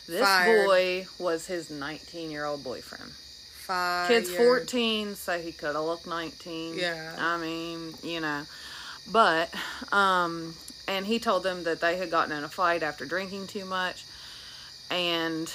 this 0.07 0.21
Fired. 0.21 0.65
boy 0.65 1.07
was 1.19 1.47
his 1.47 1.69
19 1.69 2.31
year 2.31 2.45
old 2.45 2.63
boyfriend. 2.63 3.11
Five. 3.11 4.07
Kid's 4.07 4.33
14, 4.33 5.15
so 5.15 5.37
he 5.37 5.51
could 5.51 5.75
have 5.75 5.83
looked 5.83 6.07
19. 6.07 6.77
Yeah. 6.77 7.13
I 7.19 7.37
mean, 7.37 7.93
you 8.03 8.21
know. 8.21 8.43
But, 9.11 9.53
um, 9.91 10.53
and 10.87 11.05
he 11.05 11.19
told 11.19 11.43
them 11.43 11.65
that 11.65 11.81
they 11.81 11.97
had 11.97 12.09
gotten 12.09 12.37
in 12.37 12.45
a 12.45 12.49
fight 12.49 12.83
after 12.83 13.03
drinking 13.03 13.47
too 13.47 13.65
much. 13.65 14.05
And 14.89 15.51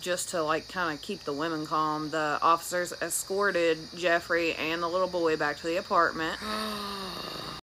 just 0.00 0.30
to, 0.30 0.42
like, 0.42 0.68
kind 0.68 0.94
of 0.94 1.00
keep 1.00 1.20
the 1.20 1.32
women 1.32 1.64
calm, 1.64 2.10
the 2.10 2.38
officers 2.42 2.92
escorted 3.00 3.78
Jeffrey 3.96 4.52
and 4.54 4.82
the 4.82 4.88
little 4.88 5.08
boy 5.08 5.38
back 5.38 5.56
to 5.58 5.66
the 5.66 5.76
apartment. 5.76 6.38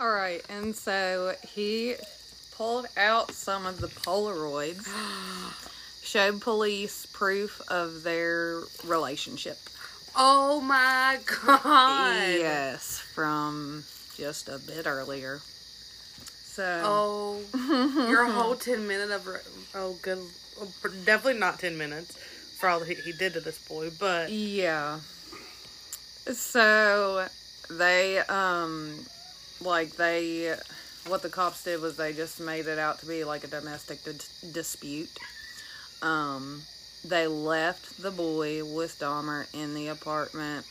All 0.00 0.10
right, 0.10 0.42
and 0.48 0.74
so 0.74 1.34
he 1.46 1.94
pulled 2.56 2.86
out 2.96 3.32
some 3.32 3.66
of 3.66 3.80
the 3.80 3.88
Polaroids, 3.88 4.88
showed 6.02 6.40
police 6.40 7.04
proof 7.12 7.60
of 7.68 8.02
their 8.02 8.62
relationship. 8.86 9.58
Oh 10.16 10.62
my 10.62 11.18
god. 11.44 12.14
Yes, 12.38 12.98
from 13.14 13.84
just 14.16 14.48
a 14.48 14.58
bit 14.58 14.86
earlier. 14.86 15.40
So, 16.44 16.80
Oh, 17.54 18.06
your 18.08 18.24
whole 18.26 18.56
10 18.56 18.86
minute 18.88 19.10
of. 19.10 19.28
Oh, 19.74 19.96
good. 20.02 20.18
Definitely 21.04 21.40
not 21.40 21.58
10 21.58 21.76
minutes 21.76 22.16
for 22.58 22.68
all 22.70 22.80
he, 22.80 22.94
he 22.94 23.12
did 23.12 23.34
to 23.34 23.40
this 23.40 23.58
boy, 23.68 23.90
but. 23.98 24.30
yeah. 24.30 24.98
So, 26.32 27.26
they, 27.70 28.18
um, 28.18 28.94
like, 29.60 29.96
they, 29.96 30.54
what 31.06 31.22
the 31.22 31.28
cops 31.28 31.64
did 31.64 31.80
was 31.80 31.96
they 31.96 32.12
just 32.12 32.40
made 32.40 32.66
it 32.66 32.78
out 32.78 32.98
to 33.00 33.06
be 33.06 33.24
like 33.24 33.44
a 33.44 33.48
domestic 33.48 34.02
di- 34.04 34.52
dispute. 34.52 35.10
Um, 36.02 36.62
they 37.04 37.26
left 37.26 38.02
the 38.02 38.10
boy 38.10 38.64
with 38.64 38.98
Dahmer 38.98 39.46
in 39.54 39.74
the 39.74 39.88
apartment. 39.88 40.66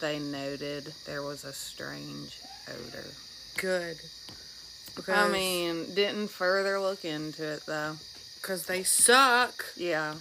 They 0.00 0.18
noted 0.18 0.92
there 1.06 1.22
was 1.22 1.44
a 1.44 1.52
strange 1.52 2.40
odor. 2.68 3.04
Good. 3.56 3.98
Because, 4.96 5.30
I 5.30 5.32
mean, 5.32 5.94
didn't 5.94 6.28
further 6.28 6.80
look 6.80 7.04
into 7.04 7.44
it 7.54 7.62
though. 7.66 7.96
because 8.40 8.66
they 8.66 8.82
suck. 8.82 9.64
Yeah. 9.76 10.14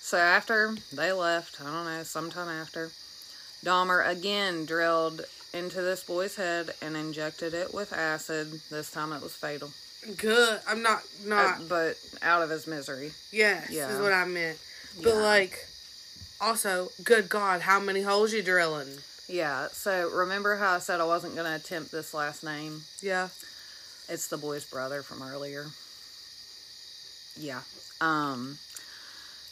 So 0.00 0.18
after 0.18 0.76
they 0.92 1.12
left, 1.12 1.60
I 1.60 1.64
don't 1.64 1.86
know, 1.86 2.02
sometime 2.02 2.48
after, 2.48 2.90
Dahmer 3.64 4.06
again 4.06 4.66
drilled 4.66 5.22
into 5.54 5.80
this 5.80 6.02
boy's 6.04 6.36
head 6.36 6.70
and 6.82 6.96
injected 6.96 7.54
it 7.54 7.72
with 7.72 7.92
acid. 7.92 8.60
This 8.70 8.90
time 8.90 9.12
it 9.12 9.22
was 9.22 9.32
fatal. 9.32 9.70
Good. 10.16 10.60
I'm 10.68 10.82
not. 10.82 10.98
Uh, 11.24 11.28
Not. 11.28 11.68
but 11.68 11.96
out 12.22 12.42
of 12.42 12.50
his 12.50 12.66
misery. 12.66 13.12
yes, 13.32 13.70
yeah. 13.70 13.88
is 13.88 14.00
what 14.00 14.12
I 14.12 14.26
meant. 14.26 14.58
But, 15.02 15.14
Yeah. 15.14 15.20
like. 15.22 15.66
Also, 16.40 16.90
good 17.04 17.28
God, 17.30 17.62
how 17.62 17.80
many 17.80 18.02
holes 18.02 18.32
you 18.32 18.42
drilling? 18.42 18.98
Yeah. 19.28 19.68
So 19.72 20.10
remember 20.10 20.56
how 20.56 20.74
I 20.74 20.78
said 20.80 21.00
I 21.00 21.04
wasn't 21.04 21.36
going 21.36 21.46
to 21.46 21.54
attempt 21.56 21.90
this 21.90 22.12
last 22.12 22.44
name? 22.44 22.82
Yeah. 23.00 23.28
It's 24.08 24.26
the 24.28 24.36
boy's 24.36 24.64
brother 24.68 25.00
from 25.02 25.22
earlier. 25.22 25.66
Yeah. 27.36 27.60
Um 28.00 28.58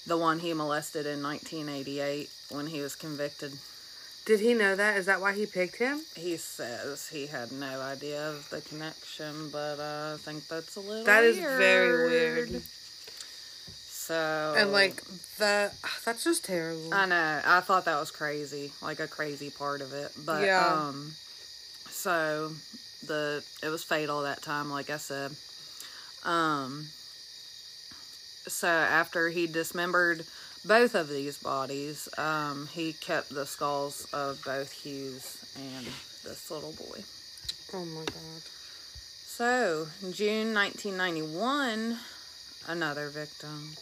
the 0.07 0.19
one 0.19 0.41
he 0.41 0.53
molested 0.53 1.07
in 1.07 1.23
1988 1.23 2.29
when 2.51 2.67
he 2.67 2.81
was 2.81 2.95
convicted. 2.97 3.53
Did 4.25 4.41
he 4.41 4.55
know 4.55 4.77
that? 4.77 4.97
Is 4.97 5.07
that 5.07 5.21
why 5.21 5.33
he 5.33 5.47
picked 5.47 5.77
him? 5.77 6.03
He 6.15 6.37
says 6.37 7.09
he 7.09 7.27
had 7.27 7.51
no 7.51 7.81
idea 7.81 8.29
of 8.31 8.49
the 8.51 8.61
connection, 8.61 9.49
but 9.51 9.81
uh, 9.81 10.15
I 10.15 10.17
think 10.19 10.47
that's 10.49 10.77
a 10.77 10.81
little 10.81 11.05
That 11.05 11.25
is 11.25 11.39
very 11.39 12.07
weird. 12.07 12.63
So 13.89 14.55
And 14.57 14.73
like 14.73 15.03
the 15.39 15.73
that's 16.05 16.25
just 16.25 16.45
terrible. 16.45 16.93
I 16.93 17.07
know. 17.07 17.41
I 17.45 17.61
thought 17.61 17.85
that 17.87 17.99
was 17.99 18.11
crazy, 18.11 18.73
like 18.81 19.01
a 19.01 19.09
crazy 19.09 19.51
part 19.51 19.81
of 19.81 19.93
it. 19.93 20.13
But 20.25 20.43
Yeah. 20.43 20.73
um 20.87 21.15
so 21.91 22.53
the 23.07 23.43
it 23.63 23.69
was 23.69 23.83
fatal 23.83 24.23
that 24.23 24.43
time, 24.43 24.71
like 24.71 24.91
I 24.91 24.99
said. 24.99 25.33
Um 26.25 26.87
so 28.47 28.69
after 28.69 29.31
he 29.31 29.47
dismembered 29.47 30.25
both 30.65 30.95
of 30.95 31.09
these 31.09 31.39
bodies, 31.39 32.09
um, 32.19 32.69
he 32.73 32.93
kept 32.93 33.31
the 33.31 33.47
skulls 33.47 34.07
of 34.13 34.43
both 34.45 34.73
Hughes 34.73 35.53
and 35.57 35.87
this 36.25 36.51
little 36.51 36.73
boy. 36.73 37.03
oh 37.75 37.85
my 37.85 38.05
god. 38.05 38.43
So, 39.35 39.87
June 40.13 40.55
1991, 40.55 41.99
another 42.69 43.09
victim. 43.09 43.73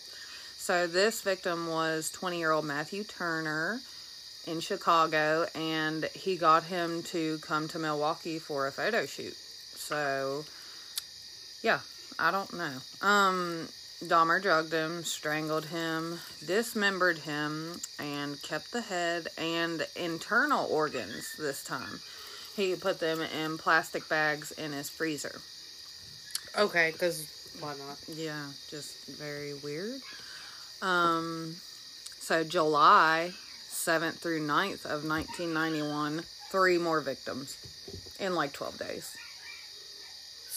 So, 0.57 0.87
this 0.87 1.23
victim 1.23 1.67
was 1.67 2.11
20 2.11 2.39
year 2.39 2.53
old 2.53 2.65
Matthew 2.65 3.05
Turner 3.05 3.81
in 4.47 4.61
Chicago, 4.61 5.47
and 5.55 6.05
he 6.15 6.37
got 6.37 6.65
him 6.65 7.03
to 7.05 7.39
come 7.39 7.69
to 7.69 7.79
Milwaukee 7.79 8.39
for 8.39 8.67
a 8.67 8.73
photo 8.73 9.07
shoot. 9.07 9.35
So, 9.35 10.45
yeah, 11.63 11.81
I 12.19 12.31
don't 12.31 12.53
know. 12.55 13.07
Um, 13.07 13.69
Dahmer 14.05 14.41
drugged 14.41 14.73
him, 14.73 15.05
strangled 15.05 15.67
him, 15.67 16.19
dismembered 16.47 17.19
him, 17.19 17.79
and 17.99 18.41
kept 18.43 18.73
the 18.73 18.81
head 18.81 19.29
and 19.37 19.87
internal 19.95 20.67
organs 20.71 21.37
this 21.39 21.63
time. 21.63 22.01
He 22.57 22.75
put 22.77 22.99
them 22.99 23.21
in 23.21 23.59
plastic 23.59 24.09
bags 24.09 24.53
in 24.53 24.73
his 24.73 24.89
freezer. 24.89 25.41
Okay, 26.59 26.91
because 26.93 27.27
why 27.61 27.75
not? 27.77 27.99
Yeah, 28.09 28.43
just 28.71 29.07
very 29.19 29.53
weird. 29.63 30.01
Um, 30.81 31.55
so 32.19 32.43
July 32.43 33.33
7th 33.71 34.15
through 34.15 34.41
9th 34.47 34.87
of 34.87 35.05
1991, 35.05 36.23
three 36.51 36.79
more 36.79 37.01
victims 37.03 38.17
in 38.19 38.35
like 38.35 38.53
12 38.55 38.79
days. 38.79 39.15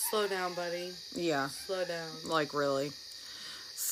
Slow 0.10 0.28
down, 0.28 0.54
buddy. 0.54 0.94
Yeah, 1.14 1.50
Slow 1.50 1.84
down. 1.84 2.08
like 2.26 2.54
really. 2.54 2.92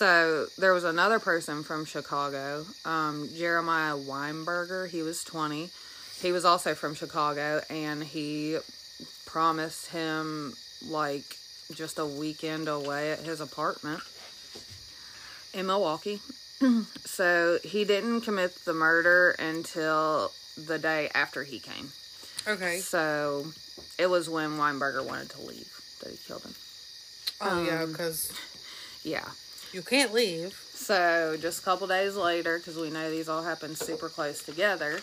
So 0.01 0.47
there 0.57 0.73
was 0.73 0.83
another 0.83 1.19
person 1.19 1.61
from 1.61 1.85
Chicago, 1.85 2.65
um, 2.85 3.29
Jeremiah 3.37 3.95
Weinberger. 3.95 4.89
He 4.89 5.03
was 5.03 5.23
20. 5.23 5.69
He 6.19 6.31
was 6.31 6.43
also 6.43 6.73
from 6.73 6.95
Chicago, 6.95 7.61
and 7.69 8.03
he 8.03 8.57
promised 9.27 9.91
him 9.91 10.55
like 10.87 11.37
just 11.75 11.99
a 11.99 12.05
weekend 12.07 12.67
away 12.67 13.11
at 13.11 13.19
his 13.19 13.41
apartment 13.41 14.01
in 15.53 15.67
Milwaukee. 15.67 16.19
so 17.05 17.59
he 17.63 17.85
didn't 17.85 18.21
commit 18.21 18.55
the 18.65 18.73
murder 18.73 19.35
until 19.37 20.31
the 20.57 20.79
day 20.79 21.11
after 21.13 21.43
he 21.43 21.59
came. 21.59 21.91
Okay. 22.47 22.77
So 22.77 23.45
it 23.99 24.09
was 24.09 24.27
when 24.27 24.57
Weinberger 24.57 25.05
wanted 25.05 25.29
to 25.29 25.41
leave 25.43 25.71
that 26.01 26.09
he 26.09 26.17
killed 26.17 26.41
him. 26.41 26.55
Oh 27.39 27.63
yeah, 27.63 27.83
Um, 27.83 27.91
because 27.91 28.33
Yeah. 29.03 29.29
You 29.73 29.81
can't 29.81 30.13
leave. 30.13 30.53
So 30.73 31.37
just 31.39 31.61
a 31.61 31.63
couple 31.63 31.87
days 31.87 32.15
later, 32.15 32.57
because 32.57 32.77
we 32.77 32.89
know 32.89 33.09
these 33.09 33.29
all 33.29 33.43
happened 33.43 33.77
super 33.77 34.09
close 34.09 34.43
together, 34.43 34.99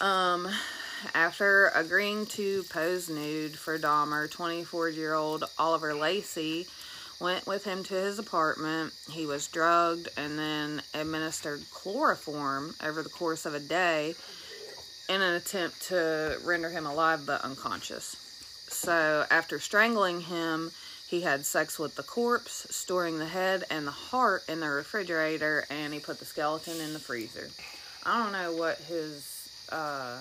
um, 0.00 0.48
after 1.14 1.68
agreeing 1.74 2.26
to 2.26 2.62
pose 2.64 3.08
nude 3.08 3.56
for 3.56 3.78
Dahmer, 3.78 4.30
24 4.30 4.90
year 4.90 5.14
old 5.14 5.44
Oliver 5.58 5.94
Lacy 5.94 6.66
went 7.20 7.46
with 7.46 7.64
him 7.64 7.84
to 7.84 7.94
his 7.94 8.18
apartment. 8.18 8.92
He 9.10 9.24
was 9.24 9.46
drugged 9.46 10.08
and 10.16 10.38
then 10.38 10.82
administered 10.92 11.62
chloroform 11.70 12.74
over 12.82 13.02
the 13.02 13.08
course 13.08 13.46
of 13.46 13.54
a 13.54 13.60
day 13.60 14.14
in 15.08 15.22
an 15.22 15.34
attempt 15.34 15.88
to 15.88 16.38
render 16.44 16.68
him 16.68 16.86
alive 16.86 17.24
but 17.24 17.42
unconscious. 17.42 18.16
So 18.68 19.24
after 19.30 19.58
strangling 19.58 20.20
him, 20.20 20.70
he 21.14 21.20
had 21.20 21.46
sex 21.46 21.78
with 21.78 21.94
the 21.94 22.02
corpse, 22.02 22.66
storing 22.70 23.18
the 23.18 23.26
head 23.26 23.62
and 23.70 23.86
the 23.86 23.92
heart 23.92 24.42
in 24.48 24.58
the 24.58 24.68
refrigerator, 24.68 25.64
and 25.70 25.94
he 25.94 26.00
put 26.00 26.18
the 26.18 26.24
skeleton 26.24 26.80
in 26.80 26.92
the 26.92 26.98
freezer. 26.98 27.48
I 28.04 28.22
don't 28.22 28.32
know 28.32 28.52
what 28.52 28.78
his 28.78 29.30
uh 29.70 30.18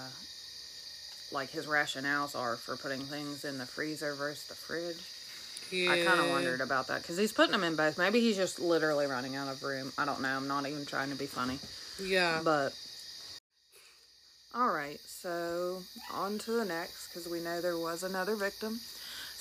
like 1.32 1.50
his 1.50 1.66
rationales 1.66 2.36
are 2.36 2.56
for 2.56 2.78
putting 2.78 3.02
things 3.02 3.44
in 3.44 3.58
the 3.58 3.66
freezer 3.66 4.14
versus 4.14 4.48
the 4.48 4.54
fridge. 4.54 5.02
Yeah. 5.72 5.92
I 5.92 6.06
kind 6.06 6.22
of 6.22 6.30
wondered 6.30 6.62
about 6.62 6.88
that 6.88 7.02
because 7.02 7.18
he's 7.18 7.32
putting 7.32 7.54
them 7.54 7.64
in 7.64 7.76
both. 7.76 7.98
Maybe 7.98 8.20
he's 8.20 8.36
just 8.36 8.60
literally 8.60 9.08
running 9.08 9.36
out 9.36 9.48
of 9.48 9.64
room. 9.64 9.92
I 9.98 10.06
don't 10.06 10.22
know. 10.22 10.30
I'm 10.30 10.48
not 10.48 10.68
even 10.68 10.86
trying 10.86 11.10
to 11.10 11.16
be 11.16 11.26
funny. 11.26 11.58
Yeah. 12.00 12.42
But 12.44 12.74
all 14.54 14.70
right, 14.70 15.00
so 15.08 15.82
on 16.14 16.38
to 16.40 16.52
the 16.52 16.66
next 16.66 17.08
because 17.08 17.28
we 17.28 17.40
know 17.40 17.60
there 17.62 17.80
was 17.80 18.04
another 18.04 18.36
victim. 18.36 18.80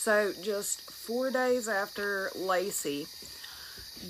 So, 0.04 0.32
just 0.42 0.90
four 0.90 1.30
days 1.30 1.68
after 1.68 2.32
Lacy, 2.34 3.06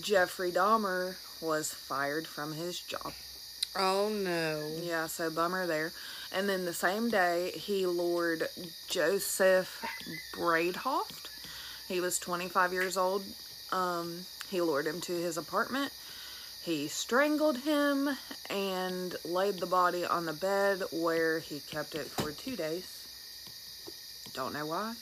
Jeffrey 0.00 0.50
Dahmer 0.50 1.16
was 1.42 1.70
fired 1.70 2.26
from 2.26 2.54
his 2.54 2.80
job. 2.80 3.12
Oh 3.76 4.08
no. 4.08 4.70
Yeah, 4.82 5.06
so 5.06 5.30
bummer 5.30 5.66
there. 5.66 5.92
And 6.34 6.48
then 6.48 6.64
the 6.64 6.72
same 6.72 7.10
day, 7.10 7.50
he 7.56 7.84
lured 7.86 8.48
Joseph 8.88 9.84
Bradehoft. 10.34 11.28
He 11.88 12.00
was 12.00 12.18
25 12.18 12.72
years 12.72 12.96
old. 12.96 13.22
Um, 13.70 14.20
he 14.48 14.62
lured 14.62 14.86
him 14.86 15.02
to 15.02 15.12
his 15.12 15.36
apartment. 15.36 15.92
He 16.62 16.88
strangled 16.88 17.58
him 17.58 18.08
and 18.48 19.14
laid 19.26 19.60
the 19.60 19.66
body 19.66 20.06
on 20.06 20.24
the 20.24 20.32
bed 20.32 20.84
where 20.90 21.40
he 21.40 21.60
kept 21.60 21.94
it 21.94 22.06
for 22.06 22.32
two 22.32 22.56
days. 22.56 22.88
Don't 24.32 24.54
know 24.54 24.64
why. 24.64 24.94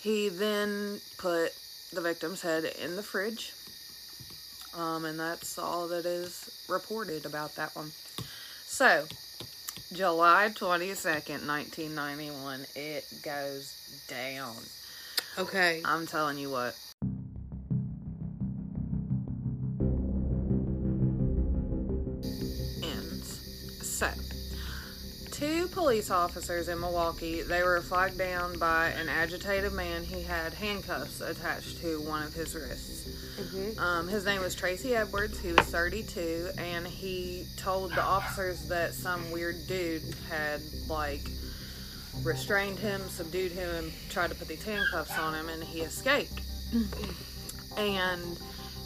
He 0.00 0.28
then 0.28 1.00
put 1.18 1.52
the 1.92 2.00
victim's 2.00 2.42
head 2.42 2.64
in 2.64 2.96
the 2.96 3.02
fridge. 3.02 3.52
Um, 4.76 5.04
and 5.04 5.18
that's 5.18 5.58
all 5.58 5.88
that 5.88 6.06
is 6.06 6.64
reported 6.68 7.26
about 7.26 7.56
that 7.56 7.74
one. 7.74 7.90
So, 8.64 9.06
July 9.92 10.50
22nd, 10.54 11.46
1991, 11.46 12.66
it 12.76 13.04
goes 13.22 14.04
down. 14.08 14.54
Okay. 15.38 15.82
I'm 15.84 16.06
telling 16.06 16.38
you 16.38 16.50
what. 16.50 16.76
Ends. 22.82 23.80
So, 23.82 24.10
two 25.38 25.68
police 25.68 26.10
officers 26.10 26.68
in 26.68 26.80
Milwaukee, 26.80 27.42
they 27.42 27.62
were 27.62 27.80
flagged 27.80 28.18
down 28.18 28.58
by 28.58 28.88
an 28.88 29.08
agitated 29.08 29.72
man. 29.72 30.02
He 30.02 30.22
had 30.22 30.52
handcuffs 30.52 31.20
attached 31.20 31.80
to 31.80 32.00
one 32.00 32.24
of 32.24 32.34
his 32.34 32.56
wrists. 32.56 33.08
Mhm. 33.38 33.78
Um, 33.78 34.08
his 34.08 34.24
name 34.24 34.40
was 34.40 34.56
Tracy 34.56 34.96
Edwards. 34.96 35.38
He 35.38 35.52
was 35.52 35.64
32, 35.66 36.50
and 36.58 36.84
he 36.84 37.46
told 37.56 37.92
the 37.92 38.02
officers 38.02 38.62
that 38.68 38.94
some 38.94 39.30
weird 39.30 39.64
dude 39.68 40.02
had 40.28 40.60
like 40.88 41.22
restrained 42.24 42.80
him, 42.80 43.00
subdued 43.08 43.52
him, 43.52 43.68
and 43.76 43.92
tried 44.10 44.30
to 44.30 44.34
put 44.34 44.48
these 44.48 44.64
handcuffs 44.64 45.16
on 45.16 45.34
him, 45.34 45.48
and 45.48 45.62
he 45.62 45.82
escaped. 45.82 46.40
and 47.76 48.38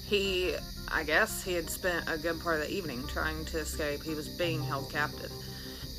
he, 0.04 0.54
I 0.88 1.02
guess, 1.02 1.42
he 1.42 1.54
had 1.54 1.70
spent 1.70 2.10
a 2.10 2.18
good 2.18 2.38
part 2.42 2.56
of 2.60 2.68
the 2.68 2.70
evening 2.70 3.06
trying 3.08 3.46
to 3.46 3.58
escape. 3.58 4.02
He 4.02 4.14
was 4.14 4.28
being 4.28 4.62
held 4.62 4.92
captive. 4.92 5.32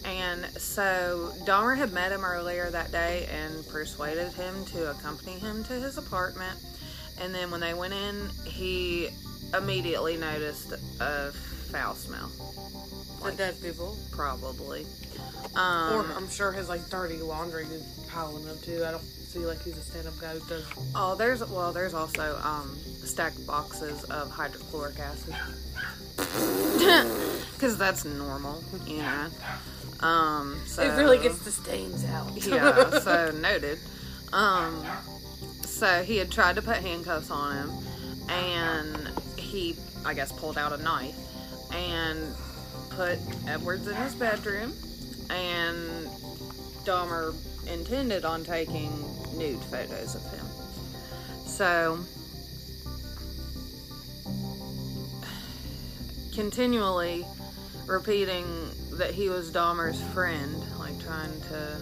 And 0.05 0.45
so 0.57 1.31
Dahmer 1.45 1.77
had 1.77 1.93
met 1.93 2.11
him 2.11 2.25
earlier 2.25 2.69
that 2.71 2.91
day 2.91 3.27
and 3.31 3.65
persuaded 3.67 4.31
him 4.33 4.65
to 4.65 4.91
accompany 4.91 5.33
him 5.39 5.63
to 5.65 5.73
his 5.73 5.97
apartment. 5.97 6.59
And 7.21 7.33
then 7.33 7.51
when 7.51 7.61
they 7.61 7.73
went 7.73 7.93
in, 7.93 8.29
he 8.45 9.09
immediately 9.55 10.17
noticed 10.17 10.73
a 10.99 11.31
foul 11.31 11.95
smell. 11.95 12.29
The 13.23 13.31
dead 13.37 13.55
people. 13.61 13.97
Probably. 14.11 14.85
Or 15.55 15.59
Um, 15.61 16.11
I'm 16.15 16.29
sure 16.29 16.51
his 16.51 16.67
like 16.67 16.89
dirty 16.89 17.17
laundry 17.17 17.63
is 17.65 18.05
piling 18.11 18.47
up 18.49 18.61
too. 18.61 18.83
I 18.85 18.91
don't 18.91 19.03
see 19.03 19.39
like 19.39 19.63
he's 19.63 19.77
a 19.77 19.81
stand 19.81 20.07
up 20.07 20.19
guy 20.19 20.33
who 20.33 20.47
does 20.49 20.65
oh, 20.95 21.15
there's 21.15 21.47
well, 21.49 21.71
there's 21.71 21.93
also 21.93 22.37
um, 22.43 22.75
stacked 23.03 23.45
boxes 23.47 24.03
of 24.05 24.29
hydrochloric 24.29 24.99
acid. 24.99 25.35
Because 27.53 27.77
that's 27.77 28.03
normal, 28.03 28.61
you 28.85 28.97
know. 28.97 29.27
Um, 30.03 30.59
so 30.65 30.83
It 30.83 30.97
really 30.97 31.17
gets 31.17 31.39
the 31.39 31.51
stains 31.51 32.03
out. 32.05 32.29
yeah, 32.47 32.99
so 32.99 33.31
noted. 33.31 33.79
Um, 34.33 34.85
so 35.63 36.03
he 36.03 36.17
had 36.17 36.29
tried 36.29 36.57
to 36.57 36.61
put 36.61 36.77
handcuffs 36.77 37.31
on 37.31 37.55
him, 37.55 37.71
and 38.29 39.09
he, 39.37 39.75
I 40.05 40.13
guess, 40.13 40.31
pulled 40.33 40.57
out 40.57 40.73
a 40.73 40.83
knife 40.83 41.15
and 41.73 42.35
put 42.89 43.17
Edwards 43.47 43.87
in 43.87 43.95
his 43.95 44.13
bedroom, 44.13 44.73
and 45.29 46.07
Dahmer 46.83 47.33
intended 47.65 48.25
on 48.25 48.43
taking 48.43 48.91
nude 49.37 49.61
photos 49.61 50.15
of 50.15 50.23
him. 50.31 50.45
So, 51.45 51.99
continually 56.33 57.25
repeating 57.87 58.45
that 58.97 59.11
he 59.13 59.29
was 59.29 59.51
Dahmer's 59.51 60.01
friend, 60.13 60.55
like 60.79 60.99
trying 61.03 61.39
to 61.49 61.77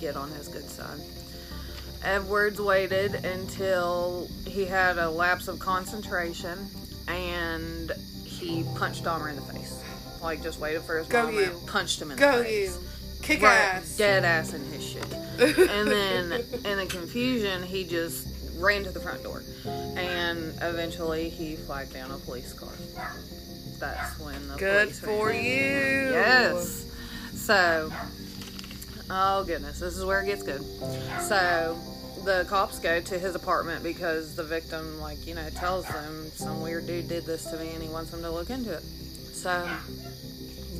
get 0.00 0.16
on 0.16 0.30
his 0.30 0.48
good 0.48 0.68
side. 0.68 0.98
Edwards 2.04 2.60
waited 2.60 3.24
until 3.24 4.28
he 4.46 4.64
had 4.64 4.98
a 4.98 5.08
lapse 5.08 5.46
of 5.48 5.58
concentration 5.60 6.58
and 7.08 7.92
he 8.24 8.64
punched 8.76 9.04
Dahmer 9.04 9.30
in 9.30 9.36
the 9.36 9.42
face. 9.42 9.80
Like, 10.20 10.42
just 10.42 10.60
waited 10.60 10.82
for 10.82 10.98
his 10.98 11.06
Go 11.08 11.24
moment, 11.26 11.52
you. 11.52 11.60
punched 11.66 12.00
him 12.00 12.10
in 12.12 12.16
Go 12.16 12.38
the 12.38 12.44
face. 12.44 12.74
Go 12.76 12.80
you. 12.80 12.86
Kick 13.22 13.42
Right, 13.42 13.54
ass. 13.56 13.96
Dead 13.96 14.24
ass 14.24 14.52
in 14.52 14.64
his 14.72 14.84
shit. 14.84 15.04
and 15.40 15.88
then, 15.88 16.32
in 16.64 16.76
the 16.78 16.86
confusion, 16.88 17.62
he 17.62 17.84
just 17.84 18.28
ran 18.58 18.82
to 18.84 18.90
the 18.90 19.00
front 19.00 19.22
door. 19.22 19.42
And 19.64 20.54
eventually, 20.60 21.28
he 21.28 21.54
flagged 21.56 21.92
down 21.92 22.10
a 22.10 22.18
police 22.18 22.52
car. 22.52 22.72
That's 23.82 24.16
when 24.20 24.46
the 24.46 24.54
Good 24.58 24.90
for 24.90 25.32
you. 25.32 25.40
Yes. 25.42 26.86
So, 27.34 27.92
oh 29.10 29.42
goodness, 29.42 29.80
this 29.80 29.96
is 29.96 30.04
where 30.04 30.22
it 30.22 30.26
gets 30.26 30.44
good. 30.44 30.62
So, 31.20 31.76
the 32.24 32.46
cops 32.48 32.78
go 32.78 33.00
to 33.00 33.18
his 33.18 33.34
apartment 33.34 33.82
because 33.82 34.36
the 34.36 34.44
victim, 34.44 35.00
like, 35.00 35.26
you 35.26 35.34
know, 35.34 35.48
tells 35.56 35.84
them 35.88 36.30
some 36.32 36.62
weird 36.62 36.86
dude 36.86 37.08
did 37.08 37.24
this 37.24 37.44
to 37.46 37.56
me 37.56 37.70
and 37.70 37.82
he 37.82 37.88
wants 37.88 38.12
them 38.12 38.22
to 38.22 38.30
look 38.30 38.50
into 38.50 38.72
it. 38.72 38.84
So, 38.84 39.68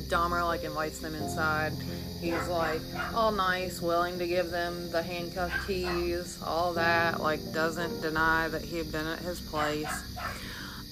Dahmer, 0.07 0.45
like, 0.45 0.63
invites 0.63 0.99
them 0.99 1.13
inside. 1.13 1.73
He's, 2.21 2.47
like, 2.47 2.79
all 3.13 3.33
nice, 3.33 3.81
willing 3.81 4.17
to 4.19 4.27
give 4.27 4.49
them 4.49 4.89
the 4.91 5.03
handcuff 5.03 5.67
keys, 5.67 6.41
all 6.41 6.71
that. 6.75 7.19
Like, 7.19 7.51
doesn't 7.51 7.99
deny 7.99 8.47
that 8.47 8.61
he 8.61 8.77
had 8.77 8.93
been 8.93 9.07
at 9.07 9.19
his 9.19 9.41
place. 9.41 9.91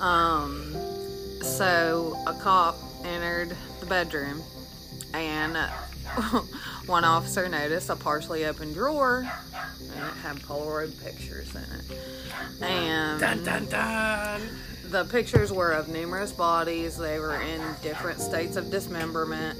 Um, 0.02 0.76
so 1.42 2.18
a 2.28 2.34
cop 2.34 2.78
entered 3.04 3.56
the 3.80 3.86
bedroom 3.86 4.42
and 5.14 5.58
one 6.86 7.04
officer 7.04 7.48
noticed 7.50 7.90
a 7.90 7.96
partially 7.96 8.46
open 8.46 8.74
drawer 8.74 9.20
and 9.20 10.06
it 10.08 10.14
had 10.24 10.38
Polaroid 10.38 11.02
pictures 11.04 11.54
in 11.56 11.62
it. 11.62 12.00
And 12.62 13.20
Dun 13.20 13.44
dun 13.44 13.66
dun. 13.66 14.42
the 14.86 15.06
pictures 15.06 15.52
were 15.52 15.72
of 15.72 15.90
numerous 15.90 16.32
bodies. 16.32 16.98
They 16.98 17.20
were 17.20 17.36
in 17.42 17.62
different 17.82 18.20
states 18.20 18.56
of 18.56 18.70
dismemberment. 18.70 19.60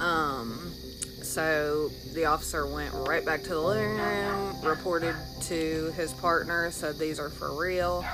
Um, 0.00 0.72
so 1.28 1.90
the 2.14 2.24
officer 2.24 2.66
went 2.66 2.92
right 2.94 3.24
back 3.24 3.42
to 3.42 3.50
the 3.50 3.60
living 3.60 3.96
room, 3.96 4.60
reported 4.62 5.14
to 5.42 5.92
his 5.94 6.12
partner, 6.14 6.70
said 6.70 6.98
these 6.98 7.20
are 7.20 7.28
for 7.28 7.54
real. 7.60 8.04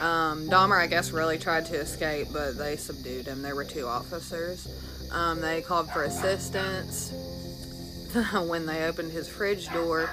Um, 0.00 0.48
Dahmer, 0.48 0.80
I 0.80 0.86
guess, 0.86 1.10
really 1.10 1.38
tried 1.38 1.66
to 1.66 1.74
escape, 1.74 2.28
but 2.32 2.56
they 2.56 2.76
subdued 2.76 3.26
him. 3.26 3.42
There 3.42 3.54
were 3.54 3.64
two 3.64 3.86
officers. 3.86 4.68
Um, 5.12 5.40
they 5.40 5.62
called 5.62 5.90
for 5.90 6.04
assistance. 6.04 7.12
when 8.46 8.66
they 8.66 8.84
opened 8.84 9.10
his 9.10 9.28
fridge 9.28 9.68
door, 9.70 10.08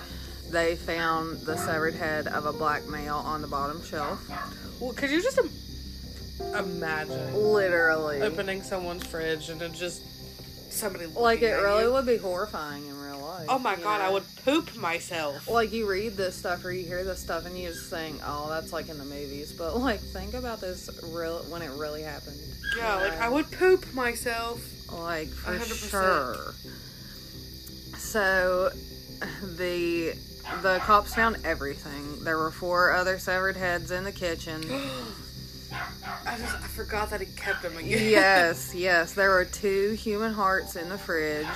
they 0.49 0.75
found 0.75 1.41
the 1.41 1.55
severed 1.57 1.93
head 1.93 2.27
of 2.27 2.45
a 2.45 2.53
black 2.53 2.87
male 2.87 3.17
on 3.17 3.41
the 3.41 3.47
bottom 3.47 3.83
shelf. 3.83 4.19
Well, 4.81 4.93
could 4.93 5.11
you 5.11 5.21
just 5.21 5.37
im- 5.37 6.55
imagine 6.55 7.33
Literally. 7.35 8.21
opening 8.23 8.63
someone's 8.63 9.05
fridge 9.05 9.49
and 9.49 9.61
it 9.61 9.73
just 9.73 10.01
somebody 10.73 11.05
Like, 11.07 11.41
it 11.41 11.53
really 11.53 11.83
you? 11.85 11.93
would 11.93 12.05
be 12.05 12.17
horrifying 12.17 12.85
in 12.87 12.99
real 12.99 13.19
life. 13.19 13.45
Oh 13.49 13.59
my 13.59 13.75
god, 13.75 14.01
I 14.01 14.09
would 14.09 14.23
poop 14.45 14.75
myself. 14.75 15.47
Like, 15.47 15.71
you 15.71 15.89
read 15.89 16.13
this 16.17 16.35
stuff 16.35 16.63
or 16.65 16.71
you 16.71 16.85
hear 16.85 17.03
this 17.03 17.19
stuff 17.19 17.45
and 17.45 17.57
you 17.57 17.69
just 17.69 17.89
think, 17.89 18.19
oh, 18.25 18.49
that's 18.49 18.71
like 18.73 18.89
in 18.89 18.97
the 18.97 19.05
movies. 19.05 19.51
But, 19.53 19.77
like, 19.77 19.99
think 19.99 20.33
about 20.33 20.61
this 20.61 20.89
real 21.13 21.39
when 21.49 21.61
it 21.61 21.71
really 21.71 22.03
happened. 22.03 22.37
Yeah, 22.77 22.95
like? 22.95 23.19
I 23.19 23.29
would 23.29 23.49
poop 23.51 23.93
myself. 23.93 24.59
Like, 24.91 25.29
for 25.29 25.53
100%. 25.57 25.89
sure. 25.89 26.53
So, 27.97 28.69
the 29.57 30.13
the 30.63 30.79
cops 30.79 31.13
found 31.15 31.37
everything. 31.45 32.23
There 32.23 32.37
were 32.37 32.51
four 32.51 32.91
other 32.91 33.19
severed 33.19 33.55
heads 33.55 33.91
in 33.91 34.03
the 34.03 34.11
kitchen. 34.11 34.63
I 36.25 36.37
just 36.37 36.55
I 36.55 36.67
forgot 36.67 37.09
that 37.11 37.21
he 37.21 37.27
kept 37.35 37.61
them 37.63 37.77
again. 37.77 37.89
yes, 38.09 38.73
yes. 38.75 39.13
There 39.13 39.29
were 39.29 39.45
two 39.45 39.91
human 39.91 40.33
hearts 40.33 40.75
in 40.75 40.89
the 40.89 40.97
fridge. 40.97 41.47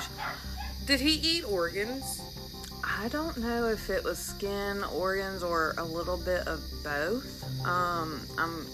Did 0.86 1.00
he 1.00 1.14
eat 1.14 1.44
organs? 1.44 2.22
I 2.84 3.08
don't 3.08 3.36
know 3.38 3.66
if 3.68 3.90
it 3.90 4.02
was 4.04 4.18
skin, 4.18 4.82
organs, 4.84 5.42
or 5.42 5.74
a 5.78 5.84
little 5.84 6.16
bit 6.16 6.46
of 6.46 6.60
both. 6.84 7.42
Um, 7.66 8.20
I'm 8.38 8.64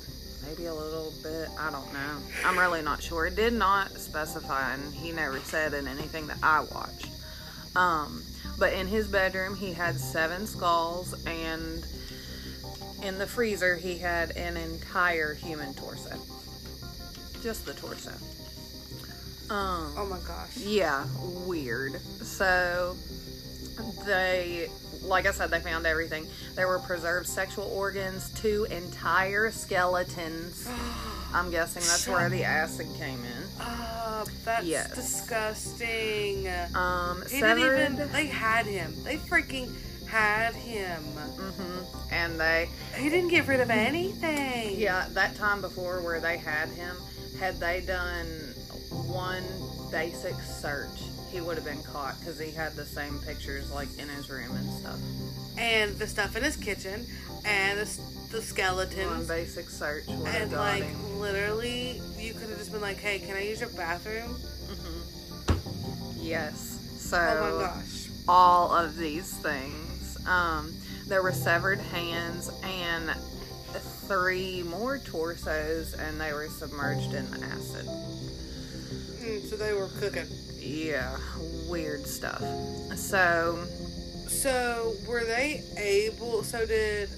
maybe 0.46 0.66
a 0.66 0.74
little 0.74 1.12
bit. 1.22 1.48
I 1.58 1.70
don't 1.70 1.92
know. 1.92 2.16
I'm 2.44 2.58
really 2.58 2.82
not 2.82 3.02
sure. 3.02 3.26
It 3.26 3.34
did 3.36 3.52
not 3.54 3.90
specify, 3.92 4.74
and 4.74 4.94
he 4.94 5.12
never 5.12 5.38
said 5.40 5.72
in 5.74 5.88
anything 5.88 6.26
that 6.28 6.38
I 6.42 6.60
watched. 6.72 7.08
Um, 7.74 8.22
But 8.58 8.74
in 8.74 8.86
his 8.86 9.08
bedroom, 9.08 9.56
he 9.56 9.72
had 9.72 9.98
seven 9.98 10.46
skulls, 10.46 11.14
and 11.26 11.84
in 13.02 13.18
the 13.18 13.26
freezer, 13.26 13.76
he 13.76 13.98
had 13.98 14.30
an 14.36 14.56
entire 14.56 15.34
human 15.34 15.74
torso. 15.74 16.16
Just 17.42 17.66
the 17.66 17.74
torso. 17.74 18.10
Um, 19.52 19.92
Oh 19.96 20.06
my 20.08 20.18
gosh. 20.26 20.56
yeah, 20.56 21.04
weird. 21.46 22.00
So 22.22 22.96
they, 24.06 24.68
like 25.02 25.26
I 25.26 25.32
said, 25.32 25.50
they 25.50 25.60
found 25.60 25.86
everything. 25.86 26.26
There 26.54 26.68
were 26.68 26.78
preserved 26.78 27.26
sexual 27.26 27.64
organs, 27.66 28.30
two 28.30 28.64
entire 28.70 29.50
skeletons. 29.50 30.68
I'm 31.34 31.50
guessing 31.50 31.82
that's 31.82 32.06
where 32.06 32.28
the 32.28 32.44
acid 32.44 32.86
came 32.98 33.18
in. 33.24 33.42
Oh, 33.60 34.24
that's 34.44 34.64
Yes. 34.66 34.94
disgusting. 34.94 36.46
Um, 36.74 37.22
He 37.22 37.40
severed, 37.40 37.76
didn't 37.76 37.94
even. 37.94 38.12
They 38.12 38.26
had 38.26 38.66
him. 38.66 38.94
They 39.02 39.16
freaking 39.16 39.72
had 40.12 40.54
him. 40.54 41.02
hmm 41.04 41.78
and 42.12 42.38
they, 42.38 42.68
He 42.98 43.08
didn't 43.08 43.30
get 43.30 43.46
rid 43.48 43.60
of 43.60 43.70
anything. 43.70 44.78
yeah, 44.78 45.06
that 45.12 45.34
time 45.34 45.62
before 45.62 46.02
where 46.02 46.20
they 46.20 46.36
had 46.36 46.68
him, 46.68 46.96
had 47.40 47.58
they 47.58 47.80
done 47.80 48.54
one 48.90 49.42
basic 49.90 50.34
search, 50.42 51.00
he 51.30 51.40
would 51.40 51.56
have 51.56 51.64
been 51.64 51.82
caught 51.82 52.18
because 52.20 52.38
he 52.38 52.50
had 52.50 52.76
the 52.76 52.84
same 52.84 53.18
pictures 53.20 53.70
like 53.70 53.88
in 53.98 54.08
his 54.10 54.28
room 54.28 54.54
and 54.54 54.70
stuff. 54.70 54.98
And 55.56 55.98
the 55.98 56.06
stuff 56.06 56.36
in 56.36 56.42
his 56.42 56.56
kitchen, 56.56 57.06
and 57.46 57.78
the, 57.80 58.00
the 58.30 59.06
One 59.06 59.26
basic 59.26 59.70
search 59.70 60.04
and 60.08 60.52
like 60.52 60.84
him. 60.84 61.18
literally, 61.20 62.02
you 62.18 62.34
could 62.34 62.48
have 62.50 62.58
just 62.58 62.72
been 62.72 62.80
like, 62.80 62.98
"Hey, 63.00 63.18
can 63.18 63.36
I 63.36 63.42
use 63.44 63.60
your 63.60 63.68
bathroom?" 63.70 64.34
hmm 64.68 65.00
Yes. 66.18 66.78
So 66.96 67.18
Oh 67.18 67.40
my 67.58 67.64
gosh. 67.66 68.08
all 68.28 68.70
of 68.74 68.96
these 68.96 69.30
things. 69.38 69.81
Um, 70.26 70.72
there 71.06 71.22
were 71.22 71.32
severed 71.32 71.78
hands 71.80 72.50
and 72.62 73.10
three 74.08 74.62
more 74.64 74.98
torsos, 74.98 75.94
and 75.94 76.20
they 76.20 76.32
were 76.32 76.48
submerged 76.48 77.14
in 77.14 77.26
acid. 77.44 77.86
Mm, 77.86 79.40
so 79.48 79.56
they 79.56 79.72
were 79.72 79.88
cooking. 80.00 80.26
Yeah, 80.58 81.16
weird 81.68 82.06
stuff. 82.06 82.40
So, 82.96 83.64
So 84.28 84.94
were 85.08 85.24
they 85.24 85.62
able? 85.76 86.42
So 86.42 86.66
did 86.66 87.08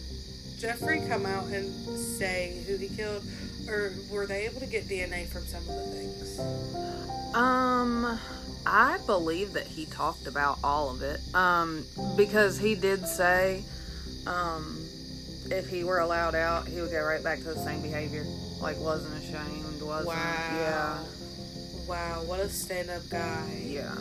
Jeffrey 0.58 1.02
come 1.08 1.26
out 1.26 1.46
and 1.46 1.72
say 1.98 2.62
who 2.66 2.76
he 2.76 2.88
killed, 2.88 3.24
or 3.68 3.92
were 4.10 4.26
they 4.26 4.46
able 4.46 4.60
to 4.60 4.66
get 4.66 4.86
DNA 4.88 5.26
from 5.26 5.44
some 5.46 5.60
of 5.60 5.66
the 5.66 5.86
things? 5.92 6.40
um, 7.34 8.18
I 8.66 8.98
believe 9.06 9.52
that 9.54 9.66
he 9.66 9.86
talked 9.86 10.26
about 10.26 10.58
all 10.64 10.90
of 10.90 11.02
it. 11.02 11.20
Um, 11.34 11.84
because 12.16 12.58
he 12.58 12.74
did 12.74 13.06
say, 13.06 13.62
um, 14.26 14.78
if 15.50 15.68
he 15.68 15.84
were 15.84 15.98
allowed 16.00 16.34
out, 16.34 16.66
he 16.66 16.80
would 16.80 16.90
go 16.90 17.02
right 17.04 17.22
back 17.22 17.38
to 17.38 17.44
the 17.44 17.56
same 17.56 17.82
behavior. 17.82 18.24
Like, 18.60 18.78
wasn't 18.78 19.22
ashamed, 19.22 19.82
wasn't. 19.82 20.06
Wow. 20.08 21.04
Wow, 21.86 22.22
what 22.24 22.40
a 22.40 22.48
stand-up 22.48 23.02
guy. 23.10 23.60
Yeah. 23.62 23.82
Yeah. 23.82 23.94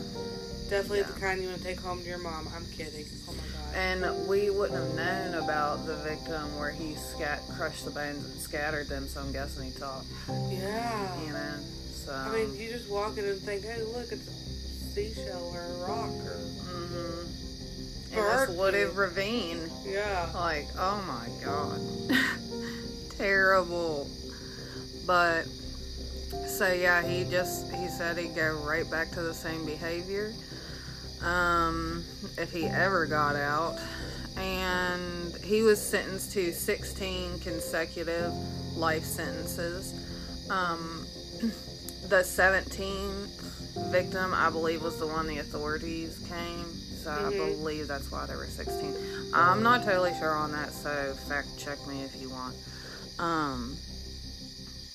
Definitely 0.70 1.00
Yeah. 1.00 1.08
the 1.08 1.20
kind 1.20 1.42
you 1.42 1.50
want 1.50 1.60
to 1.60 1.64
take 1.66 1.80
home 1.82 2.02
to 2.02 2.08
your 2.08 2.18
mom. 2.20 2.48
I'm 2.56 2.66
kidding. 2.68 3.06
Oh 3.28 3.34
my 3.34 3.38
god. 3.38 3.76
And 3.76 4.28
we 4.28 4.50
wouldn't 4.50 4.80
have 4.80 4.96
known 4.96 5.44
about 5.44 5.86
the 5.86 5.98
victim 5.98 6.58
where 6.58 6.72
he 6.72 6.96
scat 6.96 7.42
crushed 7.58 7.84
the 7.84 7.92
bones 7.92 8.24
and 8.24 8.40
scattered 8.42 8.88
them, 8.88 9.08
so 9.10 9.20
I'm 9.20 9.34
guessing 9.34 9.66
he 9.70 9.78
talked. 9.78 10.06
yeah. 10.50 11.22
You 11.26 11.34
know, 11.34 11.56
so. 11.94 12.14
I 12.14 12.30
mean, 12.34 12.56
you 12.56 12.70
just 12.72 12.90
walk 12.90 13.18
in 13.18 13.26
and 13.26 13.40
think, 13.42 13.64
hey, 13.66 13.82
look, 13.82 14.12
it's 14.14 14.43
seashell 14.94 15.52
or 15.56 15.64
a 15.64 15.88
rock 15.88 16.12
or 16.24 16.38
hmm 16.70 18.14
In 18.14 18.20
Bird 18.20 18.50
this 18.50 18.58
wooded 18.58 18.96
ravine, 18.96 19.60
yeah. 19.84 20.30
like, 20.36 20.68
oh 20.78 21.04
my 21.08 21.28
god, 21.44 21.82
terrible. 23.18 24.08
But 25.08 25.46
so 26.48 26.72
yeah, 26.72 27.02
he 27.02 27.24
just 27.24 27.72
he 27.72 27.88
said 27.88 28.20
he'd 28.20 28.36
go 28.36 28.62
right 28.64 28.90
back 28.90 29.10
to 29.12 29.22
the 29.22 29.34
same 29.34 29.66
behavior. 29.66 30.32
Um, 31.24 32.04
if 32.38 32.52
he 32.52 32.66
ever 32.66 33.08
got 33.08 33.36
out, 33.36 33.80
and 34.38 35.36
he 35.44 35.64
was 35.64 35.82
sentenced 35.82 36.34
to 36.34 36.52
16 36.52 37.40
consecutive 37.40 38.32
life 38.76 39.04
sentences. 39.04 39.94
Um, 40.52 41.06
the 42.10 42.22
17th 42.22 43.43
victim, 43.76 44.34
I 44.34 44.50
believe, 44.50 44.82
was 44.84 44.98
the 44.98 45.08
one 45.08 45.28
the 45.28 45.40
authorities 45.40 46.20
came. 46.28 46.66
So 47.04 47.12
I 47.12 47.32
Mhm. 47.32 47.38
believe 47.58 47.88
that's 47.88 48.10
why 48.12 48.26
there 48.26 48.38
were 48.38 48.48
16. 48.48 48.96
I'm 49.34 49.62
not 49.62 49.84
totally 49.84 50.14
sure 50.20 50.32
on 50.32 50.52
that, 50.54 50.74
so 50.74 51.16
fact 51.28 51.48
check 51.58 51.86
me 51.88 52.04
if 52.04 52.16
you 52.16 52.30
want. 52.30 52.56
Um, 53.20 53.78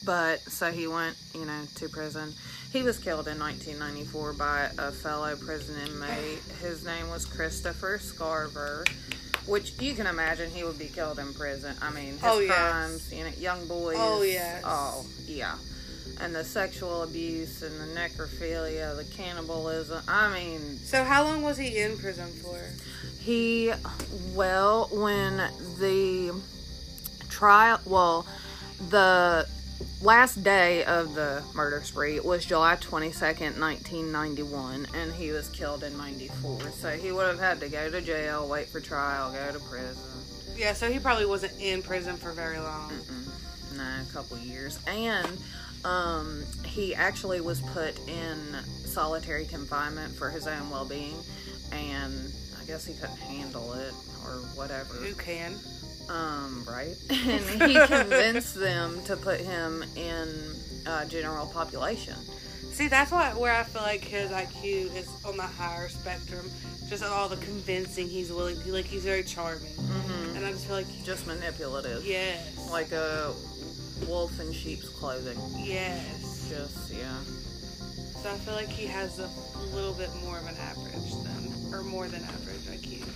but 0.04 0.40
so 0.50 0.70
he 0.72 0.86
went, 0.86 1.16
you 1.34 1.44
know, 1.44 1.66
to 1.76 1.88
prison. 1.88 2.34
He 2.72 2.82
was 2.82 2.98
killed 2.98 3.28
in 3.28 3.38
1994 3.38 4.32
by 4.34 4.70
a 4.78 4.90
fellow 4.92 5.36
prison 5.36 5.76
inmate. 5.86 6.42
His 6.62 6.84
name 6.84 7.08
was 7.10 7.26
Christopher 7.26 7.98
Scarver, 7.98 8.88
which 9.46 9.72
you 9.80 9.94
can 9.94 10.06
imagine 10.06 10.50
he 10.50 10.64
would 10.64 10.78
be 10.78 10.88
killed 10.88 11.18
in 11.18 11.34
prison. 11.34 11.76
I 11.82 11.90
mean, 11.90 12.12
his 12.14 12.22
Oh, 12.22 12.38
yes. 12.38 12.50
crimes, 12.56 13.12
you 13.12 13.24
know, 13.24 13.30
young 13.38 13.66
boys. 13.66 13.96
Oh, 13.98 14.22
yes. 14.22 14.62
Oh, 14.64 15.04
yeah. 15.26 15.56
And 16.20 16.34
the 16.34 16.44
sexual 16.44 17.02
abuse 17.02 17.62
and 17.62 17.78
the 17.80 18.00
necrophilia, 18.00 18.96
the 18.96 19.04
cannibalism. 19.04 20.02
I 20.08 20.32
mean, 20.32 20.78
So 20.78 21.04
how 21.04 21.22
long 21.24 21.42
was 21.42 21.56
he 21.58 21.78
in 21.78 21.96
prison 21.96 22.28
for? 22.42 22.58
he, 23.20 23.72
well, 24.34 24.88
when 24.90 25.36
the 25.78 26.34
trial, 27.28 27.80
well, 27.84 28.26
the 28.90 29.46
last 30.02 30.42
day 30.42 30.84
of 30.84 31.14
the 31.14 31.42
murder 31.54 31.82
spree 31.84 32.18
was 32.20 32.44
July 32.44 32.74
22nd, 32.76 33.60
1991, 33.60 34.86
and 34.94 35.12
he 35.12 35.30
was 35.30 35.48
killed 35.50 35.84
in 35.84 35.96
94. 35.96 36.60
So 36.72 36.90
he 36.90 37.12
would 37.12 37.26
have 37.26 37.38
had 37.38 37.60
to 37.60 37.68
go 37.68 37.90
to 37.90 38.00
jail, 38.00 38.48
wait 38.48 38.68
for 38.68 38.80
trial, 38.80 39.30
go 39.32 39.52
to 39.56 39.64
prison. 39.64 39.96
Yeah, 40.56 40.72
so 40.72 40.90
he 40.90 40.98
probably 40.98 41.26
wasn't 41.26 41.52
in 41.60 41.82
prison 41.82 42.16
for 42.16 42.32
very 42.32 42.58
long. 42.58 42.90
Mm-mm. 42.90 43.76
No, 43.76 43.84
a 43.84 44.12
couple 44.12 44.36
years. 44.38 44.80
And 44.88 45.28
um, 45.84 46.42
he 46.64 46.94
actually 46.94 47.40
was 47.40 47.60
put 47.60 47.98
in 48.08 48.38
solitary 48.84 49.44
confinement 49.46 50.14
for 50.14 50.30
his 50.30 50.46
own 50.46 50.70
well 50.70 50.84
being, 50.84 51.14
and 51.72 52.32
I 52.60 52.64
guess 52.66 52.84
he 52.86 52.94
couldn't 52.94 53.18
handle 53.18 53.72
it 53.74 53.92
or 54.24 54.32
whatever. 54.54 54.94
Who 54.94 55.14
can? 55.14 55.54
Um, 56.08 56.64
right. 56.68 56.94
And 57.10 57.62
he 57.62 57.74
convinced 57.86 58.54
them 58.54 59.02
to 59.04 59.16
put 59.16 59.40
him 59.40 59.84
in 59.96 60.28
uh, 60.86 61.04
general 61.04 61.46
population. 61.46 62.14
See, 62.72 62.88
that's 62.88 63.10
why 63.10 63.30
where 63.34 63.52
I 63.54 63.64
feel 63.64 63.82
like 63.82 64.02
his 64.02 64.30
IQ 64.30 64.94
is 64.96 65.08
on 65.24 65.36
the 65.36 65.42
higher 65.42 65.88
spectrum. 65.88 66.46
Just 66.88 67.04
all 67.04 67.28
the 67.28 67.36
convincing 67.36 68.08
he's 68.08 68.32
willing 68.32 68.58
to, 68.62 68.72
like 68.72 68.86
he's 68.86 69.04
very 69.04 69.22
charming, 69.22 69.68
hmm 69.74 70.36
and 70.36 70.46
I 70.46 70.52
just 70.52 70.66
feel 70.66 70.76
like 70.76 70.86
Just 71.04 71.26
manipulative. 71.26 72.06
yes, 72.06 72.68
Like 72.70 72.92
a 72.92 73.34
wolf 74.06 74.38
in 74.40 74.52
sheep's 74.52 74.88
clothing. 74.88 75.38
yes. 75.56 76.48
Just, 76.48 76.92
yeah. 76.92 77.18
So 78.22 78.30
I 78.30 78.38
feel 78.38 78.54
like 78.54 78.68
he 78.68 78.86
has 78.86 79.18
a 79.18 79.28
little 79.74 79.94
bit 79.94 80.10
more 80.24 80.38
of 80.38 80.46
an 80.46 80.56
average 80.56 81.12
than, 81.22 81.72
or 81.74 81.82
more 81.82 82.08
than 82.08 82.22
average 82.24 82.62
IQ. 82.66 83.06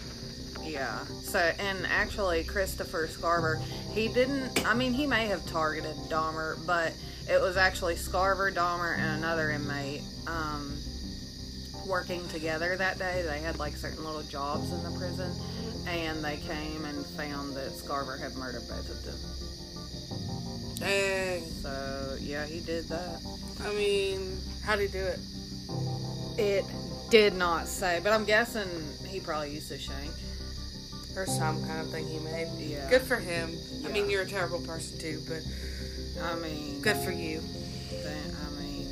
Yeah. 0.64 1.04
So, 1.22 1.38
and 1.38 1.86
actually, 1.86 2.44
Christopher 2.44 3.08
Scarver, 3.08 3.60
he 3.92 4.08
didn't, 4.08 4.64
I 4.66 4.74
mean, 4.74 4.92
he 4.92 5.06
may 5.06 5.26
have 5.26 5.44
targeted 5.46 5.96
Dahmer, 6.08 6.64
but 6.66 6.92
it 7.28 7.40
was 7.40 7.56
actually 7.56 7.94
Scarver, 7.94 8.52
Dahmer, 8.54 8.96
and 8.96 9.18
another 9.18 9.50
inmate 9.50 10.02
um, 10.26 10.76
working 11.86 12.26
together 12.28 12.76
that 12.76 12.98
day. 12.98 13.22
They 13.26 13.40
had 13.40 13.58
like 13.58 13.76
certain 13.76 14.04
little 14.04 14.22
jobs 14.22 14.70
in 14.72 14.82
the 14.84 14.98
prison, 14.98 15.32
and 15.86 16.24
they 16.24 16.36
came 16.36 16.84
and 16.84 17.04
found 17.04 17.54
that 17.56 17.72
Scarver 17.72 18.18
had 18.20 18.34
murdered 18.36 18.62
both 18.68 18.88
of 18.88 19.04
them. 19.04 19.41
Dang. 20.82 21.44
So, 21.62 22.16
yeah, 22.20 22.44
he 22.44 22.60
did 22.60 22.88
that. 22.88 23.20
I 23.64 23.72
mean, 23.74 24.36
how'd 24.64 24.80
he 24.80 24.88
do 24.88 24.98
it? 24.98 25.20
It 26.38 26.64
did 27.10 27.34
not 27.34 27.68
say, 27.68 28.00
but 28.02 28.12
I'm 28.12 28.24
guessing 28.24 28.68
he 29.06 29.20
probably 29.20 29.54
used 29.54 29.70
a 29.70 29.78
shank. 29.78 30.10
Or 31.14 31.26
some 31.26 31.62
kind 31.66 31.80
of 31.82 31.90
thing 31.90 32.08
he 32.08 32.18
made. 32.20 32.48
Yeah. 32.58 32.88
Good 32.88 33.02
for 33.02 33.16
him. 33.16 33.50
I 33.84 33.92
mean, 33.92 34.08
you're 34.08 34.22
a 34.22 34.26
terrible 34.26 34.60
person 34.60 34.98
too, 34.98 35.20
but 35.28 35.42
I 36.22 36.34
mean, 36.36 36.80
good 36.80 36.96
for 36.96 37.12
you. 37.12 37.42
Th- 37.90 38.06
I 38.06 38.62
mean, 38.62 38.86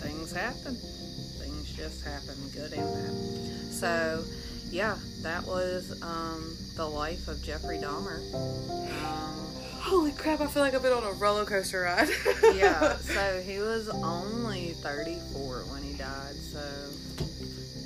things 0.00 0.32
happen. 0.32 0.74
Things 0.74 1.70
just 1.76 2.02
happen, 2.02 2.34
good 2.54 2.72
and 2.72 2.82
bad. 2.94 3.72
So, 3.72 4.24
yeah, 4.70 4.96
that 5.20 5.46
was 5.46 6.00
um, 6.02 6.56
the 6.76 6.88
life 6.88 7.28
of 7.28 7.42
Jeffrey 7.42 7.76
Dahmer. 7.76 8.18
Um, 9.04 9.53
Holy 9.84 10.12
crap! 10.12 10.40
I 10.40 10.46
feel 10.46 10.62
like 10.62 10.74
I've 10.74 10.82
been 10.82 10.94
on 10.94 11.04
a 11.04 11.12
roller 11.12 11.44
coaster 11.44 11.82
ride. 11.82 12.08
yeah, 12.54 12.96
so 12.96 13.42
he 13.44 13.58
was 13.58 13.90
only 13.90 14.70
34 14.82 15.64
when 15.70 15.82
he 15.82 15.92
died. 15.92 16.34
So, 16.36 16.58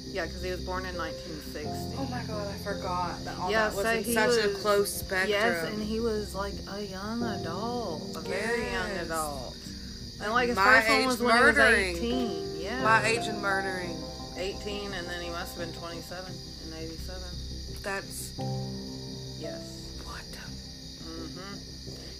Yeah, 0.06 0.26
because 0.26 0.42
he 0.44 0.50
was 0.52 0.64
born 0.64 0.86
in 0.86 0.96
1960. 0.96 1.96
Oh 1.98 2.06
my 2.08 2.22
god, 2.22 2.46
I 2.46 2.58
forgot 2.62 3.24
that 3.24 3.36
all 3.38 3.50
Yeah, 3.50 3.68
that 3.68 3.74
was 3.74 3.84
so 3.84 3.90
in 3.90 4.04
he 4.04 4.14
such 4.14 4.44
a 4.44 4.54
close 4.60 4.92
spectrum. 4.92 5.30
Yes, 5.30 5.64
and 5.64 5.82
he 5.82 5.98
was 5.98 6.36
like 6.36 6.54
a 6.70 6.82
young 6.82 7.20
adult, 7.24 8.16
a 8.16 8.20
very 8.20 8.70
young 8.70 8.90
adult. 9.02 9.56
And 10.22 10.32
like 10.32 10.48
his 10.48 10.56
My 10.56 10.80
first 10.80 10.88
one 10.88 11.04
was 11.06 11.20
when 11.20 11.36
he 11.36 11.42
was 11.42 11.58
18. 11.58 12.60
Yeah. 12.60 12.82
My 12.84 13.04
age 13.06 13.26
and 13.26 13.42
murdering. 13.42 13.96
18, 14.36 14.92
and 14.92 15.04
then 15.08 15.20
he 15.20 15.30
must 15.30 15.58
have 15.58 15.66
been 15.66 15.74
27 15.80 16.32
in 16.68 16.74
87. 16.74 17.22
That's 17.82 18.38
Yes. 19.40 19.77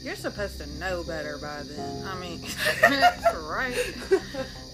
You're 0.09 0.17
supposed 0.17 0.59
to 0.59 0.67
know 0.81 1.05
better 1.05 1.37
by 1.37 1.61
then. 1.65 2.03
I 2.07 2.19
mean, 2.19 2.41
right? 3.47 3.77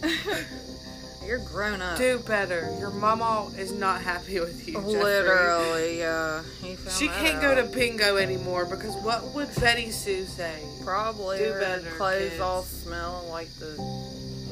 You're 1.26 1.41
grown 1.41 1.82
up. 1.82 1.99
Do 1.99 2.20
better. 2.20 2.72
Your 2.78 2.91
mama 2.93 3.51
is 3.59 3.72
not 3.72 4.01
happy 4.01 4.39
with 4.39 4.68
you. 4.68 4.74
Jeffrey. 4.74 4.93
Literally, 4.93 5.99
yeah. 5.99 6.43
He 6.62 6.76
She 6.89 7.09
can't 7.09 7.41
go 7.43 7.53
to 7.57 7.64
bingo 7.64 8.16
anymore 8.16 8.64
because 8.64 8.95
what 9.03 9.24
would 9.35 9.49
Betty 9.59 9.91
Sue 9.91 10.24
say? 10.24 10.62
Probably 10.85 11.39
Do 11.39 11.45
her 11.53 11.59
better, 11.61 11.91
clothes 11.97 12.28
kids. 12.28 12.41
all 12.41 12.62
smell 12.62 13.26
like 13.28 13.49
the 13.59 13.74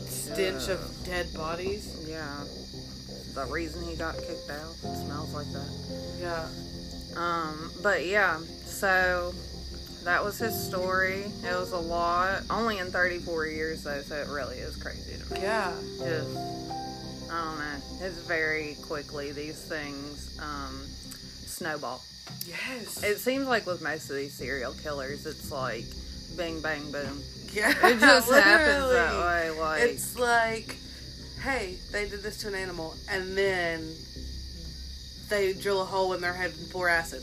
Stench 0.09 0.67
Yeah. 0.67 0.75
of 0.75 1.05
dead 1.05 1.33
bodies. 1.33 1.95
yeah. 2.09 2.43
The 3.37 3.45
reason 3.53 3.85
he 3.89 3.95
got 3.95 4.17
kicked 4.17 4.51
out 4.51 4.75
smells 4.75 5.33
like 5.33 5.47
that. 5.53 5.71
Yeah. 6.21 6.49
Um, 7.17 7.71
but 7.85 8.05
yeah, 8.07 8.41
so 8.65 9.33
that 10.05 10.23
was 10.25 10.39
his 10.39 10.55
story. 10.69 11.25
It 11.45 11.55
was 11.59 11.73
a 11.73 11.79
lot, 11.79 12.43
only 12.51 12.79
in 12.79 12.91
34 12.91 13.47
years 13.47 13.83
though, 13.85 14.01
so 14.03 14.17
it 14.17 14.29
really 14.29 14.57
is 14.59 14.77
crazy 14.77 15.17
to 15.23 15.35
me. 15.35 15.41
Yeah. 15.43 15.73
Just, 15.99 16.37
I 17.31 17.45
don't 17.45 17.59
know. 17.59 18.07
It's 18.07 18.19
very 18.19 18.77
quickly 18.83 19.33
these 19.33 19.63
things 19.63 20.39
um, 20.41 20.83
snowball. 21.47 22.03
Yes. 22.47 23.03
It 23.03 23.19
seems 23.19 23.47
like 23.47 23.67
with 23.67 23.83
most 23.83 24.11
of 24.11 24.17
these 24.17 24.35
serial 24.35 24.73
killers, 24.75 25.27
it's 25.27 25.51
like 25.53 25.85
bing 26.37 26.61
bang 26.61 26.91
boom. 26.91 27.23
yeah. 27.53 27.71
It 27.87 28.01
just 28.01 28.31
happens 28.33 28.91
that 28.93 29.15
way. 29.15 29.51
Like 29.51 29.83
It's 29.83 30.19
like, 30.19 30.77
hey, 31.43 31.77
they 31.93 32.09
did 32.09 32.23
this 32.23 32.39
to 32.39 32.49
an 32.49 32.55
animal, 32.55 32.95
and 33.11 33.37
then 33.37 33.95
they 35.29 35.53
drill 35.55 35.81
a 35.81 35.85
hole 35.85 36.13
in 36.13 36.21
their 36.21 36.35
head 36.35 36.53
and 36.59 36.71
pour 36.71 36.89
acid. 36.89 37.23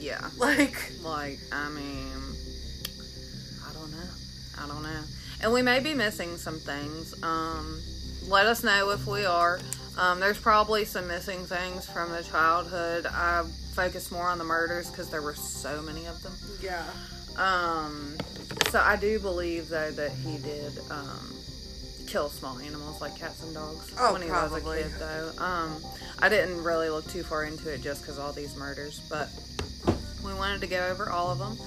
Yeah. 0.00 0.28
Like, 0.38 0.76
Like, 1.02 1.38
I 1.52 1.68
mean, 1.70 2.12
I 3.68 3.72
don't 3.72 3.90
know. 3.90 4.08
I 4.58 4.66
don't 4.68 4.82
know. 4.82 5.00
And 5.42 5.52
we 5.52 5.62
may 5.62 5.80
be 5.80 5.94
missing 5.94 6.36
some 6.36 6.58
things. 6.58 7.14
Um, 7.22 7.80
let 8.28 8.46
us 8.46 8.62
know 8.62 8.90
if 8.90 9.06
we 9.06 9.24
are. 9.24 9.60
Um, 9.98 10.20
there's 10.20 10.38
probably 10.38 10.84
some 10.84 11.06
missing 11.08 11.44
things 11.44 11.86
from 11.88 12.10
the 12.12 12.22
childhood. 12.22 13.06
I 13.06 13.44
focused 13.74 14.12
more 14.12 14.28
on 14.28 14.38
the 14.38 14.44
murders 14.44 14.90
because 14.90 15.10
there 15.10 15.22
were 15.22 15.34
so 15.34 15.82
many 15.82 16.06
of 16.06 16.22
them. 16.22 16.32
yeah. 16.62 16.84
Um, 17.36 18.16
so 18.70 18.78
I 18.80 18.96
do 18.96 19.18
believe 19.18 19.68
though 19.68 19.90
that 19.92 20.10
he 20.12 20.36
did 20.38 20.72
um, 20.90 21.34
kill 22.06 22.28
small 22.28 22.58
animals 22.58 23.00
like 23.00 23.16
cats 23.18 23.42
and 23.42 23.54
dogs 23.54 23.90
Oh, 23.98 24.12
when 24.12 24.20
he 24.22 24.28
probably. 24.28 24.60
was 24.62 24.78
a 24.78 24.82
kid. 24.88 24.92
Though 24.98 25.32
um, 25.42 25.76
I 26.20 26.28
didn't 26.28 26.62
really 26.62 26.90
look 26.90 27.08
too 27.08 27.22
far 27.22 27.44
into 27.44 27.72
it 27.72 27.80
just 27.82 28.02
because 28.02 28.18
all 28.18 28.32
these 28.32 28.54
murders, 28.56 29.00
but 29.10 29.28
we 30.24 30.34
wanted 30.34 30.60
to 30.62 30.66
go 30.66 30.88
over 30.88 31.10
all 31.10 31.30
of 31.30 31.38
them, 31.38 31.58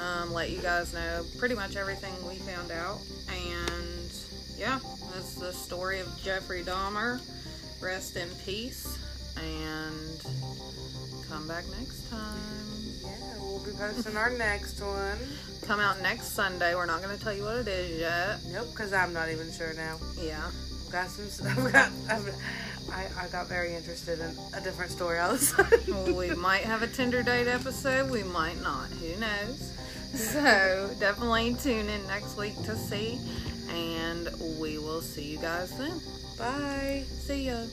um, 0.00 0.32
let 0.32 0.50
you 0.50 0.58
guys 0.58 0.92
know 0.92 1.24
pretty 1.38 1.54
much 1.54 1.76
everything 1.76 2.12
we 2.26 2.36
found 2.36 2.70
out, 2.70 2.98
and 3.28 4.12
yeah, 4.56 4.78
that's 5.12 5.34
the 5.34 5.52
story 5.52 6.00
of 6.00 6.08
Jeffrey 6.22 6.62
Dahmer. 6.62 7.20
Rest 7.80 8.16
in 8.16 8.28
peace, 8.44 8.98
and 9.36 10.20
come 11.28 11.46
back 11.46 11.64
next 11.78 12.08
time. 12.10 12.38
Yeah, 13.02 13.38
we'll 13.38 13.64
be 13.64 13.72
posting 13.72 14.16
our 14.16 14.30
next 14.30 14.80
one. 14.80 15.18
come 15.62 15.80
out 15.80 16.00
next 16.00 16.28
Sunday. 16.32 16.74
We're 16.74 16.86
not 16.86 17.02
going 17.02 17.16
to 17.16 17.22
tell 17.22 17.34
you 17.34 17.44
what 17.44 17.56
it 17.56 17.68
is 17.68 18.00
yet. 18.00 18.38
Nope, 18.50 18.68
because 18.70 18.92
I'm 18.92 19.12
not 19.12 19.28
even 19.30 19.52
sure 19.52 19.74
now. 19.74 19.98
Yeah. 20.18 20.50
Got 20.90 21.08
some 21.08 21.26
stuff. 21.28 21.56
Got, 21.72 21.90
I've, 22.08 22.34
I, 22.92 23.06
I 23.18 23.28
got 23.28 23.48
very 23.48 23.74
interested 23.74 24.20
in 24.20 24.30
a 24.54 24.60
different 24.60 24.90
story 24.90 25.18
all 25.18 25.32
of 25.32 25.40
a 25.40 25.44
sudden. 25.44 26.14
we 26.16 26.30
might 26.30 26.62
have 26.62 26.82
a 26.82 26.86
Tinder 26.86 27.22
date 27.22 27.48
episode. 27.48 28.10
We 28.10 28.22
might 28.22 28.60
not. 28.62 28.88
Who 28.88 29.18
knows? 29.20 29.72
So 30.14 30.90
definitely 30.98 31.54
tune 31.54 31.88
in 31.88 32.06
next 32.06 32.36
week 32.36 32.56
to 32.64 32.76
see. 32.76 33.18
And 33.68 34.30
we 34.60 34.78
will 34.78 35.02
see 35.02 35.24
you 35.24 35.38
guys 35.38 35.76
then. 35.76 36.00
Bye. 36.38 37.04
See 37.08 37.46
ya. 37.46 37.66